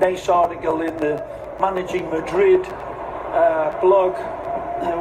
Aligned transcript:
Nice 0.00 0.28
article 0.28 0.82
in 0.82 0.96
the 0.98 1.24
Managing 1.60 2.08
Madrid 2.10 2.64
uh, 2.66 3.76
blog. 3.80 4.14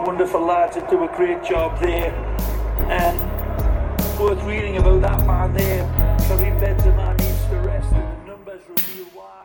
Wonderful 0.08 0.42
lads 0.42 0.76
that 0.76 0.90
do 0.90 1.04
a 1.04 1.08
great 1.16 1.44
job 1.44 1.80
there. 1.80 2.12
And 2.90 3.18
worth 4.20 4.42
reading 4.44 4.78
about 4.78 5.02
that 5.02 5.26
man 5.28 5.54
there. 5.54 5.84
Karim 6.28 6.58
Benzema 6.60 7.18
needs 7.20 7.46
to 7.46 7.56
rest, 7.60 7.90
the 7.92 8.26
numbers 8.26 8.62
reveal 8.68 9.06
why. 9.14 9.37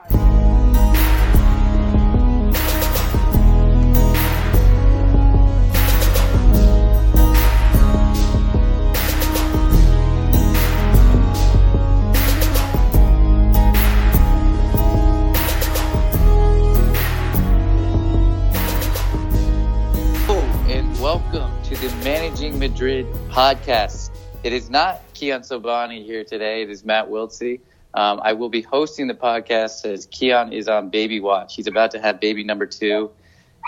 Welcome 21.02 21.50
to 21.64 21.74
the 21.74 21.92
Managing 22.04 22.60
Madrid 22.60 23.06
podcast. 23.28 24.10
It 24.44 24.52
is 24.52 24.70
not 24.70 25.00
Kiyan 25.14 25.40
Sobhani 25.40 26.04
here 26.04 26.22
today. 26.22 26.62
It 26.62 26.70
is 26.70 26.84
Matt 26.84 27.08
Wiltsey. 27.08 27.58
Um, 27.92 28.20
I 28.22 28.34
will 28.34 28.48
be 28.48 28.62
hosting 28.62 29.08
the 29.08 29.14
podcast 29.14 29.84
as 29.84 30.06
Keon 30.06 30.52
is 30.52 30.68
on 30.68 30.90
baby 30.90 31.18
watch. 31.18 31.56
He's 31.56 31.66
about 31.66 31.90
to 31.90 32.00
have 32.00 32.20
baby 32.20 32.44
number 32.44 32.66
two, 32.66 33.10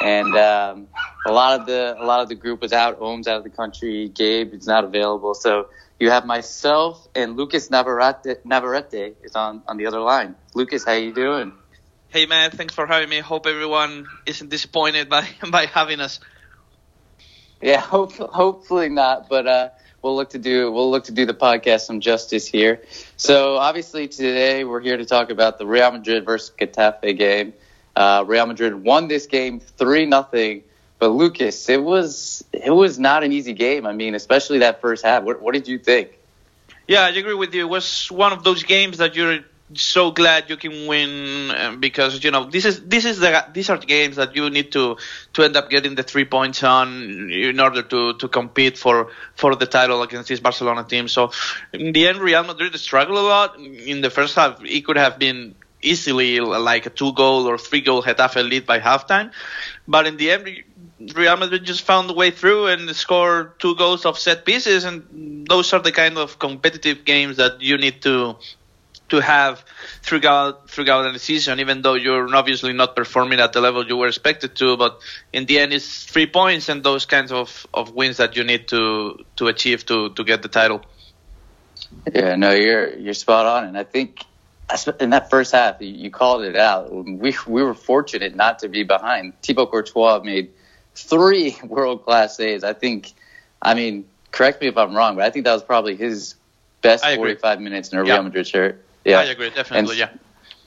and 0.00 0.32
um, 0.36 0.86
a 1.26 1.32
lot 1.32 1.58
of 1.58 1.66
the 1.66 1.96
a 1.98 2.06
lot 2.06 2.20
of 2.20 2.28
the 2.28 2.36
group 2.36 2.60
was 2.60 2.72
out. 2.72 3.02
Om's 3.02 3.26
out 3.26 3.38
of 3.38 3.42
the 3.42 3.50
country. 3.50 4.08
Gabe 4.08 4.54
is 4.54 4.68
not 4.68 4.84
available. 4.84 5.34
So 5.34 5.70
you 5.98 6.10
have 6.10 6.24
myself 6.26 7.08
and 7.16 7.36
Lucas 7.36 7.68
Navarrete, 7.68 8.44
Navarrete 8.44 9.16
is 9.24 9.34
on 9.34 9.60
on 9.66 9.76
the 9.76 9.86
other 9.86 9.98
line. 9.98 10.36
Lucas, 10.54 10.84
how 10.84 10.92
you 10.92 11.12
doing? 11.12 11.52
Hey 12.10 12.26
man, 12.26 12.52
thanks 12.52 12.74
for 12.74 12.86
having 12.86 13.08
me. 13.08 13.18
Hope 13.18 13.48
everyone 13.48 14.06
isn't 14.24 14.50
disappointed 14.50 15.08
by 15.08 15.28
by 15.50 15.66
having 15.66 15.98
us. 15.98 16.20
Yeah, 17.64 17.80
hope, 17.80 18.12
hopefully 18.12 18.90
not, 18.90 19.30
but 19.30 19.46
uh, 19.46 19.68
we'll 20.02 20.14
look 20.14 20.30
to 20.30 20.38
do 20.38 20.70
we'll 20.70 20.90
look 20.90 21.04
to 21.04 21.12
do 21.12 21.24
the 21.24 21.32
podcast 21.32 21.80
some 21.80 22.00
justice 22.00 22.46
here. 22.46 22.82
So 23.16 23.56
obviously 23.56 24.06
today 24.06 24.64
we're 24.64 24.80
here 24.80 24.98
to 24.98 25.06
talk 25.06 25.30
about 25.30 25.56
the 25.56 25.66
Real 25.66 25.90
Madrid 25.90 26.26
versus 26.26 26.54
Getafe 26.60 27.16
game. 27.16 27.54
Uh, 27.96 28.22
Real 28.26 28.44
Madrid 28.44 28.74
won 28.74 29.08
this 29.08 29.26
game 29.26 29.60
three 29.60 30.04
nothing, 30.04 30.62
but 30.98 31.08
Lucas, 31.08 31.70
it 31.70 31.82
was 31.82 32.44
it 32.52 32.70
was 32.70 32.98
not 32.98 33.24
an 33.24 33.32
easy 33.32 33.54
game. 33.54 33.86
I 33.86 33.94
mean, 33.94 34.14
especially 34.14 34.58
that 34.58 34.82
first 34.82 35.02
half. 35.02 35.22
What, 35.22 35.40
what 35.40 35.54
did 35.54 35.66
you 35.66 35.78
think? 35.78 36.18
Yeah, 36.86 37.00
I 37.00 37.08
agree 37.10 37.32
with 37.32 37.54
you. 37.54 37.62
It 37.62 37.70
was 37.70 38.10
one 38.10 38.34
of 38.34 38.44
those 38.44 38.62
games 38.64 38.98
that 38.98 39.16
you're 39.16 39.38
so 39.72 40.10
glad 40.10 40.50
you 40.50 40.56
can 40.56 40.86
win 40.86 41.50
um, 41.50 41.80
because 41.80 42.22
you 42.22 42.30
know 42.30 42.44
this 42.44 42.64
is 42.66 42.82
this 42.82 43.04
is 43.06 43.18
the 43.18 43.44
these 43.52 43.70
are 43.70 43.78
the 43.78 43.86
games 43.86 44.16
that 44.16 44.36
you 44.36 44.50
need 44.50 44.70
to 44.72 44.96
to 45.32 45.42
end 45.42 45.56
up 45.56 45.70
getting 45.70 45.94
the 45.94 46.02
three 46.02 46.26
points 46.26 46.62
on 46.62 47.30
in 47.30 47.58
order 47.58 47.82
to 47.82 48.12
to 48.14 48.28
compete 48.28 48.76
for 48.76 49.10
for 49.34 49.54
the 49.54 49.66
title 49.66 50.02
against 50.02 50.28
this 50.28 50.40
Barcelona 50.40 50.84
team. 50.84 51.08
So 51.08 51.32
in 51.72 51.92
the 51.92 52.06
end, 52.06 52.18
Real 52.18 52.44
Madrid 52.44 52.78
struggled 52.78 53.18
a 53.18 53.22
lot 53.22 53.58
in 53.58 54.02
the 54.02 54.10
first 54.10 54.34
half. 54.34 54.62
It 54.62 54.84
could 54.84 54.98
have 54.98 55.18
been 55.18 55.54
easily 55.80 56.40
like 56.40 56.86
a 56.86 56.90
two 56.90 57.12
goal 57.14 57.48
or 57.48 57.56
three 57.56 57.80
goal 57.80 58.02
Getafe 58.02 58.46
lead 58.48 58.66
by 58.66 58.80
halftime, 58.80 59.32
but 59.88 60.06
in 60.06 60.16
the 60.16 60.30
end. 60.30 60.48
Real 61.14 61.36
Madrid 61.36 61.64
just 61.64 61.82
found 61.82 62.08
a 62.08 62.14
way 62.14 62.30
through 62.30 62.68
and 62.68 62.88
scored 62.96 63.58
two 63.58 63.74
goals 63.74 64.06
of 64.06 64.16
set 64.16 64.46
pieces, 64.46 64.84
and 64.84 65.44
those 65.46 65.72
are 65.72 65.80
the 65.80 65.92
kind 65.92 66.16
of 66.16 66.38
competitive 66.38 67.04
games 67.04 67.36
that 67.36 67.60
you 67.60 67.76
need 67.76 68.00
to 68.02 68.36
to 69.10 69.20
have 69.20 69.64
throughout 70.02 70.70
throughout 70.70 71.12
the 71.12 71.19
season, 71.19 71.60
even 71.60 71.83
though 71.83 71.94
you're 71.94 72.34
obviously 72.34 72.72
not 72.72 72.97
performing 72.97 73.41
at 73.41 73.52
the 73.52 73.60
level 73.60 73.86
you 73.86 73.97
were 73.97 74.08
expected 74.08 74.56
to. 74.56 74.77
But 74.77 75.00
in 75.33 75.47
the 75.47 75.58
end, 75.58 75.72
it's 75.72 76.05
three 76.05 76.27
points 76.27 76.69
and 76.69 76.83
those 76.83 77.06
kinds 77.06 77.30
of, 77.30 77.66
of 77.75 77.94
wins 77.94 78.16
that 78.16 78.37
you 78.37 78.44
need 78.44 78.69
to 78.69 79.25
to 79.37 79.48
achieve 79.48 79.84
to, 79.87 80.10
to 80.10 80.25
get 80.25 80.42
the 80.42 80.48
title. 80.48 80.82
Yeah, 82.12 82.37
no, 82.37 82.53
you're 82.53 82.94
you're 82.97 83.15
spot 83.15 83.47
on, 83.47 83.65
and 83.65 83.78
I 83.78 83.84
think 83.84 84.25
in 85.00 85.10
that 85.10 85.31
first 85.31 85.53
half 85.53 85.81
you, 85.81 86.10
called 86.10 86.42
it 86.42 86.56
out. 86.56 86.92
We 86.92 87.36
we 87.47 87.62
were 87.62 87.75
fortunate 87.75 88.34
not 88.34 88.60
to 88.60 88.69
be 88.69 88.82
behind. 88.82 89.34
Thibaut 89.42 89.71
Courtois 89.71 90.21
made 90.25 90.50
three 90.94 91.56
world 91.65 92.04
class 92.04 92.36
saves. 92.36 92.65
I 92.65 92.72
think, 92.72 93.12
I 93.60 93.75
mean, 93.75 94.06
correct 94.31 94.60
me 94.60 94.69
if 94.69 94.76
I'm 94.76 94.94
wrong, 94.94 95.16
but 95.16 95.25
I 95.25 95.31
think 95.31 95.44
that 95.44 95.53
was 95.53 95.62
probably 95.62 95.97
his 95.97 96.34
best 96.82 97.04
45 97.04 97.60
minutes 97.60 97.91
in 97.91 97.98
a 97.98 98.04
Yeah. 98.04 98.15
Real 98.15 98.22
Madrid 98.25 98.47
shirt. 98.47 98.84
Yeah, 99.04 99.20
I 99.20 99.25
agree, 99.25 99.50
definitely. 99.50 100.00
And- 100.00 100.12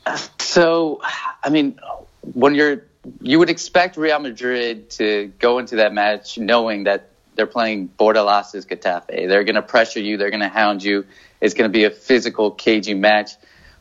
yeah. 0.06 0.16
So, 0.40 1.02
I 1.44 1.50
mean, 1.50 1.80
when 2.22 2.56
you're, 2.56 2.84
you 3.22 3.40
would 3.40 3.50
expect 3.50 3.98
Real 3.98 4.20
Madrid 4.20 4.90
to 4.92 5.32
go 5.40 5.60
into 5.60 5.78
that 5.78 5.94
match 5.94 6.38
knowing 6.38 6.86
that 6.86 7.10
they're 7.36 7.46
playing 7.46 7.90
Bordalas' 8.00 8.66
Getafe. 8.66 9.28
They're 9.28 9.44
going 9.44 9.56
to 9.56 9.62
pressure 9.62 10.00
you. 10.00 10.18
They're 10.18 10.32
going 10.32 10.42
to 10.42 10.50
hound 10.50 10.84
you. 10.84 11.06
It's 11.40 11.54
going 11.54 11.70
to 11.70 11.74
be 11.74 11.84
a 11.84 11.92
physical, 11.92 12.52
cagey 12.52 12.96
match. 12.96 13.32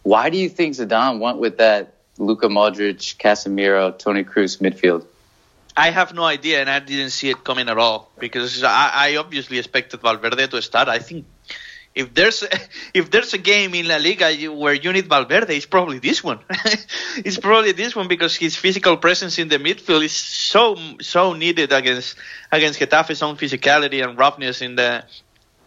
Why 0.02 0.30
do 0.30 0.36
you 0.36 0.48
think 0.48 0.74
Zidane 0.74 1.18
went 1.20 1.38
with 1.38 1.58
that 1.58 1.94
Luka 2.18 2.48
Modric, 2.48 3.16
Casemiro, 3.16 3.96
Toni 3.96 4.24
Kroos 4.24 4.58
midfield? 4.58 5.06
I 5.76 5.90
have 5.90 6.14
no 6.14 6.24
idea, 6.24 6.60
and 6.60 6.70
I 6.70 6.78
didn't 6.78 7.10
see 7.10 7.30
it 7.30 7.44
coming 7.44 7.68
at 7.68 7.76
all 7.76 8.10
because 8.18 8.62
I, 8.62 8.90
I 8.94 9.16
obviously 9.16 9.58
expected 9.58 10.00
Valverde 10.00 10.46
to 10.48 10.62
start. 10.62 10.88
I 10.88 10.98
think 11.00 11.26
if 11.96 12.12
there's 12.14 12.44
if 12.94 13.10
there's 13.10 13.32
a 13.34 13.38
game 13.38 13.74
in 13.74 13.88
La 13.88 13.96
Liga 13.96 14.30
where 14.52 14.74
you 14.74 14.92
need 14.92 15.08
Valverde, 15.08 15.56
it's 15.56 15.66
probably 15.66 15.98
this 15.98 16.22
one. 16.22 16.38
it's 17.24 17.38
probably 17.38 17.72
this 17.72 17.96
one 17.96 18.06
because 18.06 18.36
his 18.36 18.54
physical 18.54 18.98
presence 18.98 19.38
in 19.38 19.48
the 19.48 19.58
midfield 19.58 20.04
is 20.04 20.12
so 20.12 20.76
so 21.00 21.32
needed 21.32 21.72
against 21.72 22.16
against 22.52 22.78
Getafe's 22.78 23.22
own 23.22 23.36
physicality 23.36 24.04
and 24.06 24.16
roughness 24.16 24.60
in 24.60 24.76
the 24.76 25.04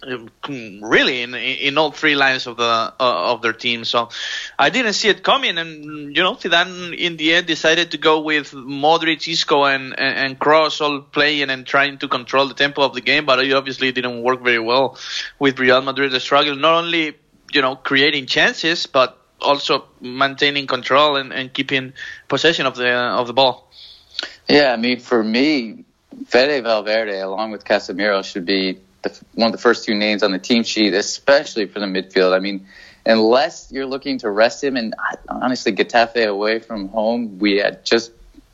really 0.02 1.22
in 1.22 1.36
in 1.36 1.78
all 1.78 1.92
three 1.92 2.16
lines 2.16 2.48
of 2.48 2.58
the 2.58 2.64
uh, 2.64 2.94
of 3.00 3.42
their 3.42 3.54
team. 3.54 3.84
So 3.86 4.10
I 4.58 4.70
didn't 4.70 4.94
see 4.94 5.10
it 5.10 5.24
coming, 5.24 5.58
and 5.58 6.16
you 6.16 6.24
know 6.24 6.36
Zidane 6.36 6.98
in 6.98 7.18
the 7.18 7.34
end 7.34 7.48
decided 7.48 7.92
to 7.92 7.98
go 7.98 8.22
with 8.22 8.52
Modric, 8.52 9.28
Isco, 9.28 9.66
and 9.66 9.98
and, 10.00 10.40
Kroos 10.40 10.82
all 10.82 11.02
playing 11.02 11.50
and 11.50 11.66
trying 11.66 11.98
to 12.00 12.08
control 12.08 12.48
the 12.48 12.54
tempo 12.54 12.82
of 12.82 12.94
the 12.94 13.02
game. 13.02 13.26
But 13.26 13.40
it 13.40 13.54
obviously 13.54 13.92
didn't 13.92 14.22
work 14.22 14.42
very 14.42 14.60
well 14.60 14.98
with 15.38 15.60
Real 15.60 15.82
Madrid. 15.82 16.12
The 16.12 16.20
struggle 16.20 16.56
not 16.56 16.76
only 16.84 17.18
you 17.52 17.62
know 17.62 17.76
creating 17.76 18.28
chances, 18.28 18.86
but 18.88 19.18
also 19.42 19.86
maintaining 20.02 20.68
control 20.68 21.16
and, 21.16 21.32
and 21.34 21.54
keeping 21.54 21.94
possession 22.28 22.66
of 22.66 22.76
the 22.76 22.90
of 22.90 23.28
the 23.28 23.34
ball. 23.34 23.70
Yeah, 24.48 24.74
I 24.74 24.78
mean, 24.78 25.00
for 25.00 25.24
me, 25.24 25.86
Fede 26.26 26.64
Valverde, 26.64 27.20
along 27.20 27.52
with 27.52 27.64
Casemiro, 27.64 28.24
should 28.24 28.46
be 28.46 28.80
the, 29.02 29.18
one 29.34 29.48
of 29.48 29.52
the 29.52 29.62
first 29.62 29.86
two 29.86 29.96
names 29.96 30.24
on 30.24 30.32
the 30.32 30.40
team 30.40 30.64
sheet, 30.64 30.94
especially 30.94 31.66
for 31.68 31.80
the 31.80 31.86
midfield. 31.86 32.34
I 32.36 32.40
mean, 32.40 32.68
unless 33.06 33.72
you're 33.72 33.86
looking 33.86 34.20
to 34.20 34.30
rest 34.30 34.64
him, 34.64 34.76
and 34.76 34.94
honestly, 35.28 35.72
Getafe 35.72 36.26
away 36.28 36.60
from 36.60 36.90
home, 36.90 37.40
we 37.40 37.58
had 37.58 37.86
just 37.86 38.12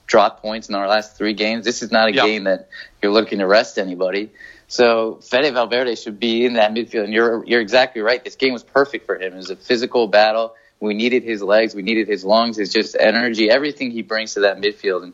dropped 0.07 0.41
points 0.41 0.69
in 0.69 0.75
our 0.75 0.87
last 0.87 1.17
three 1.17 1.33
games. 1.33 1.65
This 1.65 1.81
is 1.81 1.91
not 1.91 2.09
a 2.09 2.13
Yeah. 2.13 2.25
game 2.25 2.43
that 2.43 2.69
you're 3.01 3.11
looking 3.11 3.39
to 3.39 3.47
rest 3.47 3.77
anybody. 3.77 4.31
So 4.67 5.19
Fede 5.21 5.53
Valverde 5.53 5.95
should 5.95 6.19
be 6.19 6.45
in 6.45 6.53
that 6.53 6.71
midfield, 6.71 7.05
and 7.05 7.13
you're 7.13 7.43
you're 7.45 7.61
exactly 7.61 8.01
right. 8.01 8.23
This 8.23 8.35
game 8.35 8.53
was 8.53 8.63
perfect 8.63 9.05
for 9.05 9.15
him. 9.15 9.33
It 9.33 9.37
was 9.37 9.49
a 9.49 9.55
physical 9.55 10.07
battle. 10.07 10.55
We 10.79 10.93
needed 10.93 11.23
his 11.23 11.41
legs, 11.41 11.73
we 11.73 11.83
needed 11.83 12.07
his 12.07 12.25
lungs, 12.25 12.57
his 12.57 12.71
just 12.73 12.95
energy, 12.99 13.49
everything 13.49 13.91
he 13.91 14.01
brings 14.01 14.33
to 14.33 14.41
that 14.41 14.57
midfield. 14.57 15.03
And 15.03 15.13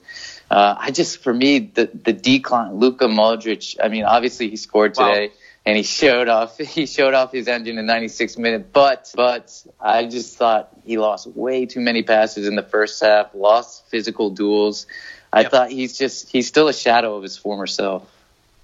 uh, 0.51 0.75
I 0.77 0.91
just, 0.91 1.23
for 1.23 1.33
me, 1.33 1.59
the 1.59 1.85
the 2.07 2.13
decline, 2.13 2.75
Luka 2.75 3.05
Modric. 3.05 3.77
I 3.83 3.87
mean, 3.87 4.03
obviously 4.03 4.49
he 4.49 4.57
scored 4.57 4.93
Wow. 4.97 5.07
today, 5.13 5.31
and 5.65 5.77
he 5.77 5.83
showed 5.83 6.27
off. 6.27 6.57
He 6.77 6.85
showed 6.85 7.13
off 7.13 7.31
his 7.31 7.47
engine 7.47 7.77
in 7.77 7.85
96 7.85 8.37
minutes. 8.37 8.67
But 8.73 9.11
but 9.15 9.45
I 9.79 10.05
just 10.05 10.37
thought 10.37 10.69
he 10.85 10.97
lost 10.97 11.27
way 11.27 11.65
too 11.65 11.79
many 11.79 12.03
passes 12.03 12.47
in 12.47 12.55
the 12.55 12.63
first 12.75 13.01
half. 13.01 13.33
Lost 13.33 13.87
physical 13.89 14.29
duels. 14.31 14.87
I 15.31 15.41
Yep. 15.41 15.51
thought 15.51 15.69
he's 15.71 15.97
just 15.97 16.29
he's 16.29 16.47
still 16.47 16.67
a 16.67 16.73
shadow 16.73 17.15
of 17.15 17.23
his 17.23 17.37
former 17.37 17.67
self. 17.67 18.03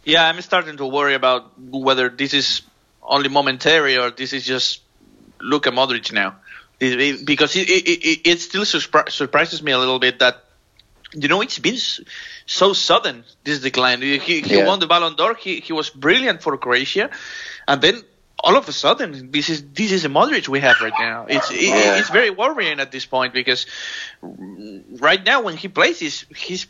Yeah, 0.04 0.28
I'm 0.28 0.42
starting 0.42 0.78
to 0.78 0.86
worry 0.86 1.16
about 1.16 1.58
whether 1.60 2.10
this 2.10 2.34
is 2.34 2.62
only 3.02 3.30
momentary 3.30 3.98
or 3.98 4.12
this 4.12 4.34
is 4.34 4.44
just 4.46 4.82
Luka 5.40 5.72
Modric 5.72 6.12
now, 6.12 6.36
It- 6.80 7.00
it- 7.00 7.26
because 7.26 7.56
it, 7.56 7.68
it 8.28 8.40
still 8.42 8.64
surpri- 8.66 9.10
surprises 9.10 9.62
me 9.64 9.72
a 9.72 9.80
little 9.80 10.00
bit 10.00 10.20
that 10.20 10.44
you 11.14 11.28
know 11.28 11.42
it's 11.42 11.60
been 11.60 11.78
so 12.46 12.74
sudden 12.74 13.24
this 13.44 13.60
decline. 13.60 14.02
He, 14.02 14.18
he 14.18 14.58
Yeah. 14.58 14.66
won 14.66 14.80
the 14.80 14.88
Ballon 14.88 15.16
d'Or. 15.16 15.36
He 15.36 15.60
he 15.60 15.74
was 15.74 15.90
brilliant 15.90 16.42
for 16.42 16.58
Croatia, 16.58 17.10
and 17.68 17.82
then 17.82 18.04
all 18.40 18.56
of 18.56 18.68
a 18.70 18.72
sudden 18.72 19.32
this 19.32 19.50
is 19.50 19.64
this 19.74 19.92
is 19.92 20.06
a 20.06 20.10
Modric 20.10 20.48
we 20.48 20.60
have 20.60 20.80
right 20.82 20.94
now. 21.00 21.26
It's 21.28 21.50
it, 21.52 21.62
Yeah. 21.62 21.98
it's 22.00 22.10
very 22.10 22.30
worrying 22.30 22.80
at 22.80 22.92
this 22.92 23.06
point 23.06 23.34
because 23.34 23.66
right 24.22 25.24
now 25.26 25.42
when 25.42 25.56
he 25.58 25.68
plays, 25.68 26.00
he's 26.00 26.26
he's 26.36 26.68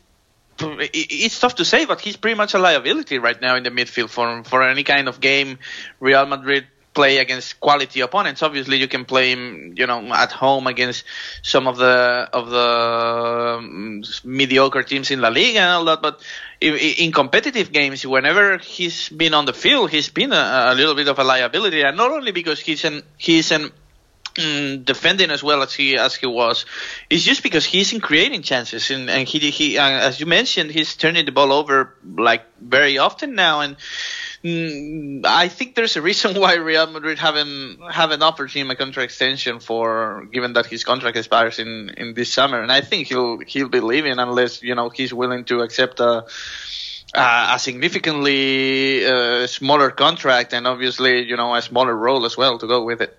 it's 0.59 1.39
tough 1.39 1.55
to 1.55 1.65
say, 1.65 1.85
but 1.85 2.01
he's 2.01 2.17
pretty 2.17 2.35
much 2.35 2.55
a 2.55 2.59
liability 2.59 3.19
right 3.19 3.39
now 3.39 3.55
in 3.55 3.63
the 3.63 3.69
midfield 3.69 4.09
for 4.09 4.43
for 4.43 4.63
any 4.63 4.83
kind 4.83 5.07
of 5.07 5.19
game 5.19 5.59
Real 5.99 6.25
Madrid 6.25 6.65
play 6.97 7.19
against 7.19 7.59
quality 7.59 7.99
opponents. 8.01 8.41
Obviously, 8.41 8.77
you 8.77 8.87
can 8.87 9.05
play 9.05 9.29
him, 9.33 9.75
you 9.77 9.85
know 9.85 9.99
at 10.23 10.31
home 10.31 10.65
against 10.65 11.03
some 11.43 11.67
of 11.71 11.77
the 11.77 11.95
of 12.39 12.49
the 12.49 12.69
um, 13.59 14.03
mediocre 14.23 14.81
teams 14.81 15.11
in 15.11 15.21
La 15.21 15.29
Liga 15.29 15.59
and 15.59 15.71
all 15.77 15.85
that, 15.85 16.01
but 16.01 16.15
in, 16.59 16.73
in, 16.75 17.11
competitive 17.11 17.71
games, 17.71 18.03
whenever 18.03 18.57
he's 18.57 19.09
been 19.09 19.35
on 19.35 19.45
the 19.45 19.53
field, 19.53 19.91
he's 19.91 20.09
been 20.09 20.33
a, 20.33 20.45
a 20.71 20.73
little 20.73 20.95
bit 20.95 21.07
of 21.07 21.19
a 21.19 21.23
liability, 21.23 21.81
and 21.83 21.95
not 21.95 22.09
only 22.09 22.31
because 22.31 22.59
he's 22.59 22.83
an 22.83 23.03
he's 23.17 23.51
an 23.51 23.69
mm, 24.33 24.83
defending 24.83 25.29
as 25.29 25.43
well 25.43 25.61
as 25.61 25.71
he 25.75 25.95
as 25.97 26.15
he 26.15 26.25
was, 26.25 26.65
it's 27.11 27.23
just 27.23 27.43
because 27.43 27.63
he's 27.73 27.93
in 27.93 28.01
creating 28.01 28.41
chances, 28.41 28.89
and, 28.89 29.07
and 29.07 29.27
he 29.27 29.37
he 29.51 29.77
uh, 29.77 30.09
as 30.09 30.19
you 30.19 30.25
mentioned, 30.25 30.71
he's 30.71 30.95
turning 30.95 31.25
the 31.25 31.31
ball 31.31 31.51
over 31.53 31.93
like 32.27 32.43
very 32.59 32.97
often 32.97 33.35
now, 33.35 33.61
and 33.61 33.75
mm, 33.75 33.81
I 35.25 35.47
think 35.47 35.75
there's 35.75 35.95
a 35.95 36.01
reason 36.01 36.39
why 36.41 36.55
Real 36.55 36.87
Madrid 36.87 37.19
haven't 37.19 37.79
haven't 37.91 38.21
offered 38.21 38.51
him 38.51 38.71
a 38.71 38.75
contract 38.75 39.11
extension 39.11 39.59
for 39.59 40.27
given 40.31 40.53
that 40.53 40.65
his 40.65 40.83
contract 40.83 41.17
expires 41.17 41.59
in 41.59 41.91
in 41.97 42.13
this 42.13 42.31
summer, 42.31 42.61
and 42.61 42.71
I 42.71 42.81
think 42.81 43.07
he'll 43.07 43.39
he'll 43.39 43.69
be 43.69 43.79
leaving 43.79 44.19
unless 44.19 44.61
you 44.61 44.75
know 44.75 44.89
he's 44.89 45.13
willing 45.13 45.45
to 45.45 45.61
accept 45.61 45.99
a. 45.99 46.25
Uh, 47.15 47.53
a 47.55 47.57
significantly 47.57 49.05
uh, 49.05 49.47
smaller 49.47 49.89
contract 49.89 50.53
and 50.53 50.67
obviously 50.67 51.23
you 51.23 51.37
know 51.37 51.55
a 51.55 51.61
smaller 51.61 51.95
role 51.95 52.25
as 52.25 52.35
well 52.35 52.57
to 52.57 52.67
go 52.67 52.83
with 52.83 53.01
it. 53.01 53.17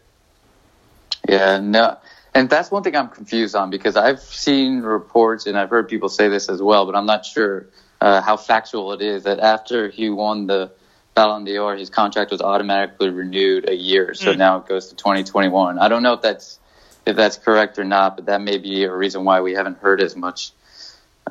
Yeah, 1.27 1.59
no. 1.59 1.97
And 2.35 2.51
that's 2.51 2.71
one 2.71 2.83
thing 2.83 2.95
I'm 2.95 3.09
confused 3.09 3.57
on 3.57 3.71
because 3.71 3.97
I've 3.97 4.21
seen 4.21 4.83
reports 4.83 5.47
and 5.47 5.59
I've 5.59 5.71
heard 5.71 5.89
people 5.89 6.11
say 6.11 6.29
this 6.29 6.51
as 6.51 6.61
well, 6.61 6.85
but 6.85 6.95
I'm 6.95 7.07
not 7.07 7.25
sure 7.25 7.67
uh, 8.01 8.21
how 8.21 8.37
factual 8.37 8.93
it 8.93 9.01
is 9.01 9.25
that 9.25 9.41
after 9.41 9.89
he 9.89 10.11
won 10.11 10.47
the 10.47 10.71
Ballon 11.19 11.43
d'Or, 11.43 11.75
his 11.75 11.91
contract 11.91 12.31
was 12.31 12.41
automatically 12.41 13.11
renewed 13.11 13.69
a 13.69 13.75
year. 13.75 14.15
So 14.15 14.33
mm. 14.33 14.39
now 14.39 14.59
it 14.59 14.67
goes 14.69 14.91
to 14.91 14.95
2021. 14.95 15.77
I 15.77 15.89
don't 15.89 16.05
know 16.05 16.13
if 16.13 16.23
that's 16.23 16.61
if 17.07 17.17
that's 17.17 17.37
correct 17.37 17.77
or 17.81 17.85
not, 17.85 18.15
but 18.15 18.27
that 18.27 18.41
may 18.41 18.59
be 18.59 18.85
a 18.85 18.95
reason 18.95 19.25
why 19.25 19.41
we 19.41 19.55
haven't 19.55 19.79
heard 19.79 20.01
as 20.01 20.15
much. 20.15 20.53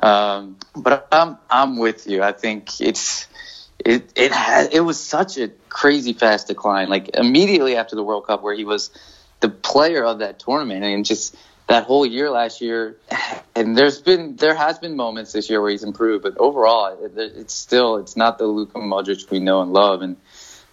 Um, 0.02 0.58
but 0.76 1.08
I'm 1.10 1.38
I'm 1.48 1.78
with 1.78 2.06
you. 2.06 2.22
I 2.22 2.32
think 2.32 2.82
it's 2.82 3.28
it 3.78 4.12
it 4.14 4.30
had 4.30 4.74
it 4.74 4.80
was 4.80 5.02
such 5.02 5.38
a 5.38 5.48
crazy 5.70 6.12
fast 6.12 6.48
decline. 6.48 6.90
Like 6.90 7.16
immediately 7.16 7.74
after 7.76 7.96
the 7.96 8.04
World 8.04 8.26
Cup, 8.26 8.42
where 8.42 8.54
he 8.54 8.66
was 8.66 8.90
the 9.40 9.48
player 9.48 10.04
of 10.04 10.18
that 10.18 10.38
tournament 10.38 10.84
and 10.84 11.06
just 11.06 11.34
that 11.68 11.84
whole 11.84 12.04
year 12.04 12.30
last 12.30 12.60
year. 12.60 12.96
And 13.54 13.76
there's 13.76 14.00
been 14.00 14.36
there 14.36 14.54
has 14.54 14.78
been 14.78 14.96
moments 14.96 15.32
this 15.32 15.48
year 15.48 15.60
where 15.60 15.70
he's 15.70 15.84
improved, 15.84 16.22
but 16.22 16.36
overall, 16.38 17.04
it, 17.04 17.12
it's 17.16 17.54
still 17.54 17.96
it's 17.96 18.16
not 18.16 18.38
the 18.38 18.46
Luka 18.46 18.78
Modric 18.78 19.30
we 19.30 19.38
know 19.38 19.62
and 19.62 19.72
love. 19.72 20.02
And 20.02 20.16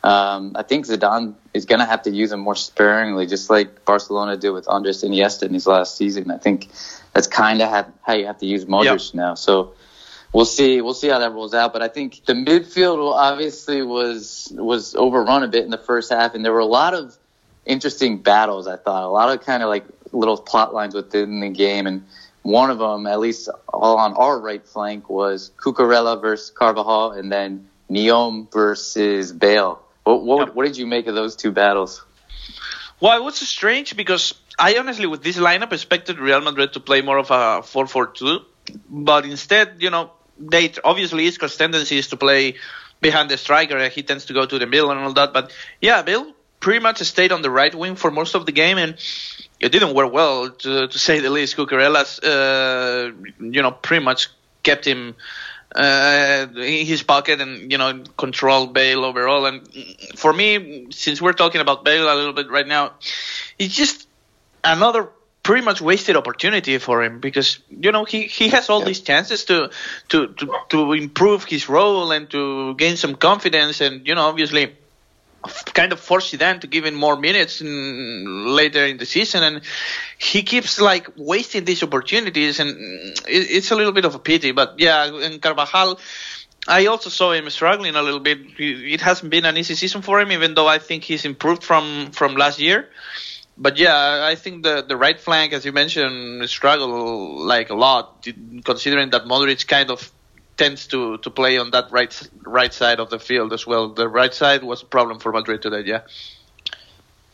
um, 0.03 0.53
I 0.55 0.63
think 0.63 0.85
Zidane 0.85 1.35
is 1.53 1.65
going 1.65 1.79
to 1.79 1.85
have 1.85 2.03
to 2.03 2.11
use 2.11 2.31
him 2.31 2.39
more 2.39 2.55
sparingly, 2.55 3.25
just 3.25 3.49
like 3.49 3.85
Barcelona 3.85 4.37
did 4.37 4.51
with 4.51 4.67
Andres 4.67 5.03
Iniesta 5.03 5.43
in 5.43 5.53
his 5.53 5.67
last 5.67 5.97
season. 5.97 6.31
I 6.31 6.37
think 6.37 6.69
that's 7.13 7.27
kind 7.27 7.61
of 7.61 7.87
how 8.01 8.13
you 8.13 8.27
have 8.27 8.37
to 8.39 8.45
use 8.45 8.65
Modric 8.65 9.07
yep. 9.07 9.15
now. 9.15 9.33
So 9.33 9.73
we'll 10.31 10.45
see. 10.45 10.79
We'll 10.81 10.93
see 10.93 11.09
how 11.09 11.19
that 11.19 11.31
rolls 11.31 11.53
out. 11.53 11.73
But 11.73 11.81
I 11.81 11.87
think 11.87 12.23
the 12.25 12.33
midfield 12.33 13.13
obviously 13.13 13.81
was 13.81 14.53
was 14.55 14.95
overrun 14.95 15.43
a 15.43 15.47
bit 15.47 15.65
in 15.65 15.71
the 15.71 15.77
first 15.77 16.11
half, 16.11 16.35
and 16.35 16.45
there 16.45 16.53
were 16.53 16.59
a 16.59 16.65
lot 16.65 16.93
of 16.93 17.17
interesting 17.65 18.19
battles. 18.21 18.67
I 18.67 18.75
thought 18.75 19.03
a 19.03 19.09
lot 19.09 19.35
of 19.35 19.43
kind 19.43 19.63
of 19.63 19.69
like 19.69 19.85
little 20.11 20.37
plot 20.37 20.73
lines 20.73 20.93
within 20.93 21.39
the 21.39 21.49
game, 21.49 21.87
and 21.87 22.05
one 22.41 22.69
of 22.69 22.77
them, 22.77 23.07
at 23.07 23.19
least 23.19 23.49
all 23.67 23.97
on 23.97 24.13
our 24.13 24.39
right 24.39 24.65
flank, 24.65 25.09
was 25.09 25.51
Cucurella 25.57 26.21
versus 26.21 26.51
Carvajal, 26.51 27.13
and 27.13 27.31
then 27.31 27.69
Nyom 27.89 28.51
versus 28.51 29.31
Bale. 29.31 29.81
What 30.03 30.23
what, 30.23 30.55
what 30.55 30.65
did 30.65 30.77
you 30.77 30.85
make 30.85 31.07
of 31.07 31.15
those 31.15 31.35
two 31.35 31.51
battles? 31.51 32.03
Well, 32.99 33.17
it 33.17 33.23
was 33.23 33.35
strange 33.35 33.97
because 33.97 34.35
I 34.57 34.77
honestly, 34.77 35.05
with 35.05 35.23
this 35.23 35.37
lineup, 35.37 35.73
expected 35.73 36.19
Real 36.19 36.41
Madrid 36.41 36.73
to 36.73 36.79
play 36.79 37.01
more 37.01 37.17
of 37.17 37.29
a 37.29 37.61
4-4-2, 37.61 38.45
but 38.89 39.25
instead, 39.25 39.75
you 39.79 39.89
know, 39.89 40.11
they 40.39 40.71
obviously 40.83 41.25
Isco's 41.25 41.57
tendency 41.57 41.97
is 41.97 42.07
to 42.09 42.17
play 42.17 42.55
behind 43.01 43.29
the 43.29 43.37
striker. 43.37 43.77
and 43.77 43.91
He 43.91 44.03
tends 44.03 44.25
to 44.25 44.33
go 44.33 44.45
to 44.45 44.59
the 44.59 44.65
middle 44.65 44.91
and 44.91 44.99
all 44.99 45.13
that. 45.13 45.33
But 45.33 45.51
yeah, 45.81 46.01
Bale 46.01 46.33
pretty 46.59 46.79
much 46.79 46.99
stayed 47.01 47.31
on 47.31 47.41
the 47.41 47.51
right 47.51 47.73
wing 47.73 47.95
for 47.95 48.11
most 48.11 48.35
of 48.35 48.45
the 48.45 48.51
game, 48.51 48.77
and 48.77 48.95
it 49.65 49.71
didn't 49.71 49.95
work 49.95 50.13
well 50.13 50.51
to, 50.51 50.87
to 50.87 50.99
say 50.99 51.19
the 51.19 51.31
least. 51.31 51.55
Cucurella's, 51.55 52.19
uh, 52.19 53.11
you 53.39 53.61
know, 53.63 53.71
pretty 53.71 54.03
much 54.03 54.29
kept 54.61 54.85
him 54.85 55.15
uh, 55.75 56.47
in 56.55 56.85
his 56.85 57.01
pocket 57.01 57.41
and 57.41 57.71
you 57.71 57.77
know 57.77 58.03
controlled 58.15 58.73
Bale 58.73 59.03
overall. 59.03 59.45
And 59.47 59.67
for 60.15 60.31
me, 60.31 60.87
since 60.91 61.21
we're 61.21 61.33
talking 61.33 61.61
about 61.61 61.83
Bale 61.83 62.05
a 62.05 62.15
little 62.15 62.33
bit 62.33 62.49
right 62.49 62.67
now, 62.67 62.93
it's 63.57 63.73
just 63.73 64.07
another 64.63 65.09
pretty 65.41 65.63
much 65.63 65.81
wasted 65.81 66.15
opportunity 66.15 66.77
for 66.77 67.03
him 67.03 67.19
because 67.19 67.59
you 67.69 67.91
know 67.91 68.05
he, 68.05 68.23
he 68.23 68.49
has 68.49 68.69
all 68.69 68.83
these 68.83 69.01
chances 69.01 69.45
to, 69.45 69.69
to 70.09 70.27
to 70.27 70.47
to 70.69 70.93
improve 70.93 71.43
his 71.43 71.69
role 71.69 72.11
and 72.11 72.29
to 72.29 72.73
gain 72.75 72.97
some 72.97 73.15
confidence 73.15 73.81
and 73.81 74.07
you 74.07 74.15
know 74.15 74.27
obviously 74.27 74.75
kind 75.73 75.91
of 75.91 75.99
force 75.99 76.31
Zidane 76.31 76.61
to 76.61 76.67
give 76.67 76.85
him 76.85 76.95
more 76.95 77.17
minutes 77.17 77.61
in, 77.61 78.47
later 78.47 78.85
in 78.85 78.97
the 78.97 79.05
season, 79.05 79.43
and 79.43 79.61
he 80.17 80.43
keeps 80.43 80.79
like 80.79 81.09
wasting 81.15 81.65
these 81.65 81.83
opportunities, 81.83 82.59
and 82.59 82.69
it, 82.69 83.17
it's 83.27 83.71
a 83.71 83.75
little 83.75 83.93
bit 83.93 84.05
of 84.05 84.15
a 84.15 84.19
pity. 84.19 84.51
But 84.51 84.75
yeah, 84.77 85.05
and 85.05 85.41
Carvajal. 85.41 85.99
I 86.67 86.87
also 86.87 87.11
saw 87.11 87.31
him 87.31 87.47
struggling 87.51 87.95
a 87.95 88.01
little 88.01 88.19
bit. 88.19 88.39
It 88.57 88.99
hasn't 88.99 89.29
been 89.29 89.45
an 89.45 89.55
easy 89.55 89.75
season 89.75 90.01
for 90.01 90.19
him, 90.19 90.31
even 90.31 90.55
though 90.55 90.67
I 90.67 90.79
think 90.79 91.03
he's 91.03 91.23
improved 91.23 91.63
from 91.63 92.11
from 92.11 92.35
last 92.35 92.59
year. 92.59 92.89
But 93.57 93.77
yeah, 93.77 94.25
I 94.25 94.35
think 94.35 94.63
the 94.63 94.81
the 94.81 94.97
right 94.97 95.19
flank, 95.19 95.53
as 95.53 95.63
you 95.63 95.71
mentioned, 95.71 96.49
struggled 96.49 97.45
like 97.45 97.69
a 97.69 97.75
lot, 97.75 98.27
considering 98.65 99.11
that 99.11 99.25
Modric 99.25 99.67
kind 99.67 99.91
of 99.91 100.11
tends 100.57 100.87
to, 100.87 101.17
to 101.19 101.29
play 101.29 101.57
on 101.57 101.71
that 101.71 101.91
right 101.91 102.29
right 102.43 102.73
side 102.73 102.99
of 102.99 103.09
the 103.09 103.19
field 103.19 103.53
as 103.53 103.67
well. 103.67 103.89
The 103.89 104.07
right 104.07 104.33
side 104.33 104.63
was 104.63 104.81
a 104.81 104.85
problem 104.85 105.19
for 105.19 105.31
Madrid 105.31 105.61
today. 105.61 105.83
Yeah. 105.85 106.01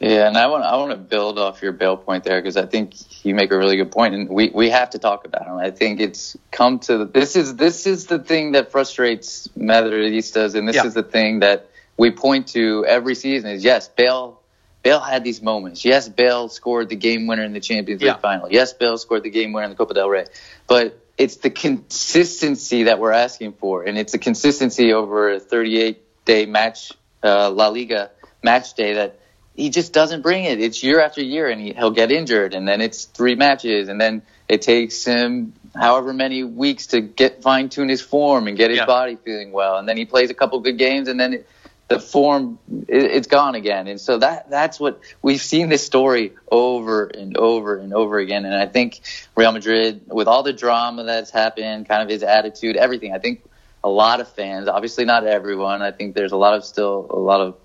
Yeah, 0.01 0.27
and 0.27 0.35
I 0.35 0.47
want 0.47 0.63
I 0.63 0.77
want 0.77 0.89
to 0.89 0.97
build 0.97 1.37
off 1.37 1.61
your 1.61 1.73
Bale 1.73 1.95
point 1.95 2.23
there 2.23 2.41
because 2.41 2.57
I 2.57 2.65
think 2.65 2.95
you 3.23 3.35
make 3.35 3.51
a 3.51 3.57
really 3.57 3.77
good 3.77 3.91
point, 3.91 4.15
and 4.15 4.29
we, 4.29 4.49
we 4.49 4.71
have 4.71 4.89
to 4.91 4.99
talk 4.99 5.25
about 5.25 5.45
him. 5.45 5.57
I 5.57 5.69
think 5.69 5.99
it's 5.99 6.35
come 6.49 6.79
to 6.79 7.05
this 7.05 7.35
is 7.35 7.55
this 7.55 7.85
is 7.85 8.07
the 8.07 8.17
thing 8.17 8.53
that 8.53 8.71
frustrates 8.71 9.47
Madridistas, 9.49 10.55
and 10.55 10.67
this 10.67 10.77
yeah. 10.77 10.87
is 10.87 10.95
the 10.95 11.03
thing 11.03 11.41
that 11.41 11.69
we 11.97 12.09
point 12.09 12.47
to 12.47 12.83
every 12.87 13.13
season. 13.13 13.51
Is 13.51 13.63
yes, 13.63 13.89
Bale 13.89 14.41
Bale 14.81 14.99
had 14.99 15.23
these 15.23 15.39
moments. 15.39 15.85
Yes, 15.85 16.09
Bale 16.09 16.49
scored 16.49 16.89
the 16.89 16.95
game 16.95 17.27
winner 17.27 17.43
in 17.43 17.53
the 17.53 17.59
Champions 17.59 18.01
League 18.01 18.07
yeah. 18.07 18.17
final. 18.17 18.51
Yes, 18.51 18.73
Bale 18.73 18.97
scored 18.97 19.21
the 19.21 19.29
game 19.29 19.53
winner 19.53 19.65
in 19.65 19.69
the 19.69 19.77
Copa 19.77 19.93
del 19.93 20.09
Rey, 20.09 20.25
but 20.65 20.99
it's 21.21 21.35
the 21.35 21.51
consistency 21.51 22.83
that 22.83 22.97
we're 22.97 23.11
asking 23.11 23.53
for, 23.53 23.83
and 23.83 23.95
it's 23.95 24.15
a 24.15 24.17
consistency 24.17 24.91
over 24.91 25.33
a 25.33 25.39
38 25.39 26.25
day 26.25 26.47
match, 26.47 26.93
uh, 27.23 27.51
La 27.51 27.67
Liga 27.67 28.09
match 28.41 28.73
day 28.73 28.95
that 28.95 29.19
he 29.53 29.69
just 29.69 29.93
doesn't 29.93 30.23
bring 30.23 30.45
it. 30.45 30.59
It's 30.59 30.81
year 30.81 30.99
after 30.99 31.21
year, 31.21 31.47
and 31.47 31.61
he, 31.61 31.73
he'll 31.73 31.91
get 31.91 32.11
injured, 32.11 32.55
and 32.55 32.67
then 32.67 32.81
it's 32.81 33.05
three 33.05 33.35
matches, 33.35 33.87
and 33.87 34.01
then 34.01 34.23
it 34.49 34.63
takes 34.63 35.05
him 35.05 35.53
however 35.75 36.11
many 36.11 36.43
weeks 36.43 36.87
to 36.87 37.01
get 37.01 37.43
fine 37.43 37.69
tune 37.69 37.87
his 37.87 38.01
form 38.01 38.47
and 38.47 38.57
get 38.57 38.71
his 38.71 38.79
yeah. 38.79 38.87
body 38.87 39.15
feeling 39.23 39.51
well, 39.51 39.77
and 39.77 39.87
then 39.87 39.97
he 39.97 40.05
plays 40.05 40.31
a 40.31 40.33
couple 40.33 40.59
good 40.59 40.79
games, 40.79 41.07
and 41.07 41.19
then. 41.19 41.33
It, 41.33 41.47
the 41.93 41.99
form 41.99 42.59
it's 42.87 43.27
gone 43.27 43.55
again 43.55 43.87
and 43.87 43.99
so 43.99 44.17
that 44.17 44.49
that's 44.49 44.79
what 44.79 44.99
we've 45.21 45.41
seen 45.41 45.69
this 45.69 45.85
story 45.85 46.33
over 46.51 47.05
and 47.05 47.37
over 47.37 47.77
and 47.77 47.93
over 47.93 48.17
again 48.19 48.45
and 48.45 48.55
i 48.55 48.65
think 48.65 49.01
real 49.35 49.51
madrid 49.51 50.01
with 50.07 50.27
all 50.27 50.43
the 50.43 50.53
drama 50.53 51.03
that's 51.03 51.31
happened 51.31 51.87
kind 51.87 52.01
of 52.01 52.09
his 52.09 52.23
attitude 52.23 52.75
everything 52.75 53.13
i 53.13 53.19
think 53.19 53.43
a 53.83 53.89
lot 53.89 54.19
of 54.19 54.27
fans 54.27 54.67
obviously 54.67 55.05
not 55.05 55.25
everyone 55.25 55.81
i 55.81 55.91
think 55.91 56.15
there's 56.15 56.31
a 56.31 56.37
lot 56.37 56.53
of 56.53 56.63
still 56.63 57.07
a 57.09 57.19
lot 57.19 57.41
of 57.41 57.55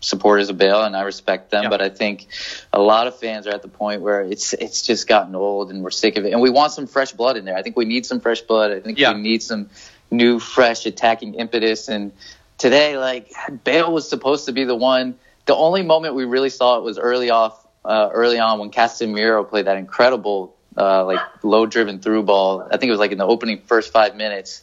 supporters 0.00 0.50
of 0.50 0.58
Bale, 0.58 0.82
and 0.82 0.96
I 0.96 1.02
respect 1.02 1.50
them. 1.50 1.64
Yeah. 1.64 1.68
But 1.68 1.80
I 1.80 1.88
think 1.88 2.26
a 2.72 2.80
lot 2.80 3.06
of 3.06 3.18
fans 3.18 3.46
are 3.46 3.54
at 3.54 3.62
the 3.62 3.68
point 3.68 4.02
where 4.02 4.20
it's 4.20 4.52
it's 4.52 4.82
just 4.82 5.06
gotten 5.06 5.34
old, 5.34 5.70
and 5.70 5.82
we're 5.82 5.90
sick 5.90 6.16
of 6.16 6.24
it, 6.24 6.32
and 6.32 6.40
we 6.40 6.50
want 6.50 6.72
some 6.72 6.86
fresh 6.86 7.12
blood 7.12 7.36
in 7.36 7.44
there. 7.44 7.56
I 7.56 7.62
think 7.62 7.76
we 7.76 7.84
need 7.84 8.06
some 8.06 8.20
fresh 8.20 8.42
blood. 8.42 8.72
I 8.72 8.80
think 8.80 8.98
yeah. 8.98 9.14
we 9.14 9.20
need 9.20 9.42
some 9.42 9.70
new, 10.10 10.38
fresh 10.38 10.86
attacking 10.86 11.34
impetus, 11.34 11.88
and 11.88 12.12
today, 12.58 12.96
like 12.98 13.32
Bale 13.64 13.92
was 13.92 14.08
supposed 14.08 14.46
to 14.46 14.52
be 14.52 14.64
the 14.64 14.74
one. 14.74 15.16
The 15.46 15.54
only 15.54 15.82
moment 15.82 16.14
we 16.14 16.24
really 16.24 16.50
saw 16.50 16.78
it 16.78 16.82
was 16.82 16.98
early 16.98 17.30
off, 17.30 17.66
uh, 17.84 18.10
early 18.12 18.38
on 18.38 18.58
when 18.58 18.70
Casemiro 18.70 19.48
played 19.48 19.66
that 19.66 19.76
incredible, 19.76 20.56
uh, 20.76 21.04
like 21.04 21.20
low 21.42 21.66
driven 21.66 22.00
through 22.00 22.24
ball. 22.24 22.62
I 22.62 22.76
think 22.76 22.88
it 22.88 22.90
was 22.90 23.00
like 23.00 23.12
in 23.12 23.18
the 23.18 23.26
opening 23.26 23.62
first 23.62 23.92
five 23.92 24.16
minutes 24.16 24.62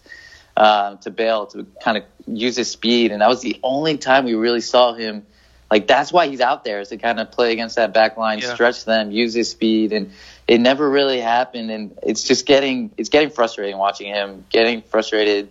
uh, 0.58 0.96
to 0.98 1.12
Bale 1.12 1.48
to 1.48 1.66
kind 1.84 1.98
of 1.98 2.04
use 2.28 2.56
his 2.56 2.70
speed, 2.70 3.12
and 3.12 3.22
that 3.22 3.30
was 3.30 3.42
the 3.42 3.60
only 3.64 3.98
time 3.98 4.26
we 4.26 4.34
really 4.34 4.62
saw 4.62 4.94
him. 4.94 5.26
Like 5.72 5.88
that's 5.88 6.14
why 6.14 6.28
he's 6.28 6.42
out 6.42 6.64
there 6.64 6.82
is 6.82 6.90
to 6.90 6.98
kind 6.98 7.20
of 7.20 7.32
play 7.32 7.52
against 7.52 7.78
that 7.78 7.94
back 7.94 8.18
line, 8.18 8.40
yeah. 8.40 8.54
stretch 8.54 8.86
them, 8.86 9.12
use 9.12 9.34
his 9.34 9.50
speed, 9.50 9.92
and 9.92 10.12
it 10.48 10.62
never 10.62 10.88
really 10.88 11.20
happened. 11.20 11.72
And 11.72 11.98
it's 12.04 12.24
just 12.24 12.46
getting 12.46 12.92
it's 12.98 13.10
getting 13.10 13.32
frustrating 13.32 13.78
watching 13.78 14.08
him, 14.08 14.46
getting 14.52 14.84
frustrated 14.84 15.50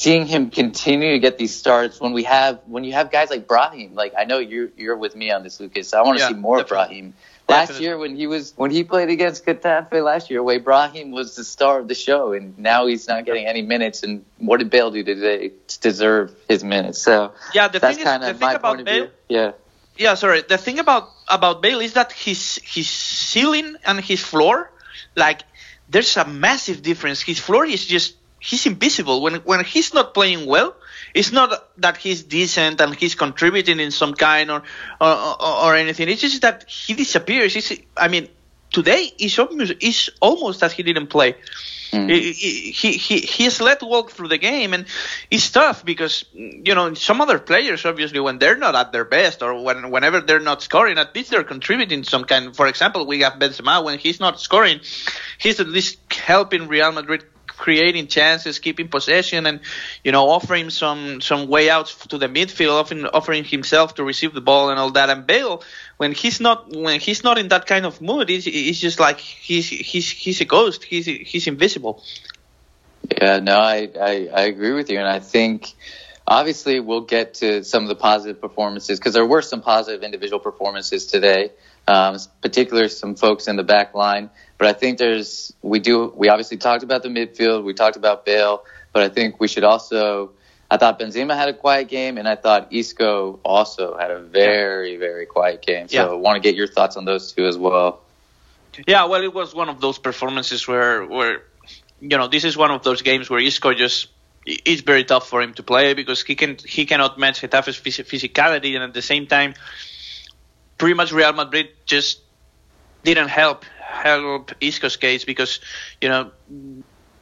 seeing 0.00 0.26
him 0.26 0.50
continue 0.50 1.12
to 1.12 1.18
get 1.18 1.38
these 1.38 1.54
starts 1.54 2.00
when 2.00 2.12
we 2.12 2.24
have 2.24 2.60
when 2.66 2.84
you 2.84 2.92
have 2.92 3.10
guys 3.10 3.30
like 3.30 3.46
Brahim. 3.48 3.94
Like 3.94 4.14
I 4.18 4.24
know 4.24 4.38
you're 4.38 4.70
you're 4.76 4.96
with 4.96 5.14
me 5.16 5.30
on 5.30 5.42
this, 5.42 5.60
Lucas. 5.60 5.94
I 5.94 6.02
want 6.02 6.18
to 6.18 6.22
Yeah, 6.24 6.28
see 6.28 6.34
more 6.34 6.58
of 6.58 6.68
definitely. 6.68 7.00
Brahim. 7.02 7.14
Last 7.46 7.68
Definitely. 7.68 7.84
year 7.84 7.98
when 7.98 8.16
he 8.16 8.26
was 8.26 8.54
when 8.56 8.70
he 8.70 8.84
played 8.84 9.10
against 9.10 9.44
Getafe 9.44 10.02
last 10.02 10.30
year, 10.30 10.42
way 10.42 10.58
Brahim 10.58 11.10
was 11.10 11.36
the 11.36 11.44
star 11.44 11.78
of 11.78 11.88
the 11.88 11.94
show, 11.94 12.32
and 12.32 12.58
now 12.58 12.86
he's 12.86 13.06
not 13.06 13.26
getting 13.26 13.46
any 13.46 13.60
minutes. 13.60 14.02
And 14.02 14.24
what 14.38 14.60
did 14.60 14.70
Bale 14.70 14.90
do 14.90 15.02
today 15.04 15.52
to 15.68 15.80
deserve 15.80 16.34
his 16.48 16.64
minutes? 16.64 16.98
So 17.02 17.32
Yeah, 17.52 17.68
the 17.68 17.80
that's 17.80 17.96
thing 17.96 18.00
is, 18.00 18.04
kind 18.04 18.22
the 18.22 18.30
of 18.30 18.38
thing 18.38 18.46
my 18.48 18.54
about 18.54 18.76
point 18.76 18.80
of 18.80 18.86
Bale, 18.86 19.04
view. 19.04 19.10
Yeah. 19.28 19.52
yeah, 19.98 20.14
sorry. 20.14 20.40
The 20.42 20.56
thing 20.56 20.78
about 20.78 21.10
about 21.28 21.60
Bale 21.60 21.80
is 21.80 21.92
that 21.94 22.12
his 22.12 22.58
his 22.64 22.88
ceiling 22.88 23.76
and 23.84 24.00
his 24.00 24.20
floor, 24.22 24.70
like, 25.14 25.42
there's 25.88 26.16
a 26.16 26.24
massive 26.24 26.80
difference. 26.82 27.20
His 27.20 27.38
floor 27.38 27.66
is 27.66 27.84
just 27.84 28.14
he's 28.44 28.66
invisible 28.66 29.22
when 29.22 29.36
when 29.36 29.64
he's 29.64 29.94
not 29.94 30.12
playing 30.14 30.46
well. 30.46 30.76
It's 31.14 31.32
not 31.32 31.50
that 31.78 31.96
he's 31.96 32.22
decent 32.24 32.80
and 32.80 32.94
he's 32.94 33.14
contributing 33.14 33.80
in 33.80 33.90
some 33.90 34.14
kind 34.14 34.50
or 34.50 34.62
or, 35.00 35.42
or, 35.64 35.76
anything. 35.76 36.08
It's 36.08 36.20
just 36.20 36.42
that 36.42 36.68
he 36.68 36.94
disappears. 36.94 37.56
It's, 37.56 37.72
I 37.96 38.08
mean, 38.08 38.28
today 38.70 39.10
is 39.18 39.38
almost 39.38 39.72
is 39.80 40.10
almost 40.20 40.60
that 40.60 40.72
he 40.72 40.82
didn't 40.82 41.06
play. 41.06 41.36
Mm. 41.92 42.10
He, 42.10 42.32
he 42.72 42.92
he 42.92 43.20
he's 43.20 43.60
let 43.60 43.80
walk 43.82 44.10
through 44.10 44.28
the 44.28 44.38
game, 44.38 44.74
and 44.74 44.84
it's 45.30 45.50
tough 45.50 45.84
because 45.84 46.24
you 46.34 46.74
know 46.74 46.92
some 46.94 47.20
other 47.20 47.38
players 47.38 47.86
obviously 47.86 48.18
when 48.18 48.38
they're 48.38 48.58
not 48.58 48.74
at 48.74 48.90
their 48.92 49.04
best 49.04 49.42
or 49.42 49.62
when 49.62 49.90
whenever 49.90 50.20
they're 50.20 50.40
not 50.40 50.60
scoring, 50.60 50.98
at 50.98 51.14
least 51.14 51.30
they're 51.30 51.44
contributing 51.44 52.02
some 52.02 52.24
kind. 52.24 52.54
For 52.54 52.66
example, 52.66 53.06
we 53.06 53.20
have 53.20 53.34
Benzema 53.34 53.84
when 53.84 53.98
he's 53.98 54.18
not 54.18 54.40
scoring, 54.40 54.80
he's 55.38 55.60
at 55.60 55.68
least 55.68 55.98
helping 56.12 56.66
Real 56.66 56.90
Madrid 56.90 57.24
creating 57.56 58.08
chances, 58.08 58.58
keeping 58.58 58.88
possession, 58.88 59.46
and 59.46 59.60
you 60.02 60.12
know 60.12 60.28
offering 60.28 60.70
some 60.70 61.20
some 61.20 61.48
way 61.48 61.70
out 61.70 61.86
to 62.08 62.18
the 62.18 62.28
midfield, 62.28 62.80
offering 62.80 63.06
offering 63.06 63.44
himself 63.44 63.94
to 63.94 64.04
receive 64.04 64.34
the 64.34 64.40
ball 64.40 64.70
and 64.70 64.78
all 64.78 64.90
that. 64.92 65.10
And 65.10 65.26
Bale, 65.26 65.62
when 65.96 66.12
he's 66.12 66.40
not 66.40 66.74
when 66.74 67.00
he's 67.00 67.24
not 67.24 67.38
in 67.38 67.48
that 67.48 67.66
kind 67.66 67.86
of 67.86 68.00
mood, 68.00 68.28
he's 68.28 68.80
just 68.80 69.00
like 69.00 69.18
he's 69.20 69.68
he's 69.68 70.10
he's 70.10 70.40
a 70.40 70.44
ghost. 70.44 70.84
He's 70.84 71.06
he's 71.06 71.46
invisible. 71.46 72.02
Yeah, 73.20 73.40
no, 73.40 73.58
I, 73.58 73.90
I, 74.00 74.28
I 74.32 74.40
agree 74.42 74.72
with 74.72 74.90
you. 74.90 74.98
And 74.98 75.08
I 75.08 75.20
think 75.20 75.74
obviously 76.26 76.80
we'll 76.80 77.02
get 77.02 77.34
to 77.34 77.62
some 77.64 77.82
of 77.82 77.88
the 77.88 77.94
positive 77.94 78.40
performances 78.40 78.98
because 78.98 79.14
there 79.14 79.26
were 79.26 79.42
some 79.42 79.60
positive 79.60 80.02
individual 80.02 80.40
performances 80.40 81.06
today, 81.06 81.50
um, 81.86 82.16
particularly 82.40 82.88
some 82.88 83.14
folks 83.14 83.46
in 83.46 83.56
the 83.56 83.62
back 83.62 83.94
line. 83.94 84.30
But 84.58 84.68
I 84.68 84.72
think 84.72 84.98
there's, 84.98 85.52
we 85.62 85.80
do, 85.80 86.12
we 86.16 86.28
obviously 86.28 86.56
talked 86.56 86.82
about 86.82 87.02
the 87.02 87.08
midfield, 87.08 87.64
we 87.64 87.74
talked 87.74 87.96
about 87.96 88.24
Bale, 88.24 88.64
but 88.92 89.02
I 89.02 89.08
think 89.08 89.40
we 89.40 89.48
should 89.48 89.64
also, 89.64 90.30
I 90.70 90.76
thought 90.76 90.98
Benzema 90.98 91.36
had 91.36 91.48
a 91.48 91.54
quiet 91.54 91.88
game 91.88 92.18
and 92.18 92.28
I 92.28 92.36
thought 92.36 92.72
Isco 92.72 93.40
also 93.44 93.96
had 93.98 94.10
a 94.10 94.20
very, 94.20 94.96
very 94.96 95.26
quiet 95.26 95.62
game. 95.62 95.88
So 95.88 95.96
Yeah. 95.96 96.06
I 96.06 96.14
want 96.14 96.36
to 96.36 96.40
get 96.40 96.54
your 96.54 96.68
thoughts 96.68 96.96
on 96.96 97.04
those 97.04 97.32
two 97.32 97.46
as 97.46 97.58
well. 97.58 98.00
Yeah, 98.86 99.04
well, 99.04 99.22
it 99.22 99.34
was 99.34 99.54
one 99.54 99.68
of 99.68 99.80
those 99.80 99.98
performances 99.98 100.66
where, 100.66 101.04
where, 101.04 101.42
you 102.00 102.16
know, 102.16 102.28
this 102.28 102.44
is 102.44 102.56
one 102.56 102.70
of 102.70 102.82
those 102.82 103.02
games 103.02 103.28
where 103.28 103.40
Isco 103.40 103.74
just 103.74 104.08
it's 104.46 104.82
very 104.82 105.04
tough 105.04 105.28
for 105.28 105.40
him 105.40 105.54
to 105.54 105.62
play 105.62 105.94
because 105.94 106.22
he 106.22 106.34
can 106.34 106.58
he 106.66 106.84
cannot 106.84 107.18
match 107.18 107.40
Getafe's 107.40 107.80
phys- 107.80 108.04
physicality, 108.04 108.74
and 108.74 108.84
at 108.84 108.92
the 108.92 109.02
same 109.02 109.26
time, 109.26 109.54
pretty 110.76 110.94
much 110.94 111.12
Real 111.12 111.32
Madrid 111.32 111.68
just 111.86 112.20
didn't 113.02 113.28
help 113.28 113.64
help 113.94 114.52
Isco's 114.60 114.96
case 114.96 115.24
because 115.24 115.60
you 116.00 116.08
know 116.08 116.30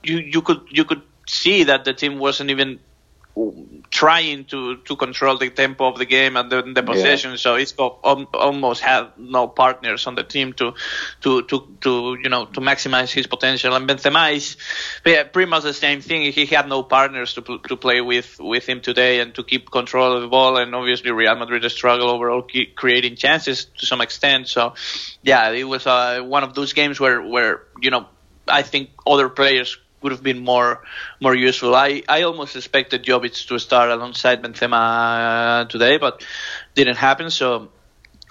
you 0.03 0.19
you 0.19 0.43
could 0.43 0.61
you 0.71 0.85
could 0.85 1.03
see 1.27 1.65
that 1.65 1.85
the 1.85 1.95
team 1.95 2.19
wasn't 2.19 2.51
even 2.51 2.81
trying 3.93 4.47
to, 4.47 4.79
to 4.79 4.97
control 4.97 5.37
the 5.37 5.51
tempo 5.51 5.87
of 5.87 5.99
the 5.99 6.07
game 6.07 6.35
and 6.39 6.51
the, 6.51 6.63
the 6.63 6.83
possession. 6.83 7.37
So 7.37 7.57
Isco 7.57 7.99
al- 8.03 8.27
almost 8.33 8.81
had 8.81 9.09
no 9.19 9.47
partners 9.47 10.07
on 10.07 10.15
the 10.15 10.25
team 10.25 10.55
to, 10.55 10.73
to, 11.21 11.43
to, 11.43 11.77
to, 11.83 12.17
you 12.23 12.31
know, 12.31 12.47
to 12.47 12.61
maximize 12.61 13.13
his 13.13 13.27
potential. 13.27 13.75
And 13.75 13.87
Benzema 13.87 14.33
is 14.35 14.57
yeah, 15.05 15.25
pretty 15.25 15.51
much 15.51 15.63
the 15.63 15.75
same 15.75 16.01
thing. 16.01 16.33
He 16.33 16.47
had 16.47 16.69
no 16.69 16.83
partners 16.83 17.35
to, 17.35 17.43
to 17.43 17.77
play 17.77 18.01
with, 18.01 18.41
with 18.41 18.67
him 18.67 18.81
today 18.81 19.21
and 19.21 19.35
to 19.35 19.45
keep 19.45 19.71
control 19.71 20.17
of 20.17 20.23
the 20.23 20.29
ball. 20.29 20.57
And 20.57 20.75
obviously 20.75 21.11
Real 21.11 21.37
Madrid 21.37 21.71
struggle 21.71 22.09
overall 22.09 22.47
creating 22.75 23.17
chances 23.17 23.67
to 23.77 23.85
some 23.85 24.01
extent. 24.01 24.49
So 24.49 24.73
yeah, 25.23 25.51
it 25.51 25.65
was 25.65 25.87
uh, 25.87 26.23
one 26.23 26.45
of 26.45 26.55
those 26.55 26.73
games 26.73 26.99
where, 26.99 27.21
where, 27.21 27.65
you 27.79 27.91
know, 27.91 28.07
I 28.49 28.63
think 28.63 28.89
other 29.07 29.29
players 29.29 29.77
would 30.03 30.13
have 30.13 30.23
been 30.23 30.45
more 30.45 30.83
more 31.21 31.35
useful. 31.35 31.75
I, 31.75 32.03
I 32.09 32.23
almost 32.23 32.57
expected 32.57 33.05
Jovic 33.05 33.47
to 33.49 33.59
start 33.59 33.91
alongside 33.91 34.43
Benzema 34.43 35.69
today, 35.69 35.99
but 35.99 36.25
didn't 36.75 36.97
happen. 36.97 37.31
So 37.31 37.71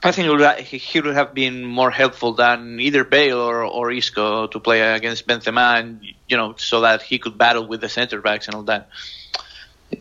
I 0.03 0.11
think 0.11 0.25
he 0.65 0.99
would 0.99 1.15
have 1.15 1.33
been 1.33 1.63
more 1.63 1.91
helpful 1.91 2.33
than 2.33 2.79
either 2.79 3.03
Bale 3.03 3.39
or, 3.39 3.63
or 3.63 3.91
Isco 3.91 4.47
to 4.47 4.59
play 4.59 4.81
against 4.81 5.27
Benzema, 5.27 5.79
and 5.79 6.01
you 6.27 6.37
know, 6.37 6.55
so 6.57 6.81
that 6.81 7.03
he 7.03 7.19
could 7.19 7.37
battle 7.37 7.67
with 7.67 7.81
the 7.81 7.89
center 7.89 8.19
backs 8.19 8.47
and 8.47 8.55
all 8.55 8.63
that. 8.63 8.89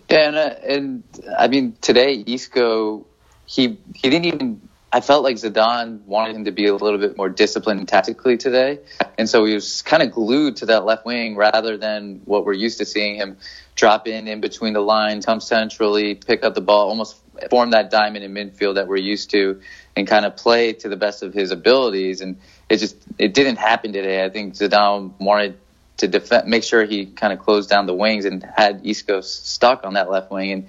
Yeah, 0.09 0.29
and, 0.29 0.37
uh, 0.37 0.55
and 0.67 1.03
I 1.39 1.49
mean 1.49 1.77
today 1.81 2.25
Isco, 2.27 3.07
he 3.45 3.79
he 3.95 4.09
didn't 4.09 4.27
even. 4.27 4.70
I 4.93 5.01
felt 5.01 5.23
like 5.23 5.37
Zidane 5.37 6.03
wanted 6.05 6.35
him 6.35 6.45
to 6.47 6.51
be 6.51 6.67
a 6.67 6.75
little 6.75 6.99
bit 6.99 7.17
more 7.17 7.29
disciplined 7.29 7.87
tactically 7.87 8.37
today, 8.37 8.81
and 9.17 9.29
so 9.29 9.45
he 9.45 9.55
was 9.55 9.83
kind 9.83 10.03
of 10.03 10.11
glued 10.11 10.57
to 10.57 10.67
that 10.67 10.85
left 10.85 11.07
wing 11.07 11.37
rather 11.37 11.77
than 11.77 12.23
what 12.25 12.45
we're 12.45 12.55
used 12.55 12.79
to 12.79 12.85
seeing 12.85 13.15
him 13.17 13.37
drop 13.77 14.09
in 14.09 14.27
in 14.27 14.41
between 14.41 14.73
the 14.73 14.81
lines, 14.81 15.27
come 15.27 15.41
centrally, 15.41 16.15
pick 16.17 16.43
up 16.43 16.55
the 16.55 16.61
ball, 16.61 16.89
almost 16.89 17.17
form 17.51 17.71
that 17.71 17.91
diamond 17.91 18.25
in 18.25 18.35
midfield 18.35 18.75
that 18.75 18.89
we're 18.89 18.97
used 18.97 19.31
to, 19.31 19.61
and 19.97 20.07
kind 20.07 20.25
of 20.25 20.37
play 20.37 20.73
to 20.73 20.89
the 20.89 20.97
best 20.97 21.23
of 21.23 21.33
his 21.33 21.51
abilities. 21.53 22.21
And 22.21 22.39
it 22.69 22.79
just 22.79 22.97
it 23.19 23.33
didn't 23.33 23.57
happen 23.57 23.93
today. 23.93 24.25
I 24.25 24.29
think 24.29 24.55
Zidane 24.55 25.13
wanted 25.21 25.59
to 25.99 26.09
defend, 26.09 26.49
make 26.49 26.65
sure 26.65 26.85
he 26.85 27.07
kind 27.07 27.33
of 27.33 27.39
closed 27.39 27.71
down 27.71 27.87
the 27.87 27.95
wings 27.95 28.25
and 28.25 28.43
had 28.43 28.81
Isco 28.85 29.21
stuck 29.21 29.85
on 29.85 29.95
that 29.95 30.11
left 30.11 30.31
wing. 30.31 30.51
And 30.51 30.67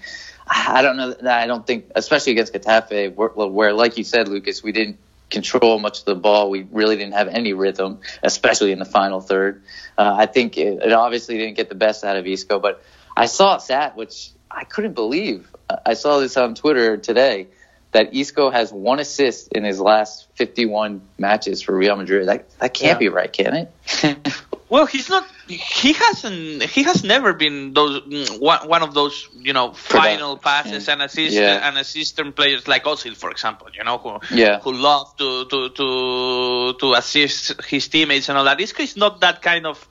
I 0.48 0.82
don't 0.82 0.98
know. 0.98 1.16
I 1.30 1.48
don't 1.48 1.66
think, 1.66 1.86
especially 1.96 2.34
against 2.34 2.54
Getafe, 2.54 3.14
where, 3.16 3.30
where, 3.30 3.74
like 3.74 3.98
you 3.98 4.04
said, 4.04 4.28
Lucas, 4.28 4.62
we 4.64 4.72
didn't 4.72 4.98
control 5.30 5.80
much 5.80 6.00
of 6.00 6.06
the 6.06 6.16
ball. 6.16 6.50
We 6.50 6.68
really 6.72 6.98
didn't 6.98 7.14
have 7.14 7.28
any 7.30 7.54
rhythm, 7.54 8.00
especially 8.22 8.72
in 8.72 8.80
the 8.80 8.86
final 8.86 9.22
third. 9.22 9.62
Uh, 9.98 10.16
I 10.20 10.26
think 10.26 10.58
it, 10.58 10.82
it 10.84 10.92
obviously 10.92 11.38
didn't 11.38 11.56
get 11.56 11.70
the 11.70 11.76
best 11.76 12.04
out 12.04 12.18
of 12.18 12.28
Isco, 12.28 12.60
but 12.60 12.84
I 13.16 13.28
saw 13.28 13.56
a 13.56 13.60
stat 13.60 13.96
which 13.96 14.32
I 14.50 14.66
couldn't 14.66 14.94
believe. 14.94 15.48
I 15.86 15.94
saw 15.94 16.20
this 16.20 16.36
on 16.36 16.54
Twitter 16.56 16.98
today 16.98 17.48
that 17.94 18.14
Isco 18.14 18.50
has 18.50 18.74
one 18.74 19.00
assist 19.00 19.50
in 19.54 19.64
his 19.64 19.80
last 19.80 20.28
51 20.36 21.02
matches 21.18 21.62
for 21.62 21.76
Real 21.76 21.96
Madrid. 21.96 22.28
That 22.28 22.50
that 22.60 22.74
can't 22.74 22.96
Yeah. 22.96 22.98
be 22.98 23.10
right, 23.10 23.32
can 23.32 23.70
it? 24.04 24.28
Well, 24.70 24.86
he's 24.86 25.10
not. 25.10 25.28
He 25.58 25.94
hasn't. 25.94 26.64
He 26.64 26.84
has 26.84 27.04
never 27.04 27.34
been 27.34 27.74
those 27.74 28.02
mm, 28.02 28.40
one, 28.40 28.68
one 28.68 28.82
of 28.84 28.94
those 28.94 29.28
you 29.34 29.54
know 29.54 29.74
final 29.74 30.38
passes 30.38 30.88
and 30.88 31.02
assist 31.02 31.42
Yeah. 31.42 31.68
and 31.68 31.78
assistant 31.78 32.36
players 32.36 32.68
like 32.68 32.84
Ozil, 32.86 33.16
for 33.16 33.30
example. 33.32 33.68
You 33.78 33.84
know 33.84 33.98
who 33.98 34.20
Yeah. 34.30 34.60
who 34.62 34.72
love 34.74 35.16
to 35.18 35.46
to 35.46 35.70
to 35.70 36.74
to 36.80 36.94
assist 36.94 37.62
his 37.64 37.88
teammates 37.88 38.30
and 38.30 38.38
all 38.38 38.46
that. 38.46 38.60
Isco 38.60 38.84
is 38.84 38.96
not 38.98 39.22
that 39.22 39.42
kind 39.42 39.66
of 39.66 39.88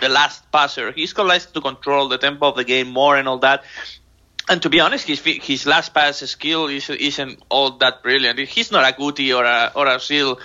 the 0.00 0.08
last 0.08 0.50
passer. 0.52 0.88
Isco 0.96 1.24
likes 1.24 1.46
to 1.46 1.60
control 1.60 2.08
the 2.08 2.18
tempo 2.18 2.48
of 2.48 2.56
the 2.56 2.64
game 2.64 2.88
more 2.88 3.16
and 3.16 3.28
all 3.28 3.38
that. 3.38 3.64
And 4.48 4.60
to 4.62 4.68
be 4.70 4.80
honest, 4.80 5.06
his 5.06 5.20
his 5.20 5.66
last 5.66 5.94
pass 5.94 6.18
skill 6.18 6.66
is, 6.66 6.90
isn't 6.90 7.40
all 7.48 7.72
that 7.78 8.02
brilliant. 8.02 8.38
He's 8.40 8.72
not 8.72 8.88
a 8.88 8.96
Guti 8.96 9.36
or 9.36 9.44
a 9.44 9.70
or 9.74 9.86
a 9.86 10.00
Seal, 10.00 10.38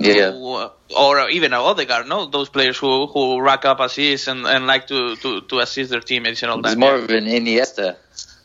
Yeah. 0.00 0.32
who- 0.32 0.70
or 0.96 1.30
even 1.30 1.52
a 1.52 1.60
Odegaard. 1.60 2.08
No, 2.08 2.26
those 2.26 2.48
players 2.48 2.76
who, 2.78 3.06
who 3.06 3.40
rack 3.40 3.64
up 3.64 3.78
assists 3.80 4.26
and, 4.28 4.46
and 4.46 4.66
like 4.66 4.86
to, 4.88 5.16
to, 5.16 5.40
to 5.42 5.58
assist 5.60 5.90
their 5.90 6.00
teammates 6.00 6.42
and 6.42 6.50
all 6.50 6.58
It's 6.60 6.70
that. 6.70 6.78
more 6.78 6.96
of 6.96 7.08
an 7.10 7.24
Iniesta. 7.26 7.96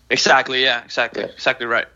Exactly. 0.10 0.64
Yeah. 0.64 0.84
Exactly. 0.84 1.24
Yeah. 1.24 1.32
Exactly 1.32 1.66
right. 1.66 1.88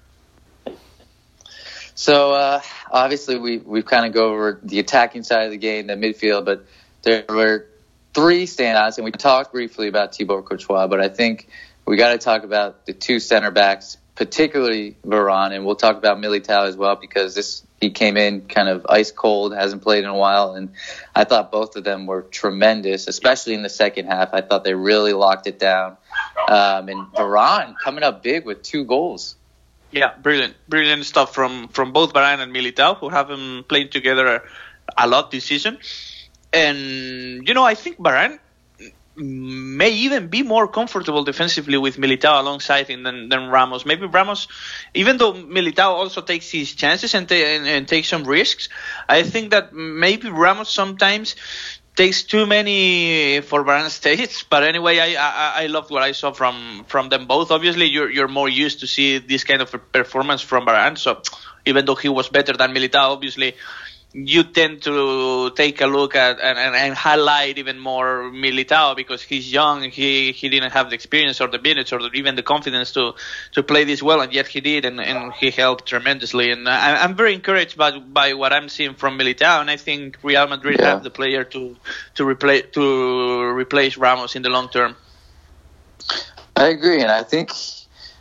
So 1.96 2.34
uh, 2.34 2.62
obviously 2.89 3.38
we 3.38 3.58
we 3.60 3.84
kind 3.84 4.06
of 4.06 4.13
go 4.13 4.32
over 4.32 4.60
the 4.63 4.80
attacking 4.80 5.24
side 5.24 5.46
of 5.46 5.51
the 5.51 5.58
game, 5.58 5.88
the 5.88 5.94
midfield, 5.94 6.46
but 6.46 6.65
there 7.03 7.24
were 7.30 7.68
three 8.13 8.46
standouts, 8.46 8.98
and 8.98 9.06
we 9.06 9.12
talked 9.12 9.51
briefly 9.53 9.88
about 9.88 10.15
Thibaut 10.15 10.46
Courtois, 10.46 10.88
but 10.88 11.00
I 11.00 11.10
think 11.10 11.48
we 11.91 11.98
got 11.98 12.13
to 12.13 12.17
talk 12.17 12.45
about 12.45 12.86
the 12.86 12.93
two 12.93 13.19
center 13.19 13.51
backs, 13.51 13.98
particularly 14.15 14.95
Varane, 15.05 15.53
and 15.53 15.65
we'll 15.65 15.75
talk 15.75 15.98
about 15.98 16.19
Militao 16.19 16.65
as 16.65 16.77
well 16.77 16.95
because 16.95 17.36
this 17.36 17.67
he 17.81 17.89
came 17.89 18.15
in 18.15 18.48
kind 18.48 18.69
of 18.69 18.86
ice 18.88 19.12
cold, 19.12 19.53
hasn't 19.53 19.81
played 19.81 20.05
in 20.05 20.10
a 20.10 20.15
while, 20.15 20.53
and 20.53 20.71
I 21.13 21.25
thought 21.25 21.51
both 21.51 21.75
of 21.75 21.83
them 21.83 22.05
were 22.05 22.21
tremendous, 22.21 23.10
especially 23.10 23.55
in 23.55 23.62
the 23.62 23.69
second 23.69 24.05
half. 24.05 24.33
I 24.33 24.39
thought 24.39 24.63
they 24.63 24.74
really 24.74 25.12
locked 25.12 25.48
it 25.48 25.60
down, 25.60 25.98
um, 26.48 26.88
and 26.88 27.12
Varane 27.12 27.75
coming 27.83 28.05
up 28.05 28.24
big 28.24 28.45
with 28.45 28.63
two 28.63 28.86
goals. 28.86 29.36
Yeah, 29.91 30.13
brilliant, 30.15 30.55
brilliant 30.69 31.05
stuff 31.05 31.36
from 31.36 31.67
from 31.67 31.91
both 31.91 32.13
Varane 32.13 32.39
and 32.39 32.55
Militao, 32.55 33.00
who 33.00 33.10
haven't 33.10 33.67
played 33.67 33.91
together 33.91 34.43
a 34.98 35.07
lot 35.10 35.29
this 35.29 35.43
season. 35.43 35.77
And 36.53 37.45
you 37.45 37.53
know, 37.53 37.65
I 37.65 37.75
think 37.75 37.98
Varane, 37.98 38.39
may 39.15 39.89
even 39.89 40.27
be 40.27 40.44
more 40.44 40.68
comfortable 40.68 41.24
defensively 41.24 41.77
with 41.77 41.98
Militao 41.98 42.39
alongside 42.39 42.88
him 42.88 43.03
than, 43.03 43.30
than 43.30 43.50
Ramos. 43.50 43.86
Maybe 43.86 44.06
Ramos, 44.06 44.48
even 44.94 45.18
though 45.18 45.34
Militao 45.34 45.89
also 45.89 46.22
takes 46.22 46.50
his 46.50 46.74
chances 46.74 47.13
and, 47.13 47.30
and, 47.32 47.68
and 47.68 47.88
takes 47.88 48.08
some 48.08 48.24
risks, 48.24 48.70
I 49.10 49.24
think 49.24 49.51
that 49.51 49.74
maybe 49.74 50.30
Ramos 50.30 50.70
sometimes 50.70 51.36
takes 51.96 52.24
too 52.24 52.46
many 52.46 53.41
for 53.41 53.63
Varane 53.63 53.89
states. 53.89 54.44
But 54.50 54.63
anyway, 54.63 55.00
I, 55.00 55.10
I 55.15 55.63
I 55.63 55.65
loved 55.68 55.91
what 55.91 56.03
I 56.03 56.13
saw 56.13 56.32
from 56.32 56.86
from 56.88 57.10
them 57.10 57.27
both. 57.27 57.51
Obviously, 57.51 57.88
you're 57.88 58.10
you're 58.10 58.30
more 58.30 58.50
used 58.50 58.80
to 58.80 58.88
see 58.88 59.18
this 59.20 59.44
kind 59.44 59.62
of 59.62 59.70
performance 59.91 60.41
from 60.41 60.65
Varane. 60.65 60.98
So 60.98 61.22
even 61.65 61.86
though 61.86 61.96
he 61.96 62.10
was 62.10 62.30
better 62.30 62.53
than 62.53 62.74
Militao, 62.74 63.12
obviously 63.12 63.56
you 64.13 64.44
tend 64.44 64.82
to 64.82 65.51
take 65.51 65.80
a 65.80 65.88
look 65.88 66.15
at 66.15 66.39
and, 66.41 66.58
and, 66.58 66.75
and, 66.75 66.94
highlight 66.94 67.58
even 67.58 67.80
more 67.80 68.30
Militao 68.30 68.96
because 68.96 69.22
he's 69.22 69.51
young. 69.51 69.84
He 69.89 70.34
he 70.34 70.50
didn't 70.50 70.72
have 70.72 70.89
the 70.89 70.96
experience 70.96 71.39
or 71.39 71.48
the 71.48 71.60
minutes 71.60 71.94
or 71.94 72.01
even 72.13 72.36
the 72.36 72.44
confidence 72.44 72.91
to 72.94 73.13
to 73.53 73.63
play 73.63 73.86
this 73.86 74.03
well, 74.03 74.20
and 74.20 74.34
yet 74.34 74.48
he 74.48 74.60
did, 74.60 74.84
and, 74.84 75.00
and 75.00 75.32
he 75.34 75.50
helped 75.50 75.86
tremendously. 75.86 76.51
And 76.51 76.68
uh, 76.68 76.72
I, 76.72 77.06
am 77.06 77.15
very 77.15 77.34
encouraged 77.34 77.77
by 77.77 78.00
by 78.00 78.34
what 78.34 78.51
I'm 78.51 78.68
seeing 78.68 78.96
from 78.96 79.18
Militao, 79.18 79.62
and 79.62 79.70
I 79.70 79.77
think 79.77 80.18
Real 80.24 80.46
Madrid 80.48 80.80
yeah. 80.80 80.88
have 80.88 81.03
the 81.03 81.12
player 81.12 81.46
to 81.46 81.77
to 82.15 82.27
replace 82.27 82.65
to 82.74 83.44
replace 83.44 83.96
Ramos 83.96 84.36
in 84.36 84.41
the 84.41 84.50
long 84.50 84.68
term. 84.70 84.96
I 86.58 86.68
agree, 86.68 87.01
and 87.01 87.12
I 87.12 87.24
think 87.24 87.51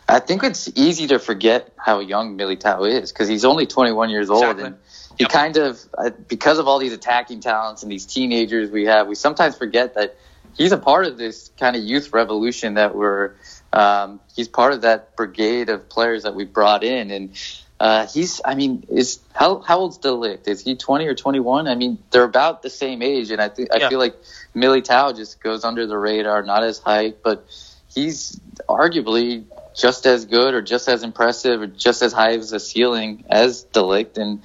I 0.09 0.20
think 0.20 0.44
it's 0.44 0.70
easy 0.76 1.06
to 1.09 1.18
forget 1.18 1.73
how 1.76 2.00
young 2.00 2.37
Militao 2.37 2.88
is 2.88 3.12
because 3.12 3.28
he's 3.28 3.44
only 3.44 3.66
21 3.66 4.11
years 4.11 4.30
old. 4.30 4.42
Exactly. 4.42 4.66
And 4.66 4.76
yep. 5.22 5.30
kind 5.30 5.56
of 5.56 5.78
uh, 5.96 6.10
because 6.28 6.58
of 6.58 6.68
all 6.68 6.78
these 6.78 6.92
attacking 6.92 7.40
talents 7.40 7.82
and 7.82 7.90
these 7.90 8.06
teenagers 8.06 8.70
we 8.70 8.86
have, 8.86 9.06
we 9.06 9.14
sometimes 9.14 9.56
forget 9.56 9.94
that 9.94 10.16
he's 10.54 10.72
a 10.72 10.78
part 10.78 11.06
of 11.06 11.16
this 11.16 11.50
kind 11.58 11.76
of 11.76 11.82
youth 11.82 12.12
revolution 12.12 12.74
that 12.74 12.94
we're. 12.94 13.34
Um, 13.72 14.20
he's 14.34 14.48
part 14.48 14.72
of 14.72 14.80
that 14.80 15.14
brigade 15.16 15.68
of 15.68 15.88
players 15.88 16.24
that 16.24 16.34
we 16.34 16.44
brought 16.44 16.82
in, 16.82 17.10
and 17.10 17.36
uh, 17.78 18.06
he's. 18.06 18.40
I 18.44 18.54
mean, 18.54 18.84
is 18.88 19.20
how 19.32 19.60
how 19.60 19.78
old's 19.78 19.98
De 19.98 20.08
Ligt? 20.08 20.48
Is 20.48 20.60
he 20.62 20.74
twenty 20.74 21.06
or 21.06 21.14
twenty 21.14 21.40
one? 21.40 21.68
I 21.68 21.76
mean, 21.76 21.98
they're 22.10 22.24
about 22.24 22.62
the 22.62 22.70
same 22.70 23.00
age, 23.00 23.30
and 23.30 23.40
I 23.40 23.48
think 23.48 23.72
I 23.72 23.78
yeah. 23.78 23.88
feel 23.88 23.98
like 23.98 24.16
Militao 24.54 25.16
just 25.16 25.40
goes 25.42 25.64
under 25.64 25.86
the 25.86 25.96
radar, 25.96 26.42
not 26.42 26.64
as 26.64 26.78
hype, 26.78 27.22
but 27.22 27.46
he's 27.88 28.40
arguably 28.68 29.44
just 29.74 30.06
as 30.06 30.26
good 30.26 30.54
or 30.54 30.62
just 30.62 30.88
as 30.88 31.02
impressive 31.02 31.62
or 31.62 31.66
just 31.66 32.02
as 32.02 32.12
high 32.12 32.32
as 32.32 32.52
a 32.52 32.60
ceiling 32.60 33.24
as 33.30 33.62
De 33.62 33.80
Ligt, 33.80 34.18
and 34.18 34.42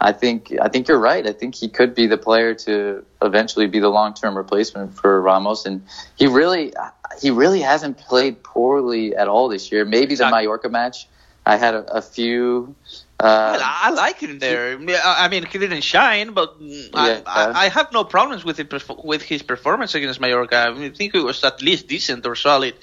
I 0.00 0.12
think 0.12 0.54
I 0.60 0.68
think 0.68 0.86
you're 0.86 0.98
right. 0.98 1.26
I 1.26 1.32
think 1.32 1.56
he 1.56 1.68
could 1.68 1.94
be 1.94 2.06
the 2.06 2.18
player 2.18 2.54
to 2.54 3.04
eventually 3.20 3.66
be 3.66 3.80
the 3.80 3.88
long 3.88 4.14
term 4.14 4.36
replacement 4.36 4.94
for 4.94 5.20
Ramos, 5.20 5.66
and 5.66 5.82
he 6.16 6.28
really 6.28 6.72
he 7.20 7.30
really 7.30 7.60
hasn't 7.60 7.98
played 7.98 8.42
poorly 8.42 9.16
at 9.16 9.26
all 9.26 9.48
this 9.48 9.72
year. 9.72 9.84
Maybe 9.84 10.14
the 10.14 10.30
Mallorca 10.30 10.68
match, 10.68 11.08
I 11.44 11.56
had 11.56 11.74
a, 11.74 11.96
a 11.96 12.02
few. 12.02 12.76
Uh, 13.18 13.58
I 13.60 13.90
like 13.90 14.20
him 14.20 14.38
there. 14.38 14.78
I 15.04 15.28
mean, 15.28 15.44
he 15.44 15.58
didn't 15.58 15.80
shine, 15.80 16.32
but 16.32 16.54
I, 16.94 17.20
I, 17.26 17.64
I, 17.64 17.68
have 17.68 17.92
no 17.92 18.04
problems 18.04 18.44
with 18.44 18.60
it 18.60 18.72
with 19.02 19.22
his 19.22 19.42
performance 19.42 19.96
against 19.96 20.20
Mallorca. 20.20 20.56
I, 20.56 20.72
mean, 20.72 20.92
I 20.92 20.94
think 20.94 21.16
it 21.16 21.24
was 21.24 21.42
at 21.42 21.60
least 21.60 21.88
decent 21.88 22.24
or 22.24 22.36
solid. 22.36 22.74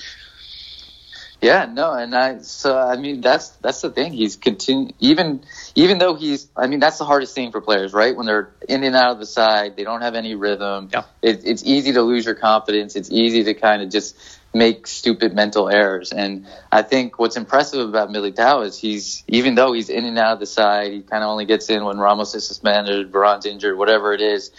Yeah, 1.42 1.66
no, 1.72 1.94
and 1.94 2.16
I 2.16 2.40
so 2.40 2.78
I 2.78 2.98
mean 2.98 3.22
that's 3.22 3.50
that's 3.50 3.82
the 3.82 3.92
thing. 3.92 4.14
He's 4.14 4.36
continue 4.36 4.94
even 5.00 5.42
even 5.76 5.98
though 5.98 6.16
he's 6.16 6.48
I 6.56 6.68
mean 6.68 6.80
that's 6.80 6.98
the 6.98 7.06
hardest 7.06 7.36
thing 7.36 7.52
for 7.52 7.62
players, 7.62 7.94
right? 7.94 8.16
When 8.16 8.26
they're 8.26 8.52
in 8.68 8.84
and 8.84 8.96
out 8.96 9.12
of 9.12 9.20
the 9.20 9.26
side, 9.26 9.76
they 9.76 9.84
don't 9.84 10.02
have 10.02 10.16
any 10.16 10.36
rhythm. 10.36 10.90
Yeah. 10.92 11.04
It, 11.22 11.42
it's 11.46 11.64
easy 11.64 11.94
to 11.94 12.02
lose 12.02 12.26
your 12.26 12.36
confidence. 12.36 12.96
It's 12.96 13.12
easy 13.12 13.44
to 13.44 13.54
kind 13.54 13.82
of 13.82 13.90
just 13.90 14.18
make 14.56 14.88
stupid 14.88 15.36
mental 15.36 15.70
errors. 15.70 16.14
And 16.14 16.48
I 16.72 16.82
think 16.82 17.20
what's 17.20 17.36
impressive 17.36 17.88
about 17.88 18.10
Militao 18.10 18.66
is 18.66 18.80
he's 18.80 19.24
even 19.28 19.56
though 19.56 19.74
he's 19.74 19.90
in 19.90 20.06
and 20.06 20.18
out 20.18 20.34
of 20.34 20.40
the 20.40 20.46
side, 20.46 20.94
he 20.94 21.02
kind 21.02 21.24
of 21.24 21.30
only 21.30 21.46
gets 21.46 21.70
in 21.70 21.84
when 21.84 21.98
Ramos 21.98 22.34
is 22.34 22.48
suspended, 22.48 23.12
Varane's 23.12 23.46
injured, 23.46 23.78
whatever 23.78 24.14
it 24.14 24.22
is. 24.22 24.52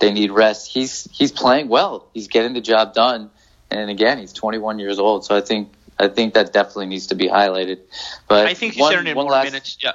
They 0.00 0.12
need 0.12 0.32
rest. 0.32 0.70
He's 0.70 1.08
he's 1.12 1.32
playing 1.32 1.68
well. 1.68 2.08
He's 2.12 2.28
getting 2.28 2.52
the 2.52 2.60
job 2.60 2.92
done. 2.92 3.30
And 3.70 3.90
again, 3.90 4.18
he's 4.18 4.32
21 4.32 4.78
years 4.78 4.98
old. 4.98 5.24
So 5.24 5.36
I 5.36 5.40
think 5.40 5.70
I 5.98 6.08
think 6.08 6.34
that 6.34 6.52
definitely 6.52 6.86
needs 6.86 7.08
to 7.08 7.14
be 7.14 7.28
highlighted. 7.28 7.80
But 8.28 8.46
I 8.46 8.54
think 8.54 8.74
he's 8.74 8.82
one, 8.82 8.94
earning 8.94 9.14
more 9.14 9.24
last... 9.24 9.44
minutes. 9.44 9.78
Yeah. 9.80 9.92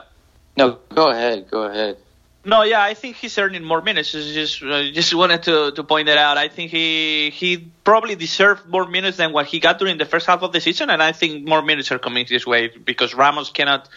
No, 0.58 0.80
go 0.94 1.10
ahead. 1.10 1.50
Go 1.50 1.64
ahead. 1.64 1.98
No, 2.44 2.64
yeah, 2.64 2.82
I 2.82 2.96
think 2.96 3.18
he's 3.18 3.38
earning 3.38 3.64
more 3.64 3.82
minutes. 3.82 4.12
Just, 4.12 4.64
uh, 4.64 4.90
just 4.92 5.14
wanted 5.14 5.44
to, 5.44 5.72
to 5.74 5.84
point 5.84 6.08
that 6.08 6.18
out. 6.18 6.40
I 6.40 6.48
think 6.48 6.72
he 6.72 7.30
he 7.30 7.58
probably 7.84 8.16
deserved 8.16 8.66
more 8.66 8.88
minutes 8.88 9.18
than 9.18 9.32
what 9.32 9.46
he 9.46 9.60
got 9.60 9.78
during 9.78 10.00
the 10.00 10.06
first 10.06 10.26
half 10.26 10.42
of 10.42 10.52
the 10.52 10.60
season, 10.60 10.90
and 10.90 11.04
I 11.04 11.12
think 11.12 11.48
more 11.48 11.62
minutes 11.62 11.92
are 11.92 12.00
coming 12.00 12.26
his 12.26 12.48
way 12.48 12.70
because 12.70 13.14
Ramos 13.14 13.52
cannot 13.52 13.88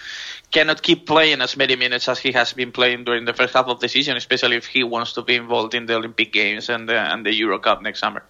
cannot 0.50 0.82
keep 0.82 1.06
playing 1.06 1.40
as 1.40 1.56
many 1.56 1.74
minutes 1.74 2.06
as 2.06 2.18
he 2.18 2.32
has 2.32 2.52
been 2.52 2.70
playing 2.70 3.04
during 3.04 3.24
the 3.24 3.32
first 3.32 3.54
half 3.54 3.66
of 3.66 3.80
the 3.80 3.88
season, 3.88 4.16
especially 4.16 4.56
if 4.56 4.66
he 4.66 4.84
wants 4.84 5.14
to 5.14 5.22
be 5.22 5.36
involved 5.36 5.74
in 5.74 5.86
the 5.86 5.94
Olympic 5.94 6.32
Games 6.32 6.68
and 6.68 6.86
the, 6.88 6.96
and 6.96 7.24
the 7.24 7.32
Euro 7.34 7.58
Cup 7.58 7.80
next 7.82 8.00
summer. 8.00 8.22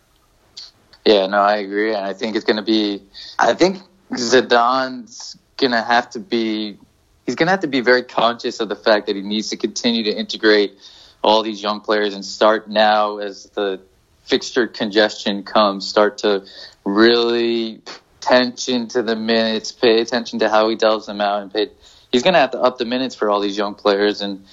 Yeah, 1.05 1.27
no, 1.27 1.39
I 1.39 1.57
agree, 1.57 1.95
and 1.95 2.05
I 2.05 2.15
think 2.15 2.35
it's 2.35 2.45
going 2.45 2.57
to 2.57 2.63
be. 2.63 3.03
I 3.39 3.55
think 3.55 3.79
Zidane's 4.13 5.37
going 5.59 5.73
to 5.73 5.83
have 5.83 6.11
to 6.11 6.21
be. 6.21 6.79
He's 7.27 7.35
going 7.35 7.47
to 7.47 7.51
have 7.51 7.61
to 7.61 7.69
be 7.69 7.81
very 7.81 8.03
conscious 8.03 8.61
of 8.61 8.69
the 8.69 8.77
fact 8.77 9.07
that 9.07 9.17
he 9.17 9.23
needs 9.23 9.51
to 9.51 9.57
continue 9.57 10.05
to 10.05 10.11
integrate 10.11 10.79
all 11.23 11.43
these 11.43 11.63
young 11.63 11.81
players 11.81 12.15
and 12.15 12.25
start 12.25 12.69
now 12.69 13.19
as 13.19 13.45
the 13.51 13.81
fixture 14.25 14.67
congestion 14.67 15.43
comes. 15.43 15.87
Start 15.87 16.19
to 16.19 16.45
really 16.85 17.83
attention 18.21 18.89
to 18.89 19.03
the 19.03 19.17
minutes, 19.17 19.73
pay 19.73 20.01
attention 20.01 20.39
to 20.39 20.49
how 20.49 20.69
he 20.71 20.77
delves 20.77 21.07
them 21.07 21.21
out, 21.21 21.43
and 21.43 21.53
pay. 21.53 21.71
He's 22.13 22.23
going 22.23 22.35
to 22.35 22.41
have 22.41 22.53
to 22.53 22.61
up 22.61 22.79
the 22.79 22.85
minutes 22.87 23.15
for 23.15 23.31
all 23.31 23.41
these 23.41 23.59
young 23.59 23.75
players, 23.75 24.23
and 24.23 24.47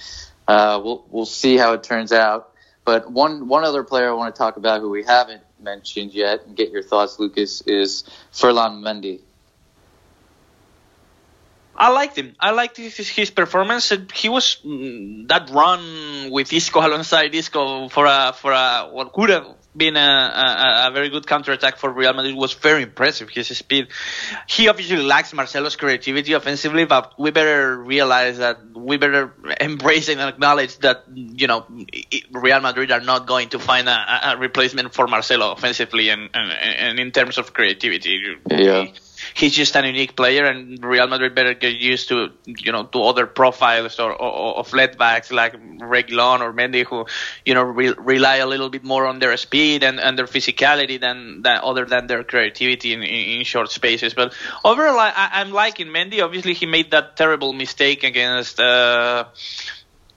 uh, 0.46 0.80
we'll 0.84 1.04
we'll 1.10 1.24
see 1.24 1.56
how 1.56 1.72
it 1.72 1.82
turns 1.82 2.12
out. 2.12 2.50
But 2.84 3.10
one 3.10 3.48
one 3.48 3.64
other 3.64 3.84
player 3.84 4.10
I 4.10 4.12
want 4.12 4.34
to 4.34 4.38
talk 4.38 4.58
about 4.58 4.80
who 4.80 4.90
we 4.90 5.04
haven't 5.04 5.42
mentioned 5.62 6.12
yet 6.14 6.46
and 6.46 6.56
get 6.56 6.70
your 6.70 6.82
thoughts, 6.82 7.18
Lucas, 7.18 7.62
is 7.62 8.04
Ferland 8.30 8.84
Mendy. 8.84 9.20
I 11.74 11.88
liked 11.88 12.16
him. 12.16 12.34
I 12.38 12.50
liked 12.50 12.76
his, 12.76 13.08
his 13.08 13.30
performance. 13.30 13.92
He 14.14 14.28
was 14.28 14.58
mm, 14.64 15.26
that 15.28 15.48
run 15.50 16.30
with 16.30 16.52
Isco 16.52 16.86
alongside 16.86 17.34
Isco 17.34 17.88
for 17.88 18.04
a 18.06 18.34
for 18.36 18.52
a 18.52 18.88
what 18.92 19.12
could 19.12 19.30
have 19.30 19.46
been 19.76 19.96
a, 19.96 20.00
a, 20.00 20.88
a 20.88 20.90
very 20.92 21.08
good 21.08 21.26
counterattack 21.26 21.78
for 21.78 21.90
Real 21.90 22.12
Madrid 22.12 22.34
It 22.34 22.38
was 22.38 22.52
very 22.52 22.82
impressive. 22.82 23.30
His 23.30 23.48
speed. 23.56 23.88
He 24.48 24.68
obviously 24.68 24.98
lacks 24.98 25.32
Marcelo's 25.32 25.76
creativity 25.76 26.34
offensively, 26.34 26.84
but 26.84 27.18
we 27.18 27.30
better 27.30 27.76
realize 27.76 28.38
that 28.38 28.58
we 28.74 28.96
better 28.96 29.32
embrace 29.60 30.08
and 30.08 30.20
acknowledge 30.20 30.78
that 30.78 31.04
you 31.08 31.46
know 31.46 31.66
Real 32.30 32.60
Madrid 32.60 32.92
are 32.92 33.00
not 33.00 33.26
going 33.26 33.48
to 33.50 33.58
find 33.58 33.88
a, 33.88 34.32
a 34.32 34.36
replacement 34.36 34.92
for 34.92 35.06
Marcelo 35.06 35.52
offensively 35.52 36.10
and, 36.10 36.28
and, 36.34 36.52
and 36.52 36.98
in 36.98 37.10
terms 37.10 37.38
of 37.38 37.52
creativity. 37.52 38.36
Yeah 38.50 38.86
he's 39.34 39.54
just 39.54 39.76
an 39.76 39.84
unique 39.84 40.16
player, 40.16 40.44
and 40.44 40.82
Real 40.84 41.06
Madrid 41.06 41.34
better 41.34 41.54
get 41.54 41.76
used 41.76 42.08
to 42.08 42.30
you 42.46 42.72
know 42.72 42.84
to 42.84 43.02
other 43.02 43.26
profiles 43.26 43.98
or, 43.98 44.12
or 44.12 44.58
of 44.58 44.72
left 44.72 44.98
backs 44.98 45.30
like 45.32 45.54
Reguilon 45.54 46.40
or 46.40 46.52
Mendy, 46.52 46.84
who 46.84 47.06
you 47.44 47.54
know 47.54 47.62
re- 47.62 47.94
rely 47.96 48.36
a 48.36 48.46
little 48.46 48.70
bit 48.70 48.84
more 48.84 49.06
on 49.06 49.18
their 49.18 49.36
speed 49.36 49.82
and, 49.82 50.00
and 50.00 50.18
their 50.18 50.26
physicality 50.26 51.00
than, 51.00 51.42
than 51.42 51.60
other 51.62 51.84
than 51.84 52.06
their 52.06 52.24
creativity 52.24 52.92
in, 52.92 53.02
in, 53.02 53.38
in 53.38 53.44
short 53.44 53.70
spaces. 53.70 54.14
But 54.14 54.34
overall, 54.64 54.98
I, 54.98 55.30
I'm 55.32 55.50
liking 55.50 55.88
Mendy. 55.88 56.22
Obviously, 56.22 56.54
he 56.54 56.66
made 56.66 56.90
that 56.90 57.16
terrible 57.16 57.52
mistake 57.52 58.04
against. 58.04 58.60
Uh, 58.60 59.24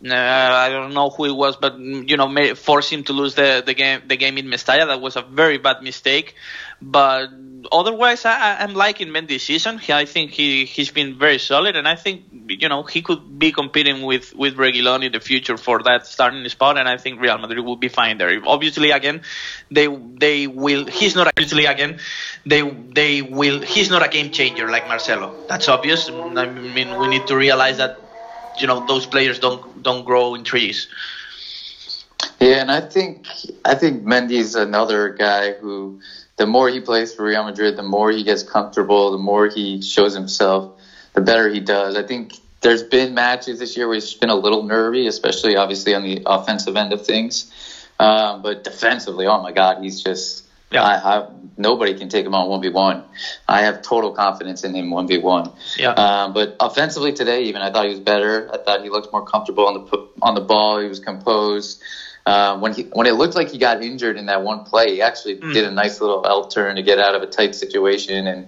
uh, 0.04 0.14
I 0.14 0.70
don't 0.70 0.94
know 0.94 1.10
who 1.10 1.26
it 1.26 1.36
was, 1.36 1.56
but 1.56 1.80
you 1.80 2.18
know, 2.18 2.56
force 2.56 2.90
him 2.90 3.04
to 3.06 3.14
lose 3.14 3.36
the, 3.36 3.64
the 3.66 3.74
game 3.74 4.02
the 4.08 4.18
game 4.18 4.38
in 4.38 4.48
Mestalla. 4.48 4.88
That 4.88 5.02
was 5.02 5.16
a 5.16 5.22
very 5.22 5.58
bad 5.58 5.82
mistake. 5.82 6.36
But 6.82 7.30
otherwise, 7.72 8.26
I, 8.26 8.64
am 8.64 8.74
liking 8.74 9.10
Mendy's 9.10 9.44
season. 9.44 9.80
I 9.90 10.06
think 10.06 10.32
he 10.32 10.66
he's 10.66 10.92
been 10.92 11.18
very 11.18 11.40
solid, 11.40 11.76
and 11.76 11.88
I 11.88 11.96
think 11.96 12.24
you 12.48 12.70
know 12.70 12.84
he 12.84 13.02
could 13.02 13.40
be 13.40 13.52
competing 13.52 14.04
with 14.04 14.36
with 14.36 14.56
Reguilon 14.56 15.04
in 15.04 15.12
the 15.12 15.20
future 15.20 15.58
for 15.58 15.84
that 15.84 16.08
starting 16.08 16.48
spot. 16.50 16.78
And 16.78 16.88
I 16.88 16.98
think 16.98 17.22
Real 17.22 17.38
Madrid 17.38 17.60
will 17.60 17.76
be 17.76 17.90
fine 17.90 18.18
there. 18.18 18.42
Obviously, 18.46 18.92
again, 18.92 19.22
they 19.72 19.88
they 19.88 20.48
will. 20.48 20.86
He's 20.86 21.16
not 21.16 21.28
obviously 21.28 21.66
again. 21.66 22.00
They 22.46 22.62
they 22.62 23.22
will. 23.22 23.62
He's 23.62 23.90
not 23.90 24.06
a 24.06 24.10
game 24.10 24.32
changer 24.32 24.70
like 24.70 24.88
Marcelo. 24.88 25.36
That's 25.48 25.68
obvious. 25.68 26.10
I 26.10 26.46
mean, 26.46 26.98
we 27.00 27.08
need 27.08 27.28
to 27.28 27.36
realize 27.36 27.78
that 27.78 28.00
you 28.60 28.68
know 28.68 28.86
those 28.88 29.06
players 29.06 29.40
don't 29.40 29.84
don't 29.84 30.06
grow 30.06 30.36
in 30.36 30.44
trees. 30.44 30.88
Yeah, 32.40 32.62
and 32.62 32.72
I 32.72 32.82
think 32.82 33.28
I 33.64 33.76
think 33.76 34.04
Mendy's 34.04 34.56
another 34.56 35.10
guy 35.10 35.54
who 35.54 36.00
the 36.38 36.46
more 36.46 36.70
he 36.70 36.82
plays 36.82 37.14
for 37.14 37.24
Real 37.24 37.44
Madrid, 37.44 37.78
the 37.78 37.84
more 37.84 38.12
he 38.12 38.24
gets 38.24 38.44
comfortable, 38.44 39.12
the 39.12 39.18
more 39.18 39.48
he 39.48 39.82
shows 39.82 40.14
himself, 40.14 40.80
the 41.14 41.22
better 41.22 41.50
he 41.50 41.60
does. 41.60 41.96
I 41.96 42.04
think 42.04 42.34
there's 42.62 42.84
been 42.84 43.14
matches 43.14 43.60
this 43.60 43.78
year 43.78 43.88
where 43.88 43.96
he's 43.96 44.14
been 44.14 44.30
a 44.30 44.36
little 44.36 44.64
nervy, 44.64 45.08
especially 45.08 45.56
obviously 45.56 45.94
on 45.94 46.04
the 46.04 46.24
offensive 46.26 46.76
end 46.76 46.94
of 46.94 47.06
things. 47.06 47.52
Um, 48.00 48.42
but 48.42 48.64
defensively, 48.64 49.28
oh 49.28 49.42
my 49.42 49.54
God, 49.54 49.82
he's 49.82 50.04
just 50.04 50.44
Yeah. 50.72 50.84
I, 50.84 51.20
I, 51.20 51.28
nobody 51.58 51.94
can 51.94 52.10
take 52.10 52.26
him 52.26 52.36
on 52.36 52.50
one 52.50 52.62
v 52.62 52.70
one. 52.70 53.06
I 53.48 53.62
have 53.62 53.82
total 53.82 54.12
confidence 54.12 54.66
in 54.66 54.76
him 54.76 54.90
one 54.90 55.08
v 55.08 55.20
one. 55.20 55.52
Yeah. 55.78 55.92
Um, 55.92 56.34
but 56.34 56.58
offensively 56.60 57.14
today, 57.14 57.44
even 57.44 57.62
I 57.62 57.72
thought 57.72 57.86
he 57.86 57.92
was 57.92 58.02
better. 58.02 58.50
I 58.52 58.58
thought 58.58 58.84
he 58.84 58.90
looked 58.90 59.14
more 59.14 59.26
comfortable 59.26 59.68
on 59.68 59.74
the 59.76 60.08
on 60.22 60.36
the 60.36 60.42
ball. 60.42 60.80
He 60.80 60.90
was 60.90 61.00
composed. 61.00 61.82
Uh, 62.26 62.58
when 62.58 62.74
he 62.74 62.84
when 62.84 63.06
it 63.06 63.14
looked 63.14 63.36
like 63.36 63.50
he 63.50 63.60
got 63.60 63.84
injured 63.84 64.18
in 64.18 64.26
that 64.26 64.42
one 64.42 64.64
play, 64.64 64.96
he 64.96 65.02
actually 65.02 65.38
mm. 65.38 65.54
did 65.54 65.64
a 65.64 65.72
nice 65.72 66.02
little 66.02 66.26
L 66.26 66.48
turn 66.48 66.78
to 66.78 66.82
get 66.82 66.98
out 66.98 67.14
of 67.14 67.22
a 67.22 67.28
tight 67.28 67.54
situation, 67.54 68.26
and 68.26 68.48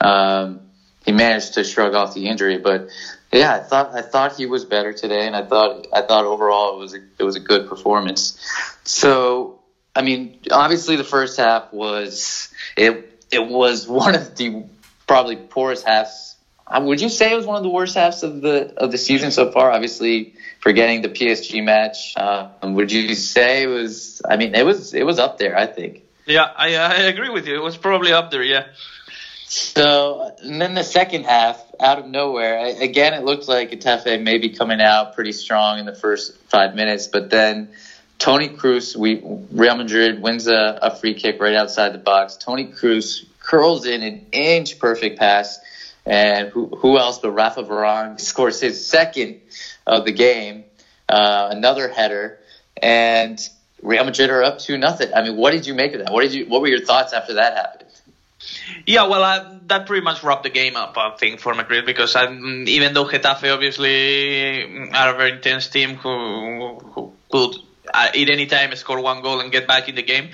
um, 0.00 0.60
he 1.04 1.12
managed 1.12 1.54
to 1.54 1.64
shrug 1.64 1.94
off 1.94 2.14
the 2.14 2.28
injury. 2.28 2.56
But 2.56 2.88
yeah, 3.30 3.54
I 3.54 3.60
thought 3.60 3.94
I 3.94 4.00
thought 4.00 4.36
he 4.36 4.46
was 4.46 4.64
better 4.64 4.94
today, 4.94 5.26
and 5.26 5.36
I 5.36 5.44
thought 5.44 5.86
I 5.92 6.00
thought 6.00 6.24
overall 6.24 6.76
it 6.76 6.78
was 6.78 6.94
a, 6.94 7.00
it 7.18 7.24
was 7.24 7.36
a 7.36 7.40
good 7.40 7.68
performance. 7.68 8.40
So 8.84 9.60
I 9.94 10.02
mean, 10.02 10.40
obviously 10.50 10.96
the 10.96 11.04
first 11.04 11.38
half 11.38 11.72
was 11.72 12.52
it 12.76 13.22
it 13.30 13.46
was 13.46 13.86
one 14.02 14.14
of 14.14 14.36
the 14.36 14.64
probably 15.06 15.36
poorest 15.36 15.86
halves. 15.86 16.29
Uh, 16.70 16.80
would 16.82 17.00
you 17.00 17.08
say 17.08 17.32
it 17.32 17.36
was 17.36 17.46
one 17.46 17.56
of 17.56 17.62
the 17.62 17.70
worst 17.70 17.96
halves 17.96 18.22
of 18.22 18.40
the 18.40 18.72
of 18.76 18.92
the 18.92 18.98
season 18.98 19.30
so 19.32 19.50
far? 19.50 19.72
Obviously, 19.72 20.34
forgetting 20.60 21.02
the 21.02 21.08
PSG 21.08 21.64
match, 21.64 22.14
uh, 22.16 22.48
would 22.62 22.92
you 22.92 23.14
say 23.14 23.64
it 23.64 23.66
was? 23.66 24.22
I 24.28 24.36
mean, 24.36 24.54
it 24.54 24.64
was 24.64 24.94
it 24.94 25.04
was 25.04 25.18
up 25.18 25.38
there. 25.38 25.56
I 25.58 25.66
think. 25.66 26.02
Yeah, 26.26 26.44
I 26.44 26.76
I 26.76 26.94
agree 27.02 27.30
with 27.30 27.46
you. 27.46 27.56
It 27.56 27.62
was 27.62 27.76
probably 27.76 28.12
up 28.12 28.30
there. 28.30 28.44
Yeah. 28.44 28.66
So, 29.50 30.32
and 30.44 30.60
then 30.60 30.74
the 30.74 30.84
second 30.84 31.24
half, 31.24 31.60
out 31.80 31.98
of 31.98 32.06
nowhere, 32.06 32.66
again, 32.80 33.14
it 33.14 33.24
looked 33.24 33.48
like 33.48 33.72
Getafe 33.72 34.22
may 34.22 34.38
be 34.38 34.50
coming 34.50 34.80
out 34.80 35.16
pretty 35.16 35.32
strong 35.32 35.80
in 35.80 35.86
the 35.86 35.94
first 35.94 36.38
five 36.48 36.76
minutes, 36.76 37.08
but 37.08 37.30
then 37.30 37.70
Toni 38.20 38.50
Kroos, 38.50 38.94
we 38.94 39.20
Real 39.50 39.76
Madrid 39.76 40.22
wins 40.22 40.46
a, 40.46 40.78
a 40.82 40.94
free 40.94 41.14
kick 41.14 41.40
right 41.40 41.56
outside 41.56 41.94
the 41.94 41.98
box. 41.98 42.36
Toni 42.36 42.66
Kroos 42.66 43.24
curls 43.40 43.86
in 43.86 44.02
an 44.02 44.26
inch 44.30 44.78
perfect 44.78 45.18
pass, 45.18 45.58
and 46.10 46.48
who, 46.48 46.66
who 46.66 46.98
else 46.98 47.20
but 47.20 47.30
Rafa 47.30 47.62
Varane 47.62 48.18
scores 48.18 48.60
his 48.60 48.84
second 48.84 49.40
of 49.86 50.04
the 50.04 50.10
game, 50.10 50.64
uh, 51.08 51.48
another 51.52 51.88
header, 51.88 52.40
and 52.82 53.38
Real 53.80 54.04
Madrid 54.04 54.28
are 54.28 54.42
up 54.42 54.58
two 54.58 54.76
nothing. 54.76 55.14
I 55.14 55.22
mean, 55.22 55.36
what 55.36 55.52
did 55.52 55.66
you 55.68 55.74
make 55.74 55.94
of 55.94 56.00
that? 56.00 56.12
What 56.12 56.22
did 56.22 56.34
you? 56.34 56.46
What 56.46 56.62
were 56.62 56.68
your 56.68 56.84
thoughts 56.84 57.12
after 57.12 57.34
that 57.34 57.56
happened? 57.56 57.84
Yeah, 58.86 59.06
well, 59.06 59.22
uh, 59.22 59.58
that 59.66 59.86
pretty 59.86 60.02
much 60.02 60.24
wrapped 60.24 60.42
the 60.42 60.50
game 60.50 60.74
up, 60.74 60.96
I 60.96 61.14
think, 61.16 61.38
for 61.38 61.54
Madrid 61.54 61.86
because 61.86 62.16
um, 62.16 62.64
even 62.66 62.92
though 62.92 63.04
Getafe 63.04 63.52
obviously 63.52 64.90
are 64.90 65.14
a 65.14 65.16
very 65.16 65.32
intense 65.32 65.68
team 65.68 65.94
who, 65.94 66.78
who 66.78 67.12
could 67.30 67.54
Uh, 67.92 68.08
at 68.14 68.30
any 68.30 68.46
time 68.46 68.74
score 68.76 69.00
one 69.00 69.22
goal 69.22 69.40
and 69.40 69.50
get 69.50 69.66
back 69.66 69.88
in 69.88 69.94
the 69.94 70.02
game. 70.02 70.30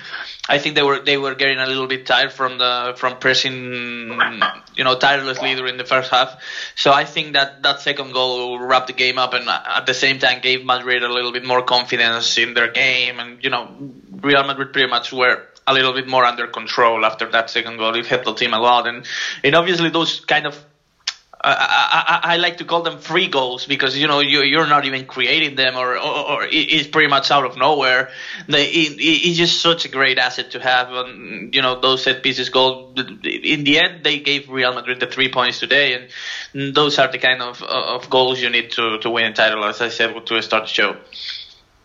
I 0.47 0.59
think 0.59 0.75
they 0.75 0.83
were 0.83 0.99
they 0.99 1.17
were 1.17 1.35
getting 1.35 1.57
a 1.57 1.65
little 1.65 1.87
bit 1.87 2.05
tired 2.05 2.31
from 2.31 2.57
the 2.57 2.93
from 2.97 3.17
pressing, 3.17 4.19
you 4.75 4.83
know, 4.83 4.95
tirelessly 4.97 5.55
during 5.55 5.77
the 5.77 5.85
first 5.85 6.11
half. 6.11 6.41
So 6.75 6.91
I 6.91 7.05
think 7.05 7.33
that 7.33 7.63
that 7.63 7.81
second 7.81 8.13
goal 8.13 8.59
wrapped 8.59 8.87
the 8.87 8.93
game 8.93 9.17
up 9.17 9.33
and 9.33 9.47
at 9.49 9.85
the 9.85 9.93
same 9.93 10.19
time 10.19 10.41
gave 10.41 10.65
Madrid 10.65 11.03
a 11.03 11.11
little 11.11 11.31
bit 11.31 11.45
more 11.45 11.63
confidence 11.63 12.37
in 12.37 12.53
their 12.53 12.71
game. 12.71 13.19
And 13.19 13.43
you 13.43 13.49
know, 13.49 13.69
Real 14.21 14.43
Madrid 14.45 14.73
pretty 14.73 14.89
much 14.89 15.11
were 15.11 15.47
a 15.65 15.73
little 15.73 15.93
bit 15.93 16.07
more 16.07 16.23
under 16.23 16.47
control 16.47 17.05
after 17.05 17.29
that 17.31 17.49
second 17.49 17.77
goal. 17.77 17.95
It 17.95 18.05
helped 18.05 18.25
the 18.25 18.33
team 18.33 18.53
a 18.53 18.59
lot, 18.59 18.87
and 18.87 19.05
and 19.43 19.55
obviously 19.55 19.89
those 19.89 20.21
kind 20.21 20.45
of 20.45 20.63
I, 21.43 22.19
I, 22.23 22.33
I, 22.33 22.37
like 22.37 22.57
to 22.57 22.65
call 22.65 22.81
them 22.81 22.99
free 22.99 23.27
goals 23.27 23.67
because 23.67 23.95
you 23.95 24.07
know 24.07 24.21
you, 24.21 24.41
you're 24.41 24.65
not 24.65 24.85
even 24.85 25.05
creating 25.05 25.55
them 25.55 25.75
or, 25.75 25.95
or, 25.95 26.31
or 26.31 26.47
it's 26.49 26.87
pretty 26.87 27.09
much 27.09 27.29
out 27.29 27.45
of 27.45 27.57
nowhere. 27.57 28.09
They, 28.47 28.65
it, 28.65 28.97
it's 28.99 29.37
just 29.37 29.61
such 29.61 29.85
a 29.85 29.87
great 29.87 30.17
asset 30.17 30.51
to 30.51 30.59
have. 30.59 30.89
You 30.89 31.61
know 31.61 31.79
those 31.79 32.03
set 32.03 32.23
pieces 32.23 32.49
goal. 32.49 32.93
In 32.97 33.63
the 33.63 33.79
end, 33.79 34.03
they 34.03 34.19
gave 34.19 34.49
Real 34.49 34.73
Madrid 34.73 34.99
the 34.99 35.07
three 35.07 35.31
points 35.31 35.59
today, 35.59 36.09
and 36.53 36.75
those 36.75 36.97
are 36.97 37.11
the 37.11 37.19
kind 37.19 37.41
of 37.41 37.61
of 37.61 38.09
goals 38.09 38.41
you 38.41 38.49
need 38.49 38.71
to 38.71 38.97
to 38.99 39.09
win 39.09 39.25
a 39.25 39.33
title. 39.33 39.63
As 39.63 39.79
I 39.79 39.89
said 39.89 40.25
to 40.25 40.41
start 40.41 40.63
the 40.63 40.69
show. 40.69 40.97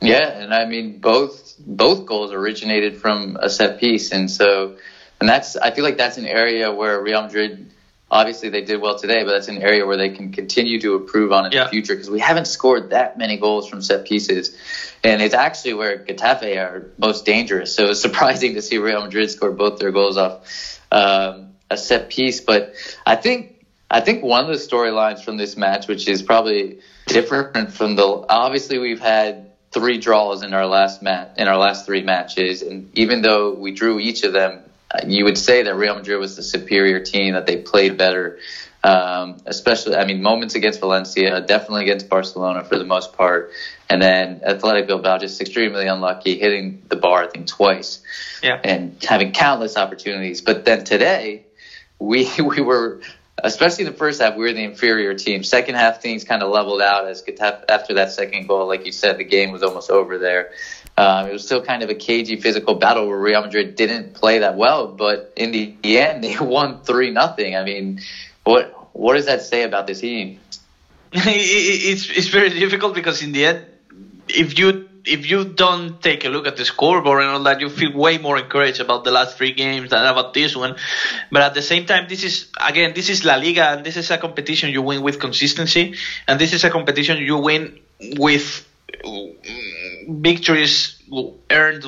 Yeah, 0.00 0.28
and 0.28 0.54
I 0.54 0.64
mean 0.64 0.98
both 0.98 1.54
both 1.58 2.06
goals 2.06 2.32
originated 2.32 2.96
from 2.96 3.36
a 3.40 3.50
set 3.50 3.78
piece, 3.78 4.12
and 4.12 4.30
so 4.30 4.76
and 5.20 5.28
that's 5.28 5.56
I 5.56 5.70
feel 5.72 5.84
like 5.84 5.98
that's 5.98 6.16
an 6.16 6.26
area 6.26 6.72
where 6.72 7.00
Real 7.00 7.22
Madrid 7.22 7.70
obviously 8.12 8.50
they 8.50 8.60
did 8.60 8.80
well 8.80 8.98
today, 8.98 9.24
but 9.24 9.32
that's 9.32 9.48
an 9.48 9.62
area 9.62 9.86
where 9.86 9.96
they 9.96 10.10
can 10.10 10.32
continue 10.32 10.78
to 10.78 10.96
improve 10.96 11.32
on 11.32 11.46
in 11.46 11.52
yeah. 11.52 11.64
the 11.64 11.70
future 11.70 11.94
because 11.94 12.10
we 12.10 12.20
haven't 12.20 12.44
scored 12.44 12.90
that 12.90 13.16
many 13.16 13.38
goals 13.38 13.68
from 13.68 13.80
set 13.80 14.04
pieces. 14.04 14.54
And 15.02 15.22
it's 15.22 15.34
actually 15.34 15.74
where 15.74 15.98
Getafe 15.98 16.56
are 16.58 16.92
most 16.98 17.24
dangerous. 17.24 17.74
So 17.74 17.86
it's 17.86 18.02
surprising 18.08 18.54
to 18.54 18.62
see 18.62 18.76
Real 18.76 19.00
Madrid 19.00 19.30
score 19.30 19.50
both 19.50 19.78
their 19.78 19.90
goals 19.90 20.18
off 20.18 20.78
um, 20.92 21.54
a 21.70 21.78
set 21.78 22.10
piece. 22.10 22.42
But 22.42 22.74
I 23.06 23.16
think 23.16 23.64
I 23.90 24.00
think 24.00 24.22
one 24.22 24.44
of 24.44 24.48
the 24.48 24.54
storylines 24.54 25.24
from 25.24 25.38
this 25.38 25.56
match, 25.56 25.88
which 25.88 26.06
is 26.06 26.22
probably 26.22 26.80
different 27.06 27.72
from 27.72 27.96
the 27.96 28.04
obviously 28.28 28.78
we've 28.78 29.00
had 29.00 29.52
three 29.70 29.96
draws 29.96 30.42
in 30.42 30.52
our 30.52 30.66
last 30.66 31.02
match 31.02 31.30
in 31.38 31.48
our 31.48 31.56
last 31.56 31.86
three 31.86 32.02
matches, 32.02 32.60
and 32.60 32.90
even 32.98 33.22
though 33.22 33.54
we 33.54 33.72
drew 33.72 33.98
each 33.98 34.22
of 34.22 34.34
them 34.34 34.62
you 35.06 35.24
would 35.24 35.38
say 35.38 35.62
that 35.62 35.74
Real 35.74 35.94
Madrid 35.94 36.18
was 36.18 36.36
the 36.36 36.42
superior 36.42 37.00
team, 37.00 37.34
that 37.34 37.46
they 37.46 37.56
played 37.56 37.96
better. 37.96 38.38
Um, 38.84 39.40
especially, 39.46 39.94
I 39.94 40.04
mean, 40.04 40.22
moments 40.22 40.56
against 40.56 40.80
Valencia, 40.80 41.40
definitely 41.40 41.82
against 41.82 42.08
Barcelona 42.08 42.64
for 42.64 42.78
the 42.78 42.84
most 42.84 43.12
part, 43.12 43.52
and 43.88 44.02
then 44.02 44.40
Athletic 44.44 44.88
Bilbao 44.88 45.18
just 45.18 45.40
extremely 45.40 45.86
unlucky, 45.86 46.36
hitting 46.36 46.82
the 46.88 46.96
bar 46.96 47.22
I 47.22 47.28
think 47.28 47.46
twice, 47.46 48.02
yeah, 48.42 48.60
and 48.64 48.96
having 49.04 49.30
countless 49.30 49.76
opportunities. 49.76 50.40
But 50.40 50.64
then 50.64 50.82
today, 50.82 51.44
we 52.00 52.28
we 52.40 52.60
were, 52.60 53.02
especially 53.38 53.84
in 53.84 53.92
the 53.92 53.96
first 53.96 54.20
half, 54.20 54.34
we 54.34 54.42
were 54.42 54.52
the 54.52 54.64
inferior 54.64 55.14
team. 55.14 55.44
Second 55.44 55.76
half, 55.76 56.02
things 56.02 56.24
kind 56.24 56.42
of 56.42 56.50
leveled 56.50 56.82
out 56.82 57.06
as 57.06 57.22
after 57.68 57.94
that 57.94 58.10
second 58.10 58.48
goal, 58.48 58.66
like 58.66 58.84
you 58.84 58.92
said, 58.92 59.16
the 59.16 59.24
game 59.24 59.52
was 59.52 59.62
almost 59.62 59.90
over 59.90 60.18
there. 60.18 60.50
Um, 60.96 61.28
it 61.28 61.32
was 61.32 61.44
still 61.44 61.62
kind 61.62 61.82
of 61.82 61.88
a 61.88 61.94
cagey 61.94 62.36
physical 62.36 62.74
battle 62.74 63.08
where 63.08 63.18
Real 63.18 63.42
Madrid 63.42 63.76
didn't 63.76 64.14
play 64.14 64.40
that 64.40 64.56
well, 64.56 64.88
but 64.88 65.32
in 65.36 65.50
the 65.52 65.74
end 65.98 66.22
they 66.22 66.36
won 66.40 66.82
three 66.82 67.10
nothing. 67.10 67.56
I 67.56 67.64
mean, 67.64 68.00
what 68.44 68.72
what 68.94 69.14
does 69.14 69.26
that 69.26 69.42
say 69.42 69.62
about 69.62 69.86
this 69.86 70.00
team? 70.00 70.38
it's 71.12 72.10
it's 72.10 72.28
very 72.28 72.50
difficult 72.50 72.94
because 72.94 73.22
in 73.22 73.32
the 73.32 73.44
end, 73.46 73.66
if 74.28 74.58
you 74.58 74.88
if 75.04 75.28
you 75.28 75.44
don't 75.44 76.00
take 76.00 76.24
a 76.24 76.28
look 76.28 76.46
at 76.46 76.56
the 76.56 76.64
scoreboard 76.64 77.22
and 77.22 77.30
all 77.30 77.42
that, 77.42 77.60
you 77.60 77.68
feel 77.68 77.92
way 77.92 78.18
more 78.18 78.38
encouraged 78.38 78.80
about 78.80 79.04
the 79.04 79.10
last 79.10 79.36
three 79.36 79.52
games 79.52 79.90
than 79.90 80.06
about 80.06 80.32
this 80.32 80.54
one. 80.54 80.76
But 81.30 81.42
at 81.42 81.54
the 81.54 81.62
same 81.62 81.86
time, 81.86 82.06
this 82.08 82.22
is 82.22 82.46
again 82.60 82.92
this 82.94 83.08
is 83.08 83.24
La 83.24 83.36
Liga 83.36 83.64
and 83.70 83.84
this 83.84 83.96
is 83.96 84.10
a 84.10 84.18
competition 84.18 84.70
you 84.70 84.82
win 84.82 85.02
with 85.02 85.18
consistency, 85.18 85.96
and 86.28 86.38
this 86.38 86.52
is 86.52 86.64
a 86.64 86.70
competition 86.70 87.18
you 87.18 87.38
win 87.38 87.80
with 88.18 88.66
victories 90.08 91.02
earned 91.50 91.84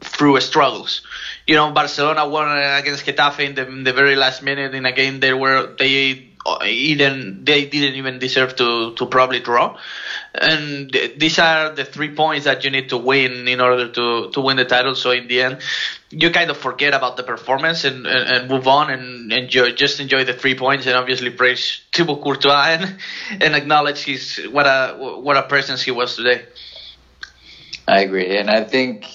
through 0.00 0.40
struggles. 0.40 1.02
You 1.46 1.56
know, 1.56 1.70
Barcelona 1.70 2.28
won 2.28 2.56
against 2.56 3.06
Getafe 3.06 3.40
in 3.40 3.54
the, 3.54 3.66
in 3.66 3.84
the 3.84 3.92
very 3.92 4.16
last 4.16 4.42
minute 4.42 4.74
in 4.74 4.84
a 4.86 4.92
game 4.92 5.20
they 5.20 5.32
were 5.32 5.74
they 5.78 6.32
even 6.64 7.44
they 7.44 7.66
didn't 7.66 7.94
even 7.94 8.18
deserve 8.18 8.56
to 8.56 8.94
to 8.94 9.06
probably 9.06 9.40
draw. 9.40 9.78
And 10.34 10.90
these 11.16 11.38
are 11.38 11.70
the 11.70 11.84
three 11.84 12.14
points 12.14 12.46
that 12.46 12.64
you 12.64 12.70
need 12.70 12.88
to 12.88 12.96
win 12.96 13.46
in 13.46 13.60
order 13.60 13.88
to 13.90 14.30
to 14.30 14.40
win 14.40 14.56
the 14.56 14.64
title. 14.64 14.94
So 14.94 15.10
in 15.12 15.28
the 15.28 15.42
end, 15.42 15.58
you 16.10 16.30
kind 16.30 16.50
of 16.50 16.56
forget 16.56 16.94
about 16.94 17.16
the 17.16 17.22
performance 17.22 17.84
and, 17.84 18.06
and, 18.06 18.28
and 18.36 18.50
move 18.50 18.66
on 18.66 18.90
and 18.90 19.32
enjoy 19.32 19.72
just 19.72 20.00
enjoy 20.00 20.24
the 20.24 20.34
three 20.34 20.56
points 20.56 20.86
and 20.86 20.96
obviously 20.96 21.30
praise 21.30 21.80
Thibaut 21.92 22.22
Courtois 22.22 22.76
and, 22.78 22.96
and 23.42 23.54
acknowledge 23.54 24.04
his 24.04 24.40
what 24.50 24.66
a 24.66 24.96
what 24.96 25.36
a 25.36 25.42
presence 25.42 25.82
he 25.82 25.90
was 25.90 26.16
today. 26.16 26.42
I 27.86 28.00
agree, 28.00 28.36
and 28.36 28.48
I 28.48 28.64
think 28.64 29.06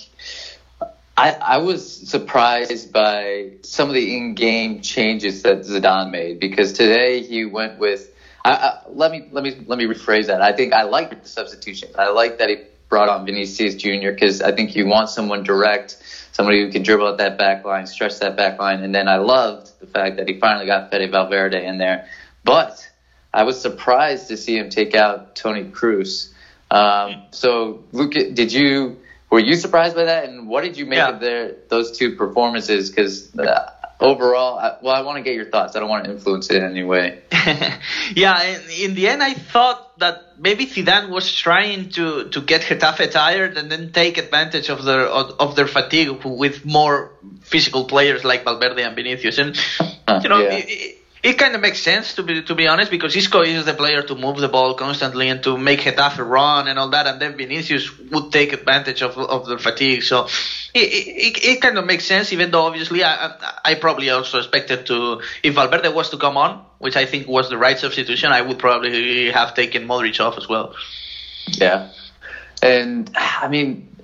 I, 1.18 1.36
I 1.42 1.58
was 1.58 2.10
surprised 2.10 2.92
by 2.92 3.54
some 3.64 3.90
of 3.90 3.96
the 3.96 4.16
in-game 4.16 4.82
changes 4.82 5.42
that 5.42 5.62
Zidane 5.62 6.12
made 6.12 6.40
because 6.40 6.74
today 6.74 7.24
he 7.24 7.46
went 7.46 7.78
with. 7.78 8.08
I, 8.46 8.52
I, 8.52 8.74
let 8.90 9.12
me 9.12 9.24
let 9.32 9.44
me 9.44 9.56
let 9.66 9.80
me 9.80 9.86
rephrase 9.86 10.28
that. 10.28 10.42
I 10.42 10.52
think 10.52 10.74
I 10.74 10.84
like 10.84 11.10
the 11.22 11.28
substitution. 11.28 11.90
I 11.98 12.10
like 12.10 12.38
that 12.38 12.50
he 12.50 12.58
brought 12.88 13.10
on 13.10 13.26
Vinicius 13.26 13.76
Junior 13.76 14.12
because 14.12 14.42
I 14.42 14.52
think 14.52 14.76
you 14.76 14.86
want 14.86 15.10
someone 15.10 15.44
direct, 15.44 15.98
somebody 16.32 16.62
who 16.62 16.70
can 16.70 16.84
dribble 16.84 17.08
at 17.08 17.18
that 17.18 17.38
back 17.38 17.66
line, 17.66 17.88
stretch 17.88 18.20
that 18.20 18.36
back 18.36 18.60
line, 18.60 18.84
and 18.84 18.94
then 18.94 19.08
I 19.08 19.18
loved 19.18 19.72
the 19.80 19.88
fact 19.88 20.18
that 20.18 20.28
he 20.28 20.36
finally 20.36 20.66
got 20.68 20.92
Fede 20.92 21.10
Valverde 21.10 21.66
in 21.66 21.78
there. 21.78 22.06
But 22.44 22.88
I 23.34 23.44
was 23.44 23.60
surprised 23.60 24.28
to 24.28 24.38
see 24.38 24.58
him 24.58 24.70
take 24.70 24.94
out 24.94 25.36
Toni 25.36 25.64
Kroos. 25.64 26.30
Um, 26.70 27.24
so, 27.32 27.84
Luke, 27.92 28.14
did 28.14 28.52
you 28.52 28.98
were 29.30 29.40
you 29.40 29.56
surprised 29.56 29.96
by 29.96 30.06
that? 30.06 30.26
And 30.26 30.48
what 30.48 30.64
did 30.64 30.78
you 30.78 30.86
make 30.86 30.98
yeah. 30.98 31.10
of 31.10 31.20
their 31.20 31.56
those 31.70 31.98
two 31.98 32.16
performances? 32.16 32.90
Because 32.90 33.36
uh, 33.38 33.72
overall, 34.00 34.58
I, 34.58 34.78
well, 34.82 34.96
I 34.96 35.02
want 35.02 35.18
to 35.18 35.24
get 35.24 35.36
your 35.36 35.46
thoughts. 35.46 35.76
I 35.76 35.80
don't 35.80 35.90
want 35.90 36.06
to 36.06 36.12
influence 36.12 36.50
it 36.50 36.58
in 36.58 36.64
any 36.64 36.84
way. 36.84 37.22
yeah, 38.16 38.42
in, 38.44 38.62
in, 38.90 38.96
the 38.96 39.08
end, 39.08 39.24
I 39.24 39.34
thought 39.34 40.00
that 40.00 40.40
maybe 40.40 40.66
Zidane 40.66 41.10
was 41.10 41.32
trying 41.34 41.90
to, 41.92 42.30
to 42.30 42.42
get 42.42 42.62
Getafe 42.62 43.12
tired 43.12 43.58
and 43.58 43.72
then 43.72 43.92
take 43.92 44.18
advantage 44.18 44.70
of 44.70 44.84
their 44.84 45.02
of, 45.02 45.40
of 45.40 45.56
their 45.56 45.68
fatigue 45.68 46.24
with 46.24 46.66
more 46.66 47.12
physical 47.42 47.86
players 47.86 48.24
like 48.24 48.44
Valverde 48.44 48.84
and 48.84 48.96
Vinicius. 48.96 49.38
And 49.40 49.56
you 50.24 50.30
know, 50.30 50.40
yeah. 50.40 50.54
it, 50.54 50.66
it 50.68 50.98
kind 51.34 51.56
of 51.56 51.62
makes 51.62 51.82
sense 51.82 52.14
to 52.16 52.24
be 52.24 52.44
to 52.44 52.56
be 52.56 52.68
honest 52.68 52.92
because 52.92 53.16
Isco 53.16 53.42
is 53.42 53.66
the 53.66 53.74
player 53.74 54.04
to 54.04 54.16
move 54.16 54.38
the 54.38 54.48
ball 54.48 54.76
constantly 54.76 55.30
and 55.30 55.42
to 55.44 55.58
make 55.58 55.82
Getafe 55.82 56.20
run 56.20 56.68
and 56.68 56.78
all 56.78 56.90
that, 56.90 57.08
and 57.08 57.20
then 57.20 57.36
Vinicius 57.36 57.98
would 57.98 58.32
take 58.32 58.54
advantage 58.54 59.02
of 59.02 59.18
of 59.18 59.46
the 59.48 59.58
fatigue. 59.58 60.04
So 60.04 60.28
it, 60.74 60.80
it, 60.80 61.44
it 61.44 61.62
kind 61.62 61.78
of 61.78 61.86
makes 61.86 62.06
sense, 62.06 62.34
even 62.34 62.52
though 62.52 62.64
obviously 62.64 63.04
I, 63.04 63.34
I 63.66 63.76
probably 63.76 64.10
also 64.10 64.38
expected 64.38 64.86
to 64.88 65.22
if 65.42 65.56
Valverde 65.56 65.90
was 65.90 66.10
to 66.12 66.18
come 66.18 66.38
on, 66.38 66.64
which 66.78 66.96
I 66.96 67.06
think 67.06 67.28
was 67.28 67.50
the 67.50 67.58
right 67.58 67.80
substitution, 67.80 68.32
I 68.32 68.42
would 68.42 68.60
probably 68.60 69.32
have 69.32 69.56
taken 69.56 69.88
Modric 69.88 70.20
off 70.20 70.38
as 70.38 70.48
well. 70.48 70.76
Yeah, 71.48 71.90
and 72.62 73.10
I 73.16 73.48
mean, 73.48 73.96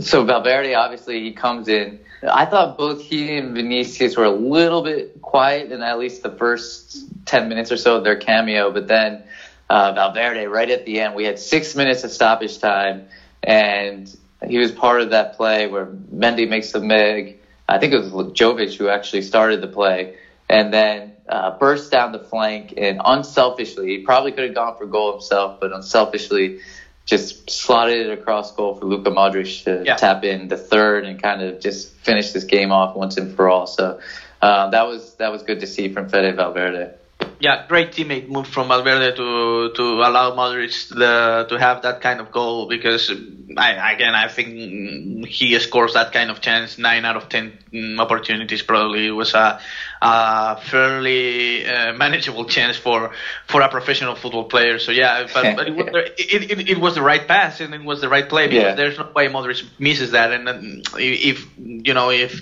so 0.00 0.24
Valverde 0.24 0.74
obviously 0.74 1.20
he 1.20 1.32
comes 1.32 1.68
in 1.68 2.00
I 2.22 2.44
thought 2.44 2.76
both 2.76 3.00
he 3.00 3.36
and 3.36 3.54
Vinicius 3.54 4.16
were 4.16 4.24
a 4.24 4.30
little 4.30 4.82
bit 4.82 5.22
quiet 5.22 5.72
in 5.72 5.82
at 5.82 5.98
least 5.98 6.22
the 6.22 6.30
first 6.30 7.04
10 7.26 7.48
minutes 7.48 7.72
or 7.72 7.76
so 7.76 7.96
of 7.96 8.04
their 8.04 8.16
cameo, 8.16 8.70
but 8.70 8.88
then 8.88 9.22
uh, 9.70 9.92
Valverde, 9.92 10.46
right 10.46 10.68
at 10.68 10.84
the 10.84 11.00
end, 11.00 11.14
we 11.14 11.24
had 11.24 11.38
six 11.38 11.74
minutes 11.74 12.04
of 12.04 12.10
stoppage 12.10 12.58
time, 12.58 13.08
and 13.42 14.14
he 14.46 14.58
was 14.58 14.72
part 14.72 15.00
of 15.00 15.10
that 15.10 15.36
play 15.36 15.66
where 15.66 15.86
Mendy 15.86 16.48
makes 16.48 16.72
the 16.72 16.80
mig. 16.80 17.38
I 17.68 17.78
think 17.78 17.94
it 17.94 18.12
was 18.12 18.32
Jovic 18.32 18.76
who 18.76 18.88
actually 18.88 19.22
started 19.22 19.60
the 19.60 19.68
play, 19.68 20.16
and 20.48 20.72
then 20.72 21.12
uh, 21.28 21.56
burst 21.56 21.92
down 21.92 22.12
the 22.12 22.18
flank 22.18 22.74
and 22.76 23.00
unselfishly, 23.04 23.86
he 23.86 23.98
probably 24.04 24.32
could 24.32 24.44
have 24.44 24.54
gone 24.54 24.76
for 24.76 24.86
goal 24.86 25.12
himself, 25.12 25.60
but 25.60 25.72
unselfishly 25.72 26.60
just 27.10 27.50
slotted 27.50 28.06
it 28.06 28.12
across 28.12 28.52
goal 28.52 28.76
for 28.76 28.86
Luka 28.86 29.10
Modric 29.10 29.64
to 29.64 29.82
yeah. 29.84 29.96
tap 29.96 30.22
in 30.22 30.46
the 30.46 30.56
third 30.56 31.04
and 31.04 31.20
kind 31.20 31.42
of 31.42 31.60
just 31.60 31.88
finish 31.96 32.30
this 32.30 32.44
game 32.44 32.70
off 32.70 32.94
once 32.94 33.16
and 33.16 33.34
for 33.34 33.50
all. 33.50 33.66
So 33.66 33.98
uh, 34.40 34.70
that 34.70 34.86
was 34.86 35.14
that 35.14 35.32
was 35.32 35.42
good 35.42 35.58
to 35.60 35.66
see 35.66 35.88
from 35.88 36.08
Fede 36.08 36.36
Valverde. 36.36 36.92
Yeah, 37.40 37.66
great 37.66 37.92
teammate 37.92 38.28
move 38.28 38.46
from 38.46 38.68
Valverde 38.68 39.16
to 39.16 39.72
to 39.74 39.82
allow 39.82 40.36
Modric 40.36 40.88
the, 40.88 41.46
to 41.48 41.58
have 41.58 41.82
that 41.82 42.02
kind 42.02 42.20
of 42.20 42.30
goal 42.30 42.68
because 42.68 43.10
I, 43.56 43.92
again 43.92 44.14
I 44.14 44.28
think 44.28 45.26
he 45.26 45.58
scores 45.58 45.94
that 45.94 46.12
kind 46.12 46.30
of 46.30 46.42
chance 46.42 46.76
nine 46.76 47.06
out 47.06 47.16
of 47.16 47.30
ten 47.30 47.58
opportunities 47.98 48.62
probably 48.62 49.06
it 49.06 49.12
was 49.12 49.32
a 49.32 49.58
a 50.02 50.56
fairly 50.60 51.66
uh, 51.66 51.92
manageable 51.92 52.46
chance 52.46 52.76
for 52.76 53.12
for 53.46 53.60
a 53.60 53.68
professional 53.68 54.14
football 54.14 54.44
player. 54.44 54.78
So 54.78 54.92
yeah, 54.92 55.26
but, 55.32 55.56
but 55.56 55.68
it, 55.68 55.74
was 55.74 55.86
the, 55.92 56.34
it, 56.34 56.50
it, 56.50 56.70
it, 56.70 56.78
was 56.78 56.94
the 56.94 57.02
right 57.02 57.26
pass 57.26 57.60
and 57.60 57.74
it 57.74 57.84
was 57.84 58.00
the 58.00 58.08
right 58.08 58.26
play 58.28 58.46
because 58.46 58.62
yeah. 58.62 58.74
there's 58.74 58.98
no 58.98 59.10
way 59.14 59.28
Modric 59.28 59.62
misses 59.78 60.12
that. 60.12 60.32
And 60.32 60.86
if 60.96 61.46
you 61.58 61.92
know 61.92 62.10
if 62.10 62.40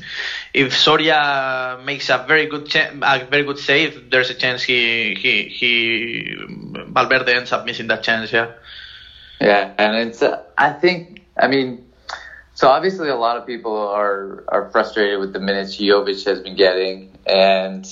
if 0.54 0.76
Soria 0.76 1.80
makes 1.84 2.08
a 2.10 2.24
very 2.26 2.46
good 2.46 2.66
cha- 2.66 2.90
a 3.02 3.24
very 3.24 3.44
good 3.44 3.58
save, 3.58 4.10
there's 4.10 4.30
a 4.30 4.34
chance 4.34 4.62
he 4.62 4.87
he 5.14 5.48
he 5.48 6.36
Valverde 6.88 7.34
ends 7.34 7.52
up 7.52 7.64
missing 7.64 7.88
that 7.88 8.02
chance. 8.02 8.32
Yeah. 8.32 8.52
Yeah, 9.40 9.72
and 9.78 10.08
it's 10.08 10.22
uh, 10.22 10.42
I 10.56 10.72
think 10.72 11.22
I 11.36 11.48
mean. 11.48 11.84
So 12.54 12.66
obviously, 12.66 13.08
a 13.08 13.14
lot 13.14 13.36
of 13.36 13.46
people 13.46 13.76
are 13.76 14.42
are 14.48 14.68
frustrated 14.70 15.20
with 15.20 15.32
the 15.32 15.38
minutes 15.38 15.76
Jovic 15.76 16.24
has 16.26 16.40
been 16.40 16.56
getting, 16.56 17.12
and 17.24 17.86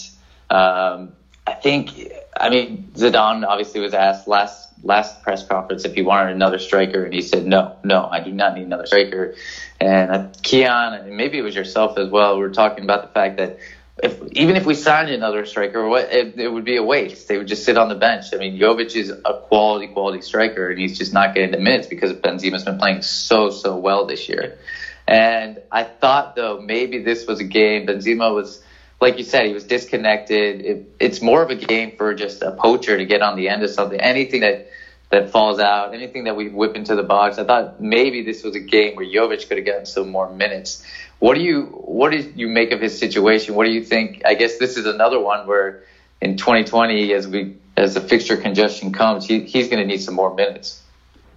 um, 0.51 1.13
I 1.47 1.53
think, 1.55 2.11
I 2.39 2.51
mean, 2.51 2.91
Zidane 2.95 3.47
obviously 3.47 3.81
was 3.81 3.95
asked 3.95 4.27
last 4.27 4.69
last 4.83 5.23
press 5.23 5.47
conference 5.47 5.85
if 5.85 5.95
he 5.95 6.03
wanted 6.03 6.35
another 6.35 6.59
striker, 6.59 7.05
and 7.05 7.15
he 7.15 7.23
said, 7.23 7.47
no, 7.47 7.77
no, 7.85 8.07
I 8.07 8.21
do 8.21 8.33
not 8.33 8.57
need 8.57 8.65
another 8.65 8.87
striker. 8.87 9.35
And 9.81 10.11
uh, 10.11 10.29
Kiyan, 10.43 11.05
and 11.05 11.17
maybe 11.17 11.39
it 11.39 11.43
was 11.43 11.55
yourself 11.55 11.97
as 11.99 12.11
well, 12.11 12.35
we 12.35 12.41
were 12.41 12.51
talking 12.51 12.85
about 12.85 13.03
the 13.03 13.13
fact 13.13 13.37
that 13.37 13.59
if 14.03 14.21
even 14.33 14.57
if 14.57 14.67
we 14.67 14.75
signed 14.75 15.09
another 15.09 15.47
striker, 15.47 15.89
what 15.89 16.13
it, 16.13 16.39
it, 16.39 16.49
would 16.49 16.65
be 16.65 16.77
a 16.77 16.83
waste. 16.83 17.29
They 17.29 17.39
would 17.39 17.47
just 17.47 17.65
sit 17.65 17.79
on 17.79 17.89
the 17.89 17.95
bench. 17.95 18.27
I 18.35 18.37
mean, 18.37 18.59
Jovic 18.59 18.95
is 18.95 19.11
a 19.11 19.41
quality, 19.45 19.87
quality 19.87 20.21
striker, 20.21 20.69
and 20.69 20.79
he's 20.79 20.99
just 20.99 21.13
not 21.15 21.35
getting 21.35 21.53
the 21.53 21.59
minutes 21.59 21.87
because 21.87 22.13
Benzema's 22.13 22.65
been 22.65 22.79
playing 22.79 23.03
so, 23.03 23.51
so 23.51 23.77
well 23.77 24.05
this 24.05 24.29
year. 24.29 24.59
And 25.07 25.63
I 25.73 25.85
thought 25.85 26.37
though 26.37 26.61
maybe 26.61 27.03
this 27.03 27.27
was 27.27 27.41
a 27.41 27.45
game. 27.45 27.87
Benzema 27.87 28.35
was 28.35 28.63
like 29.01 29.19
you 29.19 29.25
said, 29.25 29.47
he 29.47 29.53
was 29.53 29.65
disconnected. 29.65 30.61
It, 30.65 30.95
it's 30.99 31.21
more 31.21 31.43
of 31.43 31.51
a 31.51 31.55
game 31.55 31.97
for 31.97 32.15
just 32.15 32.43
a 32.43 32.53
poacher 32.53 32.97
to 32.97 33.05
get 33.05 33.23
on 33.23 33.37
the 33.37 33.49
end 33.49 33.63
of 33.63 33.71
something. 33.71 34.01
Anything 34.01 34.41
that 34.41 34.71
that 35.11 35.31
falls 35.31 35.59
out, 35.61 35.95
anything 35.95 36.25
that 36.25 36.37
we 36.37 36.49
whip 36.49 36.75
into 36.75 36.97
the 36.97 37.03
box. 37.03 37.39
I 37.39 37.45
thought 37.45 37.81
maybe 37.81 38.23
this 38.23 38.43
was 38.43 38.57
a 38.57 38.61
game 38.61 38.97
where 38.97 39.07
Jovic 39.07 39.49
could 39.49 39.59
have 39.59 39.67
gotten 39.67 39.87
some 39.87 40.11
more 40.11 40.29
minutes. 40.29 40.85
What 41.19 41.35
do 41.35 41.41
you 41.41 41.63
what 41.63 42.11
do 42.11 42.19
you 42.35 42.49
make 42.49 42.73
of 42.73 42.81
his 42.81 42.99
situation? 42.99 43.55
What 43.55 43.67
do 43.67 43.73
you 43.73 43.85
think? 43.85 44.23
I 44.25 44.35
guess 44.35 44.59
this 44.59 44.77
is 44.77 44.87
another 44.87 45.21
one 45.21 45.47
where 45.47 45.85
in 46.21 46.37
2020, 46.37 47.13
as 47.13 47.29
we 47.29 47.57
as 47.77 47.95
the 47.95 48.01
fixture 48.01 48.37
congestion 48.37 48.93
comes, 48.93 49.27
he, 49.27 49.41
he's 49.41 49.69
going 49.69 49.81
to 49.81 49.87
need 49.87 50.03
some 50.03 50.15
more 50.15 50.35
minutes. 50.35 50.83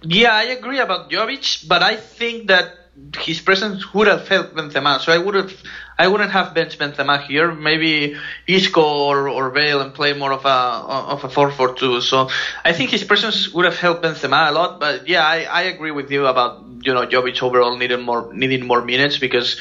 Yeah, 0.02 0.32
I 0.32 0.44
agree 0.44 0.78
about 0.78 1.10
Jovic, 1.10 1.68
but 1.68 1.82
I 1.82 1.96
think 1.96 2.48
that 2.48 2.79
his 3.18 3.40
presence 3.40 3.92
would 3.94 4.06
have 4.08 4.26
helped 4.28 4.54
Benzema. 4.54 5.00
So 5.00 5.12
I 5.12 5.18
would 5.18 5.34
have, 5.34 5.52
I 5.98 6.08
wouldn't 6.08 6.32
have 6.32 6.54
benched 6.54 6.78
Benzema 6.78 7.22
here. 7.22 7.52
Maybe 7.52 8.16
Isco 8.46 8.82
or, 8.82 9.28
or 9.28 9.50
Bale 9.50 9.80
and 9.80 9.94
play 9.94 10.12
more 10.12 10.32
of 10.32 10.44
a 10.44 10.48
of 10.48 11.24
a 11.24 11.28
four 11.28 11.50
four 11.50 11.74
two. 11.74 12.00
So 12.00 12.28
I 12.64 12.72
think 12.72 12.90
his 12.90 13.04
presence 13.04 13.52
would 13.52 13.64
have 13.64 13.78
helped 13.78 14.02
Benzema 14.02 14.48
a 14.48 14.52
lot. 14.52 14.80
But 14.80 15.08
yeah, 15.08 15.24
I, 15.24 15.42
I 15.44 15.62
agree 15.62 15.90
with 15.92 16.10
you 16.10 16.26
about 16.26 16.62
you 16.82 16.94
know 16.94 17.06
Jovic 17.06 17.42
overall 17.42 17.76
needing 17.76 18.02
more 18.02 18.32
needing 18.32 18.66
more 18.66 18.82
minutes 18.82 19.18
because 19.18 19.56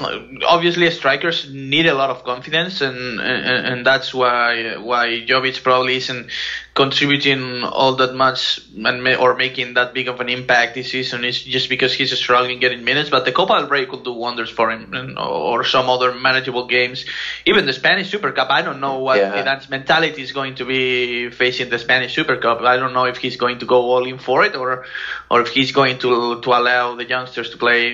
uh, 0.00 0.18
obviously 0.46 0.90
strikers 0.90 1.48
need 1.50 1.86
a 1.86 1.94
lot 1.94 2.10
of 2.10 2.24
confidence 2.24 2.80
and, 2.80 3.20
and, 3.20 3.66
and 3.66 3.86
that's 3.86 4.12
why 4.12 4.76
why 4.76 5.24
Jovic 5.26 5.62
probably 5.62 5.96
isn't 5.96 6.30
contributing 6.74 7.62
all 7.62 7.94
that 7.94 8.14
much 8.14 8.60
and 8.74 9.06
or 9.14 9.36
making 9.36 9.74
that 9.74 9.94
big 9.94 10.08
of 10.08 10.20
an 10.20 10.28
impact 10.28 10.74
this 10.74 10.90
season 10.90 11.24
is 11.24 11.40
just 11.40 11.68
because 11.68 11.94
he's 11.94 12.16
struggling 12.18 12.58
getting 12.58 12.82
minutes. 12.82 13.10
But 13.10 13.24
the 13.24 13.30
Copa 13.30 13.60
del 13.60 13.68
Rey 13.68 13.86
could 13.86 14.02
do 14.02 14.12
wonders 14.12 14.50
for 14.50 14.72
him, 14.72 14.92
and, 14.92 15.16
or 15.16 15.62
some 15.64 15.88
other 15.88 16.12
manageable 16.12 16.66
games. 16.66 17.04
Even 17.46 17.66
the 17.66 17.72
Spanish 17.72 18.10
Super 18.10 18.32
Cup, 18.32 18.50
I 18.50 18.62
don't 18.62 18.80
know 18.80 18.98
what 18.98 19.18
yeah. 19.18 19.32
Zidane's 19.32 19.70
mentality 19.70 20.22
is 20.22 20.32
going 20.32 20.56
to 20.56 20.64
be 20.64 21.30
facing 21.30 21.70
the 21.70 21.78
Spanish 21.78 22.12
Super 22.12 22.38
Cup. 22.38 22.60
I 22.62 22.76
don't 22.76 22.92
know 22.92 23.04
if 23.04 23.18
he's 23.18 23.36
going 23.36 23.60
to 23.60 23.66
go 23.66 23.82
all 23.92 24.04
in 24.04 24.18
for 24.18 24.44
it, 24.44 24.56
or 24.56 24.84
or 25.30 25.42
if 25.42 25.48
he's 25.48 25.70
going 25.70 25.98
to 26.00 26.40
to 26.40 26.50
allow 26.50 26.96
the 26.96 27.04
youngsters 27.04 27.50
to 27.50 27.56
play. 27.56 27.86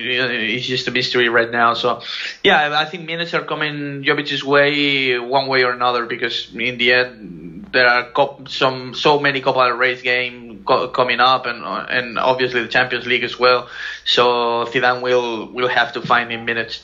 It's 0.55 0.65
just 0.65 0.87
a 0.87 0.91
mystery 0.91 1.29
right 1.29 1.51
now. 1.51 1.75
So, 1.75 2.01
yeah, 2.43 2.75
I 2.79 2.85
think 2.85 3.05
minutes 3.05 3.35
are 3.35 3.43
coming 3.43 4.03
Jovic's 4.03 4.43
way 4.43 5.19
one 5.19 5.47
way 5.47 5.63
or 5.63 5.71
another 5.71 6.07
because 6.07 6.49
in 6.55 6.79
the 6.79 6.93
end 6.93 7.40
there 7.71 7.87
are 7.87 8.05
some 8.15 8.47
some 8.47 8.93
so 8.93 9.19
many 9.19 9.41
Copa 9.41 9.59
del 9.65 9.71
Rey 9.73 9.95
game 9.95 10.61
co- 10.65 10.87
coming 10.87 11.19
up, 11.19 11.45
and 11.45 11.63
and 11.65 12.19
obviously 12.19 12.61
the 12.61 12.67
Champions 12.67 13.05
League 13.05 13.23
as 13.23 13.37
well. 13.39 13.65
So 14.05 14.65
Zidane 14.69 15.01
will 15.01 15.47
will 15.51 15.67
have 15.69 15.91
to 15.93 16.01
find 16.01 16.31
him 16.31 16.45
minutes. 16.45 16.79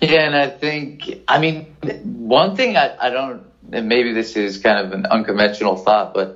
Yeah, 0.00 0.26
and 0.26 0.36
I 0.36 0.48
think 0.48 1.10
I 1.28 1.38
mean 1.38 1.64
one 2.02 2.52
thing 2.52 2.76
I, 2.76 2.90
I 2.98 3.10
don't, 3.10 3.42
and 3.72 3.88
maybe 3.88 4.12
this 4.12 4.36
is 4.36 4.58
kind 4.58 4.78
of 4.78 4.92
an 4.92 5.06
unconventional 5.10 5.76
thought, 5.76 6.12
but 6.12 6.30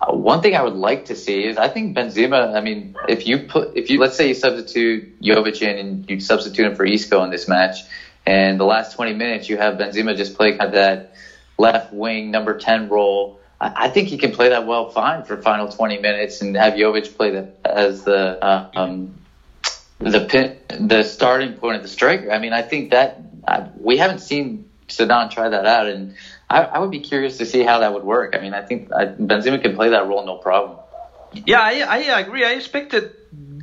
uh, 0.00 0.12
one 0.14 0.40
thing 0.40 0.54
I 0.56 0.62
would 0.62 0.74
like 0.74 1.06
to 1.06 1.16
see 1.16 1.44
is 1.46 1.56
I 1.58 1.68
think 1.68 1.94
Benzema. 1.96 2.54
I 2.56 2.60
mean, 2.60 2.94
if 3.08 3.26
you 3.26 3.38
put 3.38 3.68
if 3.72 3.90
you 3.90 3.98
let's 3.98 4.14
say 4.16 4.28
you 4.28 4.34
substitute 4.34 5.04
Jovic 5.22 5.62
in 5.62 5.78
and 5.78 6.04
you 6.08 6.18
substitute 6.20 6.66
him 6.66 6.74
for 6.74 6.84
Isco 6.84 7.22
in 7.24 7.30
this 7.30 7.48
match, 7.48 7.84
and 8.26 8.58
the 8.60 8.64
last 8.64 8.92
20 8.92 9.12
minutes 9.12 9.48
you 9.48 9.56
have 9.58 9.74
Benzema 9.76 10.16
just 10.16 10.34
play 10.34 10.52
kind 10.52 10.68
of 10.68 10.72
that 10.74 11.02
left 11.58 11.92
wing 11.92 12.30
number 12.30 12.58
10 12.58 12.88
role. 12.88 13.40
I, 13.60 13.72
I 13.84 13.88
think 13.88 14.08
he 14.08 14.18
can 14.18 14.32
play 14.32 14.50
that 14.50 14.66
well 14.66 14.90
fine 14.90 15.24
for 15.24 15.40
final 15.40 15.68
20 15.68 15.98
minutes 15.98 16.40
and 16.40 16.56
have 16.56 16.74
Jovic 16.74 17.16
play 17.16 17.30
that 17.30 17.56
as 17.64 18.04
the 18.04 18.44
uh, 18.44 18.70
um, 18.74 19.18
the 19.98 20.20
pin, 20.20 20.58
the 20.88 21.02
starting 21.02 21.54
point 21.54 21.76
of 21.76 21.82
the 21.82 21.88
striker. 21.88 22.30
I 22.30 22.38
mean, 22.38 22.52
I 22.52 22.62
think 22.62 22.90
that 22.90 23.18
uh, 23.46 23.68
we 23.78 23.96
haven't 23.96 24.20
seen 24.20 24.68
Zidane 24.88 25.30
try 25.30 25.48
that 25.48 25.66
out, 25.66 25.86
and 25.86 26.14
I, 26.50 26.62
I, 26.62 26.78
would 26.78 26.90
be 26.90 27.00
curious 27.00 27.38
to 27.38 27.46
see 27.46 27.62
how 27.62 27.80
that 27.80 27.94
would 27.94 28.04
work. 28.04 28.34
I 28.36 28.40
mean, 28.40 28.52
I 28.52 28.62
think 28.62 28.92
I, 28.92 29.06
Benzema 29.06 29.60
can 29.62 29.74
play 29.74 29.90
that 29.90 30.06
role 30.06 30.24
no 30.26 30.36
problem. 30.36 30.78
Yeah, 31.32 31.60
I, 31.60 31.80
I 31.80 32.20
agree. 32.20 32.44
I 32.44 32.52
expected, 32.52 33.10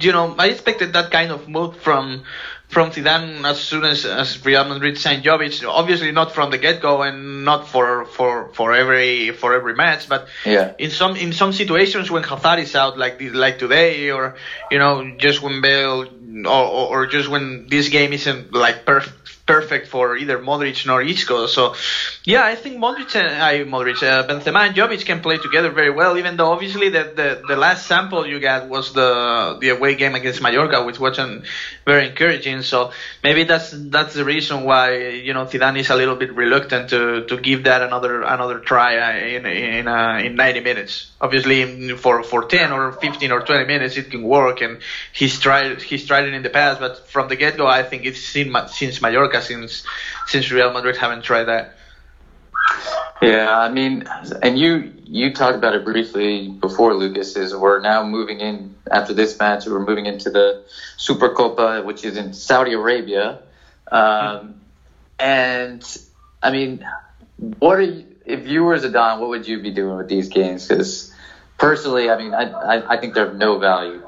you 0.02 0.12
know, 0.12 0.36
I 0.38 0.48
expected 0.48 0.94
that 0.94 1.12
kind 1.12 1.32
of 1.32 1.48
move 1.48 1.78
from 1.78 2.24
from 2.72 2.90
Zidane 2.90 3.44
as 3.44 3.60
soon 3.60 3.84
as, 3.84 4.06
as 4.06 4.44
Real 4.46 4.64
Madrid 4.64 4.98
signed 4.98 5.24
Jovic. 5.24 5.68
Obviously 5.68 6.12
not 6.14 6.32
from 6.32 6.52
the 6.52 6.58
get 6.58 6.82
go 6.82 7.04
and 7.04 7.44
not 7.44 7.68
for, 7.68 8.06
for, 8.06 8.48
for 8.54 8.74
every 8.74 9.32
for 9.32 9.54
every 9.54 9.76
match, 9.76 10.08
but 10.08 10.28
yeah. 10.46 10.74
in 10.80 10.90
some 10.90 11.18
in 11.18 11.34
some 11.34 11.52
situations 11.52 12.10
when 12.10 12.24
Hazard 12.24 12.60
is 12.60 12.76
out 12.76 12.98
like 12.98 13.20
this, 13.20 13.34
like 13.34 13.60
today, 13.60 14.10
or 14.10 14.36
you 14.72 14.80
know 14.80 15.16
just 15.18 15.42
when 15.42 15.62
Bale 15.62 16.08
or, 16.48 16.66
or 16.92 17.08
just 17.08 17.28
when 17.28 17.68
this 17.68 17.90
game 17.90 18.14
isn't 18.14 18.54
like 18.54 18.86
perfect 18.86 19.41
perfect 19.46 19.88
for 19.88 20.16
either 20.18 20.40
Modric 20.40 20.86
nor 20.86 21.02
Isco. 21.02 21.48
So, 21.48 21.76
yeah, 22.24 22.44
I 22.44 22.56
think 22.56 22.78
Modric 22.78 23.16
and 23.16 23.42
I 23.42 23.60
Modric, 23.60 24.04
uh, 24.04 24.28
Benzema 24.28 24.68
and 24.68 24.76
Jovic 24.76 25.06
can 25.06 25.22
play 25.22 25.38
together 25.38 25.72
very 25.72 25.92
well. 25.92 26.18
Even 26.18 26.38
though 26.38 26.52
obviously 26.52 26.90
the, 26.90 27.04
the 27.16 27.42
the 27.48 27.56
last 27.56 27.88
sample 27.88 28.26
you 28.26 28.40
got 28.40 28.70
was 28.70 28.94
the 28.94 29.58
the 29.60 29.70
away 29.70 29.96
game 29.96 30.16
against 30.16 30.42
Mallorca, 30.42 30.84
which 30.86 31.00
wasn't 31.00 31.46
very 31.86 32.08
encouraging. 32.08 32.62
So 32.62 32.92
maybe 33.24 33.44
that's 33.44 33.72
that's 33.72 34.14
the 34.14 34.26
reason 34.26 34.64
why 34.64 34.98
you 34.98 35.34
know 35.34 35.46
Zidane 35.46 35.80
is 35.80 35.90
a 35.90 35.96
little 35.96 36.16
bit 36.16 36.34
reluctant 36.34 36.90
to 36.90 37.26
to 37.26 37.38
give 37.38 37.64
that 37.66 37.82
another 37.82 38.22
another 38.22 38.60
try 38.60 38.98
uh, 38.98 39.26
in 39.26 39.46
in 39.46 39.88
uh, 39.88 40.22
in 40.24 40.36
90 40.36 40.60
minutes. 40.62 41.12
Obviously, 41.20 41.96
for 41.96 42.24
for 42.24 42.46
10 42.46 42.72
or 42.72 42.92
15 42.92 43.32
or 43.32 43.42
20 43.42 43.66
minutes 43.66 43.98
it 43.98 44.10
can 44.12 44.24
work, 44.24 44.62
and 44.62 44.80
he's 45.14 45.40
tried 45.40 45.82
he's 45.82 46.06
tried 46.06 46.26
it 46.26 46.34
in 46.34 46.44
the 46.44 46.50
past. 46.50 46.80
But 46.80 47.08
from 47.08 47.28
the 47.30 47.36
get 47.36 47.58
go, 47.58 47.68
I 47.68 47.84
think 47.84 48.06
it's 48.06 48.22
since 48.22 48.52
since 48.74 49.02
Mallorca, 49.02 49.31
since 49.40 49.84
since 50.28 50.52
Real 50.52 50.72
Madrid 50.74 50.98
haven't 50.98 51.22
tried 51.22 51.46
that. 51.46 51.76
Yeah, 53.22 53.56
I 53.56 53.70
mean, 53.70 54.06
and 54.42 54.58
you 54.58 54.94
you 55.06 55.34
talked 55.34 55.56
about 55.56 55.76
it 55.76 55.86
briefly 55.86 56.50
before, 56.50 56.96
Lucas. 56.96 57.36
Is 57.36 57.56
we're 57.56 57.80
now 57.80 58.04
moving 58.04 58.40
in 58.40 58.76
after 58.90 59.14
this 59.14 59.38
match. 59.38 59.68
We're 59.68 59.86
moving 59.86 60.08
into 60.08 60.32
the 60.32 60.64
Super 60.98 61.30
Copa, 61.30 61.84
which 61.84 62.04
is 62.04 62.18
in 62.18 62.34
Saudi 62.34 62.74
Arabia, 62.74 63.40
um, 63.92 64.62
and 65.20 65.84
I 66.42 66.52
mean, 66.52 66.84
what 67.60 67.78
are 67.78 67.82
you, 67.82 68.08
if 68.26 68.48
you 68.48 68.64
were 68.64 68.76
Zidane? 68.78 69.20
What 69.20 69.30
would 69.30 69.48
you 69.48 69.62
be 69.62 69.70
doing 69.70 69.98
with 69.98 70.08
these 70.08 70.30
games? 70.30 70.68
Because 70.68 71.14
personally, 71.60 72.10
I 72.10 72.18
mean, 72.18 72.34
I, 72.34 72.50
I 72.50 72.94
I 72.94 72.98
think 72.98 73.14
they're 73.14 73.28
of 73.28 73.36
no 73.36 73.60
value. 73.60 74.02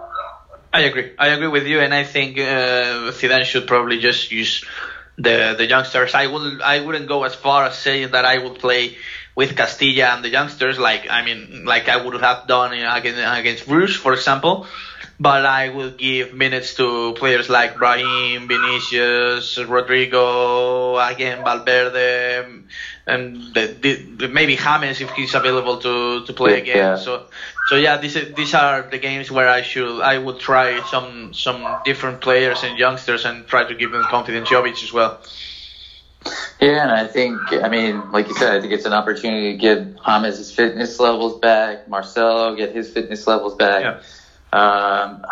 I 0.73 0.81
agree. 0.81 1.11
I 1.19 1.27
agree 1.27 1.49
with 1.49 1.67
you, 1.67 1.81
and 1.81 1.93
I 1.93 2.03
think 2.03 2.39
uh, 2.39 3.11
Zidane 3.13 3.43
should 3.43 3.67
probably 3.67 3.99
just 3.99 4.31
use 4.31 4.65
the 5.17 5.55
the 5.57 5.67
youngsters. 5.67 6.13
I 6.15 6.27
would 6.27 6.61
I 6.61 6.81
wouldn't 6.81 7.07
go 7.07 7.23
as 7.23 7.35
far 7.35 7.65
as 7.65 7.75
saying 7.77 8.11
that 8.11 8.25
I 8.25 8.37
would 8.37 8.59
play 8.59 8.97
with 9.35 9.55
Castilla 9.55 10.13
and 10.15 10.23
the 10.23 10.29
youngsters, 10.29 10.77
like 10.77 11.09
I 11.09 11.23
mean, 11.23 11.65
like 11.65 11.89
I 11.89 11.97
would 12.03 12.19
have 12.21 12.47
done 12.47 12.77
you 12.77 12.87
against 12.87 13.19
against 13.19 13.67
Bruges, 13.67 13.95
for 13.95 14.13
example. 14.13 14.67
But 15.19 15.45
I 15.45 15.69
will 15.69 15.91
give 15.91 16.33
minutes 16.33 16.73
to 16.75 17.13
players 17.13 17.47
like 17.47 17.77
Brahim, 17.77 18.47
Vinicius, 18.47 19.57
Rodrigo, 19.57 20.97
again 20.97 21.43
Valverde, 21.43 22.45
and 23.05 23.53
the, 23.53 23.75
the, 24.17 24.27
maybe 24.27 24.55
James 24.55 25.01
if 25.01 25.11
he's 25.11 25.33
available 25.33 25.77
to, 25.77 26.25
to 26.25 26.33
play 26.33 26.59
again. 26.61 26.77
Yeah. 26.77 26.95
So 26.97 27.27
so 27.67 27.75
yeah, 27.75 27.97
these 27.97 28.17
these 28.35 28.53
are 28.53 28.81
the 28.81 28.97
games 28.97 29.31
where 29.31 29.47
I 29.47 29.61
should 29.61 30.01
I 30.01 30.17
would 30.17 30.39
try 30.39 30.81
some 30.89 31.33
some 31.33 31.63
different 31.85 32.21
players 32.21 32.63
and 32.63 32.77
youngsters 32.77 33.23
and 33.25 33.47
try 33.47 33.63
to 33.65 33.75
give 33.75 33.91
them 33.91 34.03
confidence. 34.03 34.49
Jovic 34.49 34.83
as 34.83 34.91
well. 34.91 35.21
Yeah, 36.59 36.83
and 36.83 36.91
I 36.91 37.07
think, 37.07 37.37
I 37.51 37.67
mean, 37.67 38.11
like 38.11 38.29
you 38.29 38.35
said, 38.35 38.55
I 38.55 38.61
think 38.61 38.71
it's 38.71 38.85
an 38.85 38.93
opportunity 38.93 39.51
to 39.51 39.57
get 39.57 39.97
James 39.99 40.37
his 40.37 40.51
fitness 40.51 40.99
levels 40.99 41.39
back, 41.39 41.87
Marcelo 41.89 42.55
get 42.55 42.73
his 42.73 42.89
fitness 42.89 43.27
levels 43.27 43.55
back. 43.55 43.83
Yeah. 43.83 43.99
Um, 44.53 45.25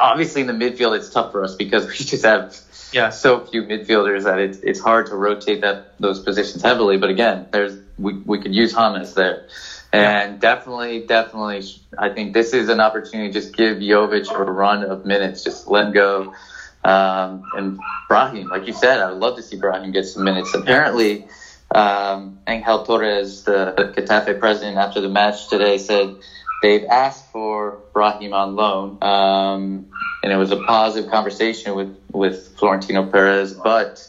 obviously, 0.00 0.40
in 0.40 0.48
the 0.48 0.52
midfield, 0.52 0.96
it's 0.96 1.08
tough 1.08 1.30
for 1.30 1.44
us 1.44 1.54
because 1.54 1.86
we 1.86 1.94
just 1.94 2.24
have 2.24 2.52
Yeah. 2.92 3.10
so 3.10 3.38
few 3.38 3.62
midfielders 3.62 4.24
that 4.24 4.40
it's 4.40 4.58
it's 4.58 4.80
hard 4.80 5.06
to 5.06 5.14
rotate 5.16 5.60
that 5.60 5.94
those 6.00 6.18
positions 6.18 6.62
heavily. 6.62 6.96
But 6.96 7.10
again, 7.10 7.46
there's 7.52 7.76
we 7.96 8.14
we 8.24 8.40
could 8.40 8.52
use 8.54 8.74
James 8.74 9.14
there, 9.14 9.46
and 9.92 10.40
definitely, 10.40 11.04
definitely, 11.06 11.62
I 11.96 12.08
think 12.08 12.32
this 12.34 12.52
is 12.52 12.68
an 12.68 12.80
opportunity. 12.80 13.32
to 13.32 13.40
Just 13.40 13.56
give 13.56 13.76
Jovic 13.76 14.28
a 14.34 14.42
run 14.50 14.82
of 14.82 15.04
minutes, 15.04 15.44
just 15.44 15.68
let 15.68 15.86
him 15.86 15.92
go. 15.92 16.34
Um, 16.82 17.44
and 17.56 17.78
Brahim, 18.08 18.48
like 18.48 18.66
you 18.66 18.72
said, 18.72 18.98
I 19.00 19.10
would 19.12 19.20
love 19.20 19.36
to 19.36 19.42
see 19.42 19.56
Brahim 19.56 19.92
get 19.92 20.06
some 20.06 20.24
minutes. 20.24 20.54
Apparently, 20.54 21.26
um, 21.72 22.38
Angel 22.48 22.82
Torres, 22.84 23.44
the 23.44 23.74
Getafe 23.96 24.40
president, 24.40 24.78
after 24.78 25.00
the 25.00 25.08
match 25.10 25.48
today, 25.48 25.78
said 25.78 26.16
they've 26.62 26.84
asked 26.84 27.24
for 27.32 27.78
Brahim 27.92 28.32
on 28.32 28.54
loan, 28.54 28.98
um, 29.02 29.84
and 30.22 30.32
it 30.32 30.36
was 30.36 30.50
a 30.50 30.56
positive 30.56 31.10
conversation 31.10 31.74
with 31.74 31.90
with 32.12 32.36
Florentino 32.58 33.02
Perez. 33.04 33.52
But 33.52 34.06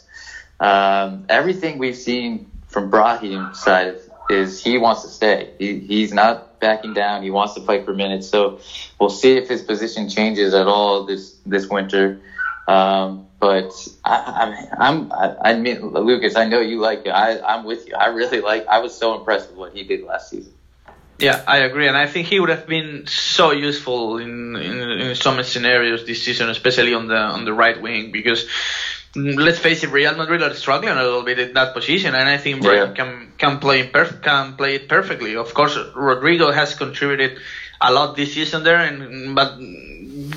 um, 0.60 1.26
everything 1.30 1.78
we've 1.78 1.96
seen 1.98 2.46
from 2.68 2.90
Brahim's 2.90 3.60
side 3.60 3.96
is 4.30 4.62
he 4.62 4.78
wants 4.78 5.02
to 5.02 5.10
stay. 5.10 5.50
He, 5.58 5.80
he's 5.80 6.14
not 6.14 6.60
backing 6.60 6.94
down. 6.94 7.22
He 7.22 7.32
wants 7.32 7.54
to 7.56 7.62
fight 7.62 7.84
for 7.84 7.94
minutes. 7.94 8.28
So 8.28 8.56
we'll 9.00 9.10
see 9.10 9.36
if 9.36 9.48
his 9.48 9.62
position 9.62 10.08
changes 10.08 10.54
at 10.54 10.68
all 10.68 11.02
this 11.02 11.36
this 11.46 11.70
winter. 11.70 12.16
Um, 12.68 13.24
but 13.40 13.72
I, 14.06 14.68
I'm, 14.78 15.12
I, 15.12 15.32
I 15.42 15.54
mean, 15.54 15.80
Lucas, 15.82 16.36
I 16.36 16.46
know 16.46 16.60
you 16.60 16.80
like 16.80 17.02
it. 17.06 17.10
I, 17.10 17.40
I'm 17.40 17.64
with 17.64 17.88
you. 17.88 17.96
I 17.96 18.06
really 18.08 18.40
like. 18.40 18.66
I 18.68 18.80
was 18.80 18.94
so 18.94 19.14
impressed 19.16 19.50
with 19.50 19.58
what 19.58 19.74
he 19.74 19.84
did 19.84 20.04
last 20.04 20.30
season. 20.30 20.54
Yeah, 21.22 21.44
I 21.48 21.60
agree, 21.60 21.88
and 21.88 21.96
I 21.96 22.08
think 22.08 22.28
he 22.28 22.40
would 22.40 22.50
have 22.50 22.66
been 22.68 23.06
so 23.08 23.52
useful 23.52 24.18
in, 24.18 24.56
in 24.56 24.78
in 25.06 25.16
some 25.16 25.42
scenarios 25.44 26.06
this 26.06 26.24
season, 26.24 26.50
especially 26.50 26.94
on 26.96 27.08
the 27.08 27.18
on 27.18 27.46
the 27.46 27.54
right 27.54 27.80
wing, 27.80 28.12
because 28.12 28.48
mm, 29.16 29.36
let's 29.38 29.60
face 29.60 29.84
it, 29.84 29.92
Real 29.92 30.16
Madrid 30.16 30.42
are 30.42 30.54
struggling 30.56 30.98
a 30.98 31.04
little 31.04 31.24
bit 31.24 31.38
in 31.40 31.54
that 31.54 31.74
position, 31.76 32.16
and 32.16 32.28
I 32.28 32.38
think 32.38 32.62
Brahim 32.64 32.90
Yeah. 32.90 32.94
can 32.94 33.32
can 33.38 33.60
play 33.60 33.88
perf- 33.88 34.22
can 34.24 34.56
play 34.56 34.76
it 34.76 34.90
perfectly. 34.90 35.36
Of 35.36 35.54
course, 35.54 35.78
Rodrigo 35.96 36.52
has 36.52 36.74
contributed 36.76 37.40
a 37.80 37.92
lot 37.94 38.16
this 38.16 38.34
season 38.34 38.64
there, 38.64 38.78
and 38.82 39.36
but 39.36 39.60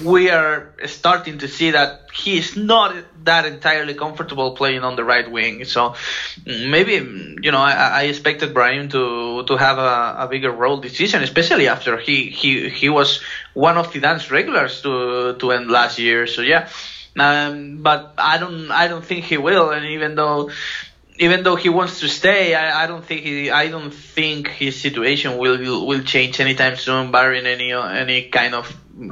we 0.04 0.30
are 0.30 0.72
starting 0.86 1.38
to 1.38 1.48
see 1.48 1.70
that 1.72 2.10
he 2.12 2.38
is 2.38 2.56
not 2.56 2.94
that 3.24 3.46
entirely 3.46 3.94
comfortable 3.94 4.54
playing 4.54 4.84
on 4.84 4.96
the 4.96 5.04
right 5.04 5.30
wing. 5.30 5.64
So 5.64 5.94
maybe 6.46 6.94
you 7.42 7.50
know 7.50 7.58
I, 7.58 7.72
I 7.72 8.02
expected 8.04 8.54
Brahim 8.54 8.88
to 8.90 9.44
to 9.44 9.56
have 9.56 9.78
a, 9.78 10.16
a 10.24 10.28
bigger 10.28 10.50
role 10.50 10.78
this 10.80 10.96
season, 10.96 11.22
especially 11.22 11.68
after 11.68 11.96
he 11.96 12.30
he 12.30 12.68
he 12.68 12.88
was 12.88 13.20
one 13.54 13.78
of 13.78 13.92
Zidane's 13.92 14.30
regulars 14.30 14.82
to 14.82 15.36
to 15.38 15.52
end 15.52 15.70
last 15.70 15.98
year. 15.98 16.26
So 16.26 16.42
yeah. 16.42 16.68
Um, 17.16 17.78
but 17.80 18.14
I 18.18 18.38
don't, 18.38 18.72
I 18.72 18.88
don't 18.88 19.04
think 19.04 19.24
he 19.24 19.36
will. 19.36 19.70
And 19.70 19.86
even 19.86 20.16
though, 20.16 20.50
even 21.18 21.42
though 21.44 21.56
he 21.56 21.68
wants 21.68 22.00
to 22.00 22.08
stay, 22.08 22.54
I, 22.54 22.84
I 22.84 22.86
don't 22.86 23.04
think 23.04 23.22
he, 23.22 23.50
I 23.50 23.68
don't 23.68 23.92
think 23.92 24.48
his 24.48 24.80
situation 24.80 25.36
will 25.38 25.86
will 25.86 26.02
change 26.02 26.40
anytime 26.40 26.76
soon, 26.76 27.10
barring 27.12 27.46
any 27.46 27.72
any 27.72 28.28
kind 28.28 28.54
of 28.54 28.66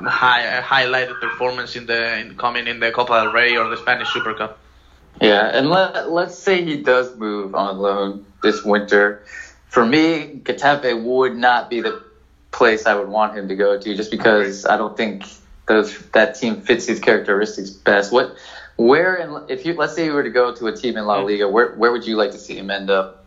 high 0.05 0.61
highlighted 0.63 1.21
performance 1.21 1.77
in 1.77 1.87
the 1.87 2.19
in 2.19 2.37
coming 2.37 2.67
in 2.67 2.81
the 2.81 2.91
Copa 2.91 3.13
del 3.13 3.33
Rey 3.33 3.57
or 3.57 3.69
the 3.69 3.77
Spanish 3.77 4.13
Super 4.13 4.35
Cup. 4.35 4.59
Yeah, 5.21 5.45
and 5.47 5.69
let, 5.69 6.11
let's 6.11 6.37
say 6.39 6.65
he 6.65 6.83
does 6.83 7.17
move 7.17 7.55
on 7.55 7.79
loan 7.79 8.27
this 8.43 8.65
winter. 8.65 9.25
For 9.69 9.85
me, 9.85 10.41
Getafe 10.43 11.03
would 11.03 11.37
not 11.37 11.71
be 11.71 11.81
the 11.81 12.03
place 12.51 12.87
I 12.87 12.95
would 12.95 13.09
want 13.09 13.37
him 13.37 13.49
to 13.49 13.55
go 13.55 13.79
to, 13.79 13.97
just 13.97 14.11
because 14.11 14.67
I 14.67 14.77
don't 14.77 14.97
think 14.97 15.25
those 15.67 15.97
that 16.09 16.35
team 16.35 16.63
fits 16.63 16.87
his 16.87 16.99
characteristics 16.99 17.71
best. 17.71 18.13
What, 18.13 18.35
where, 18.83 19.17
in, 19.17 19.29
if 19.49 19.65
you 19.65 19.75
let's 19.75 19.95
say 19.95 20.05
you 20.07 20.13
were 20.13 20.23
to 20.23 20.31
go 20.31 20.55
to 20.55 20.67
a 20.67 20.77
team 20.77 20.97
in 20.97 21.05
La 21.07 21.19
mm. 21.19 21.27
Liga, 21.27 21.49
where 21.49 21.73
where 21.75 21.93
would 21.93 22.07
you 22.07 22.17
like 22.17 22.33
to 22.33 22.39
see 22.39 22.57
him 22.57 22.71
end 22.71 22.91
up? 22.91 23.25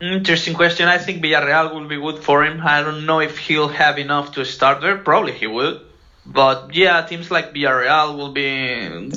Interesting 0.00 0.54
question. 0.54 0.88
I 0.88 0.98
think 0.98 1.22
Villarreal 1.22 1.72
will 1.72 1.88
be 1.88 1.96
good 1.96 2.18
for 2.18 2.44
him. 2.44 2.60
I 2.60 2.82
don't 2.82 3.06
know 3.06 3.20
if 3.20 3.38
he'll 3.38 3.68
have 3.68 3.98
enough 3.98 4.32
to 4.32 4.44
start 4.44 4.80
there. 4.80 4.96
Probably 4.96 5.32
he 5.32 5.46
will. 5.46 5.80
But 6.26 6.74
yeah, 6.74 7.02
teams 7.02 7.30
like 7.30 7.54
Villarreal 7.54 8.16
will 8.16 8.32
be 8.32 8.48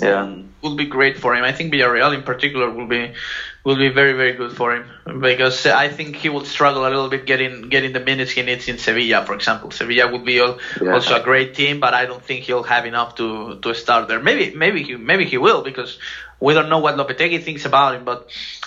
Yeah. 0.01 0.35
will 0.61 0.75
be 0.75 0.85
great 0.85 1.17
for 1.17 1.35
him. 1.35 1.43
I 1.43 1.51
think 1.51 1.73
Villarreal 1.73 2.13
in 2.13 2.23
particular 2.23 2.69
will 2.69 2.87
be 2.87 3.13
will 3.67 3.75
be 3.75 3.89
very 3.89 4.13
very 4.13 4.31
good 4.31 4.53
for 4.55 4.73
him 4.73 4.85
because 5.19 5.65
I 5.65 5.89
think 5.89 6.15
he 6.15 6.29
will 6.29 6.45
struggle 6.45 6.83
a 6.87 6.91
little 6.95 7.09
bit 7.09 7.25
getting 7.25 7.67
getting 7.67 7.91
the 7.91 7.99
minutes 7.99 8.31
he 8.31 8.41
needs 8.41 8.65
in 8.69 8.77
Sevilla, 8.77 9.19
for 9.25 9.33
example. 9.35 9.71
Sevilla 9.71 10.07
would 10.07 10.23
be 10.23 10.39
al- 10.39 10.57
Yeah. 10.81 10.93
also 10.93 11.15
a 11.15 11.19
great 11.19 11.53
team, 11.53 11.81
but 11.81 11.93
I 11.93 12.05
don't 12.05 12.23
think 12.23 12.45
he'll 12.47 12.63
have 12.75 12.85
enough 12.85 13.15
to 13.19 13.27
to 13.63 13.73
start 13.73 14.07
there. 14.07 14.21
Maybe 14.29 14.45
maybe 14.63 14.79
he 14.87 14.95
maybe 14.95 15.25
he 15.25 15.37
will 15.37 15.61
because 15.69 15.97
we 16.39 16.53
don't 16.53 16.69
know 16.69 16.79
what 16.85 16.95
Lopetegui 16.95 17.41
thinks 17.43 17.65
about 17.65 17.91
him, 17.95 18.05
but 18.05 18.19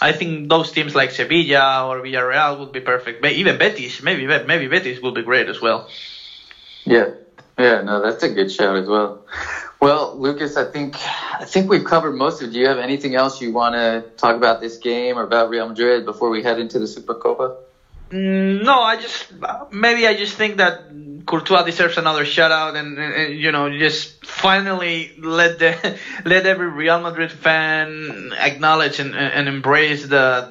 I 0.02 0.12
think 0.12 0.50
those 0.50 0.68
teams 0.76 0.92
like 0.94 1.10
Sevilla 1.12 1.64
or 1.88 2.02
Villarreal 2.04 2.58
would 2.60 2.72
be 2.78 2.80
perfect. 2.92 3.24
Even 3.24 3.56
Betis, 3.56 4.02
maybe 4.02 4.26
maybe 4.52 4.66
Betis 4.68 5.00
will 5.00 5.16
be 5.20 5.22
great 5.22 5.48
as 5.48 5.62
well. 5.64 5.80
Yeah, 6.84 7.06
yeah, 7.56 7.80
no, 7.88 8.00
that's 8.04 8.22
a 8.22 8.28
good 8.28 8.50
shout 8.50 8.76
as 8.76 8.86
well. 8.86 9.16
Well, 9.80 10.12
Lucas, 10.26 10.56
I 10.58 10.64
think 10.64 10.96
I 11.40 11.46
think 11.46 11.70
we've 11.70 11.83
covered 11.83 12.12
most 12.12 12.42
of 12.42 12.48
it. 12.48 12.53
Do 12.53 12.59
you 12.59 12.68
have 12.68 12.79
anything 12.79 13.14
else 13.14 13.40
you 13.40 13.50
want 13.50 13.74
to 13.74 14.05
talk 14.18 14.37
about 14.37 14.61
this 14.61 14.76
game 14.76 15.18
or 15.18 15.22
about 15.22 15.48
Real 15.48 15.66
Madrid 15.66 16.05
before 16.05 16.29
we 16.29 16.42
head 16.42 16.59
into 16.59 16.79
the 16.79 16.85
Supercopa? 16.85 17.53
Mm, 18.11 18.62
No, 18.62 18.83
I 18.83 18.96
just 18.96 19.27
maybe 19.71 20.06
I 20.06 20.12
just 20.14 20.35
think 20.35 20.58
that 20.58 20.75
Courtois 21.27 21.62
deserves 21.62 21.96
another 21.96 22.27
shout 22.27 22.50
out, 22.50 22.77
and, 22.77 22.98
and, 22.98 23.14
and, 23.14 23.40
you 23.40 23.52
know 23.52 23.71
just 23.71 24.10
finally 24.25 25.10
let 25.17 25.58
the 25.58 25.96
let 26.25 26.44
every 26.44 26.69
Real 26.69 26.98
Madrid 26.98 27.33
fan 27.33 28.33
acknowledge 28.37 28.98
and, 28.98 29.14
and 29.14 29.48
embrace 29.48 30.02
the 30.02 30.44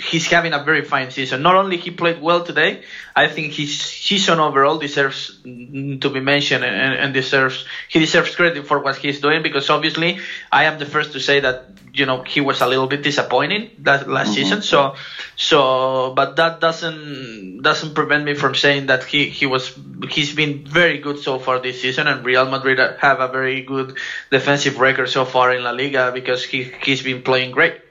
he's 0.00 0.26
having 0.26 0.52
a 0.52 0.62
very 0.62 0.84
fine 0.84 1.10
season. 1.10 1.42
Not 1.42 1.54
only 1.54 1.76
he 1.76 1.90
played 1.90 2.20
well 2.20 2.44
today, 2.44 2.82
I 3.14 3.28
think 3.28 3.52
his 3.52 3.80
season 3.80 4.38
overall 4.38 4.78
deserves 4.78 5.40
to 5.42 6.10
be 6.10 6.20
mentioned 6.20 6.64
and, 6.64 6.94
and 6.94 7.14
deserves 7.14 7.64
he 7.88 7.98
deserves 7.98 8.34
credit 8.34 8.66
for 8.66 8.78
what 8.78 8.96
he's 8.96 9.20
doing 9.20 9.42
because 9.42 9.68
obviously 9.70 10.20
I 10.50 10.64
am 10.64 10.78
the 10.78 10.86
first 10.86 11.12
to 11.12 11.20
say 11.20 11.40
that 11.40 11.66
you 11.92 12.06
know 12.06 12.22
he 12.22 12.40
was 12.40 12.60
a 12.60 12.66
little 12.66 12.86
bit 12.86 13.02
disappointing 13.02 13.70
that 13.80 14.08
last 14.08 14.28
mm-hmm. 14.28 14.34
season. 14.34 14.62
So 14.62 14.94
so 15.36 16.12
but 16.14 16.36
that 16.36 16.60
doesn't 16.60 17.62
doesn't 17.62 17.94
prevent 17.94 18.24
me 18.24 18.34
from 18.34 18.54
saying 18.54 18.86
that 18.86 19.04
he 19.04 19.28
he 19.28 19.46
was 19.46 19.76
he's 20.08 20.34
been 20.34 20.64
very 20.64 20.98
good 20.98 21.18
so 21.18 21.38
far 21.38 21.58
this 21.58 21.82
season 21.82 22.06
and 22.06 22.24
Real 22.24 22.48
Madrid 22.48 22.78
have 23.00 23.20
a 23.20 23.28
very 23.28 23.62
good 23.62 23.98
defensive 24.30 24.78
record 24.78 25.08
so 25.08 25.24
far 25.24 25.52
in 25.52 25.62
La 25.64 25.72
Liga 25.72 26.12
because 26.14 26.44
he 26.44 26.70
he's 26.82 27.02
been 27.02 27.22
playing 27.22 27.50
great. 27.50 27.81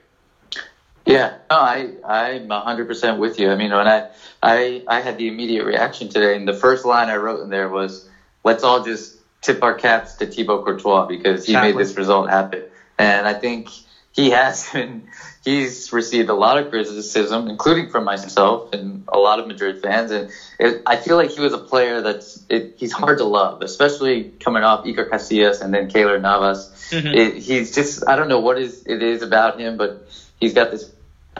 Yeah, 1.05 1.33
no, 1.49 1.57
I 1.57 1.89
I'm 2.05 2.49
hundred 2.49 2.87
percent 2.87 3.17
with 3.17 3.39
you. 3.39 3.51
I 3.51 3.55
mean, 3.55 3.71
when 3.71 3.87
I 3.87 4.09
I 4.41 4.83
I 4.87 5.01
had 5.01 5.17
the 5.17 5.27
immediate 5.27 5.65
reaction 5.65 6.09
today, 6.09 6.35
and 6.35 6.47
the 6.47 6.53
first 6.53 6.85
line 6.85 7.09
I 7.09 7.15
wrote 7.15 7.41
in 7.41 7.49
there 7.49 7.69
was, 7.69 8.07
"Let's 8.43 8.63
all 8.63 8.83
just 8.83 9.15
tip 9.41 9.63
our 9.63 9.73
caps 9.73 10.15
to 10.15 10.27
Thibaut 10.27 10.63
Courtois 10.63 11.07
because 11.07 11.45
he 11.45 11.53
exactly. 11.53 11.73
made 11.73 11.81
this 11.81 11.97
result 11.97 12.29
happen." 12.29 12.63
And 12.97 13.27
I 13.27 13.33
think 13.33 13.69
he 14.11 14.29
has 14.31 14.69
been 14.73 15.07
he's 15.43 15.91
received 15.91 16.29
a 16.29 16.33
lot 16.33 16.57
of 16.57 16.69
criticism, 16.69 17.47
including 17.47 17.89
from 17.89 18.03
myself 18.03 18.71
and 18.73 19.03
a 19.07 19.17
lot 19.17 19.39
of 19.39 19.47
Madrid 19.47 19.81
fans. 19.81 20.11
And 20.11 20.29
it, 20.59 20.81
I 20.85 20.97
feel 20.97 21.15
like 21.15 21.31
he 21.31 21.41
was 21.41 21.53
a 21.53 21.57
player 21.57 22.01
that's 22.01 22.43
it, 22.49 22.73
he's 22.77 22.91
hard 22.91 23.17
to 23.17 23.25
love, 23.25 23.61
especially 23.61 24.31
coming 24.39 24.63
off 24.63 24.83
Iker 24.83 25.09
Casillas 25.09 25.61
and 25.61 25.73
then 25.73 25.87
Keylor 25.87 26.21
Navas. 26.21 26.69
Mm-hmm. 26.91 27.07
It, 27.07 27.37
he's 27.37 27.73
just 27.73 28.07
I 28.07 28.15
don't 28.15 28.27
know 28.27 28.39
what 28.39 28.59
is 28.59 28.83
it 28.85 29.01
is 29.01 29.21
about 29.21 29.59
him, 29.59 29.77
but 29.77 30.05
he's 30.41 30.53
got 30.53 30.71
this. 30.71 30.91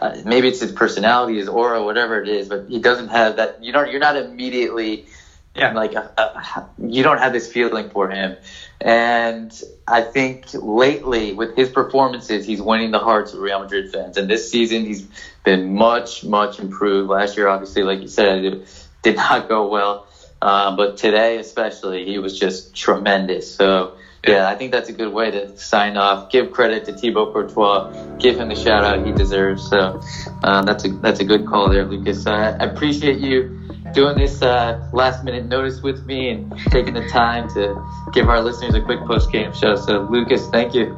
Uh, 0.01 0.15
maybe 0.23 0.47
it's 0.47 0.61
his 0.61 0.71
personality, 0.71 1.37
his 1.37 1.49
aura, 1.49 1.83
whatever 1.83 2.21
it 2.21 2.29
is, 2.29 2.47
but 2.47 2.69
he 2.69 2.79
doesn't 2.79 3.09
have 3.09 3.35
that. 3.35 3.61
You 3.61 3.73
don't. 3.73 3.91
You're 3.91 3.99
not 3.99 4.15
immediately. 4.15 5.07
Yeah. 5.53 5.73
Like 5.73 5.95
a, 5.95 6.09
a, 6.17 6.69
you 6.79 7.03
don't 7.03 7.17
have 7.17 7.33
this 7.33 7.51
feeling 7.51 7.89
for 7.89 8.09
him, 8.09 8.37
and 8.79 9.51
I 9.85 10.01
think 10.01 10.45
lately 10.53 11.33
with 11.33 11.57
his 11.57 11.69
performances, 11.69 12.45
he's 12.45 12.61
winning 12.61 12.91
the 12.91 12.99
hearts 12.99 13.33
of 13.33 13.39
Real 13.39 13.59
Madrid 13.59 13.91
fans. 13.91 14.15
And 14.15 14.29
this 14.29 14.49
season, 14.49 14.85
he's 14.85 15.05
been 15.43 15.75
much, 15.75 16.23
much 16.23 16.59
improved. 16.59 17.09
Last 17.09 17.35
year, 17.35 17.49
obviously, 17.49 17.83
like 17.83 17.99
you 17.99 18.07
said, 18.07 18.45
it 18.45 18.87
did 19.01 19.17
not 19.17 19.49
go 19.49 19.67
well, 19.67 20.07
uh, 20.41 20.73
but 20.77 20.95
today 20.95 21.37
especially, 21.37 22.05
he 22.05 22.17
was 22.17 22.39
just 22.39 22.73
tremendous. 22.73 23.53
So 23.53 23.97
yeah, 24.27 24.47
I 24.47 24.55
think 24.55 24.71
that's 24.71 24.89
a 24.89 24.93
good 24.93 25.11
way 25.11 25.31
to 25.31 25.57
sign 25.57 25.97
off. 25.97 26.29
Give 26.29 26.51
credit 26.51 26.85
to 26.85 26.93
Thibaut 26.93 27.33
Courtois. 27.33 28.17
Give 28.17 28.39
him 28.39 28.49
the 28.49 28.55
shout 28.55 28.83
out 28.83 29.05
he 29.05 29.11
deserves. 29.11 29.67
So 29.67 29.99
uh, 30.43 30.61
that's 30.63 30.85
a 30.85 30.89
that's 30.89 31.19
a 31.19 31.23
good 31.23 31.47
call 31.47 31.69
there, 31.69 31.85
Lucas. 31.85 32.27
Uh, 32.27 32.57
I 32.59 32.65
appreciate 32.65 33.19
you 33.19 33.57
doing 33.93 34.17
this 34.17 34.41
uh, 34.41 34.87
last 34.93 35.23
minute 35.23 35.45
notice 35.45 35.81
with 35.81 36.05
me 36.05 36.29
and 36.29 36.51
taking 36.69 36.93
the 36.93 37.07
time 37.09 37.49
to 37.49 37.83
give 38.13 38.29
our 38.29 38.41
listeners 38.41 38.75
a 38.75 38.81
quick 38.81 38.99
post 39.07 39.31
game 39.31 39.53
show. 39.53 39.75
So 39.75 40.01
Lucas, 40.03 40.47
thank 40.49 40.75
you. 40.75 40.97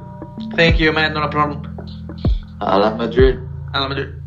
Thank 0.55 0.79
you, 0.79 0.91
man. 0.91 1.13
Not 1.13 1.25
a 1.25 1.29
problem. 1.29 1.63
Hala 2.59 2.95
Madrid. 2.95 3.39
Hala 3.73 3.89
Madrid. 3.89 4.22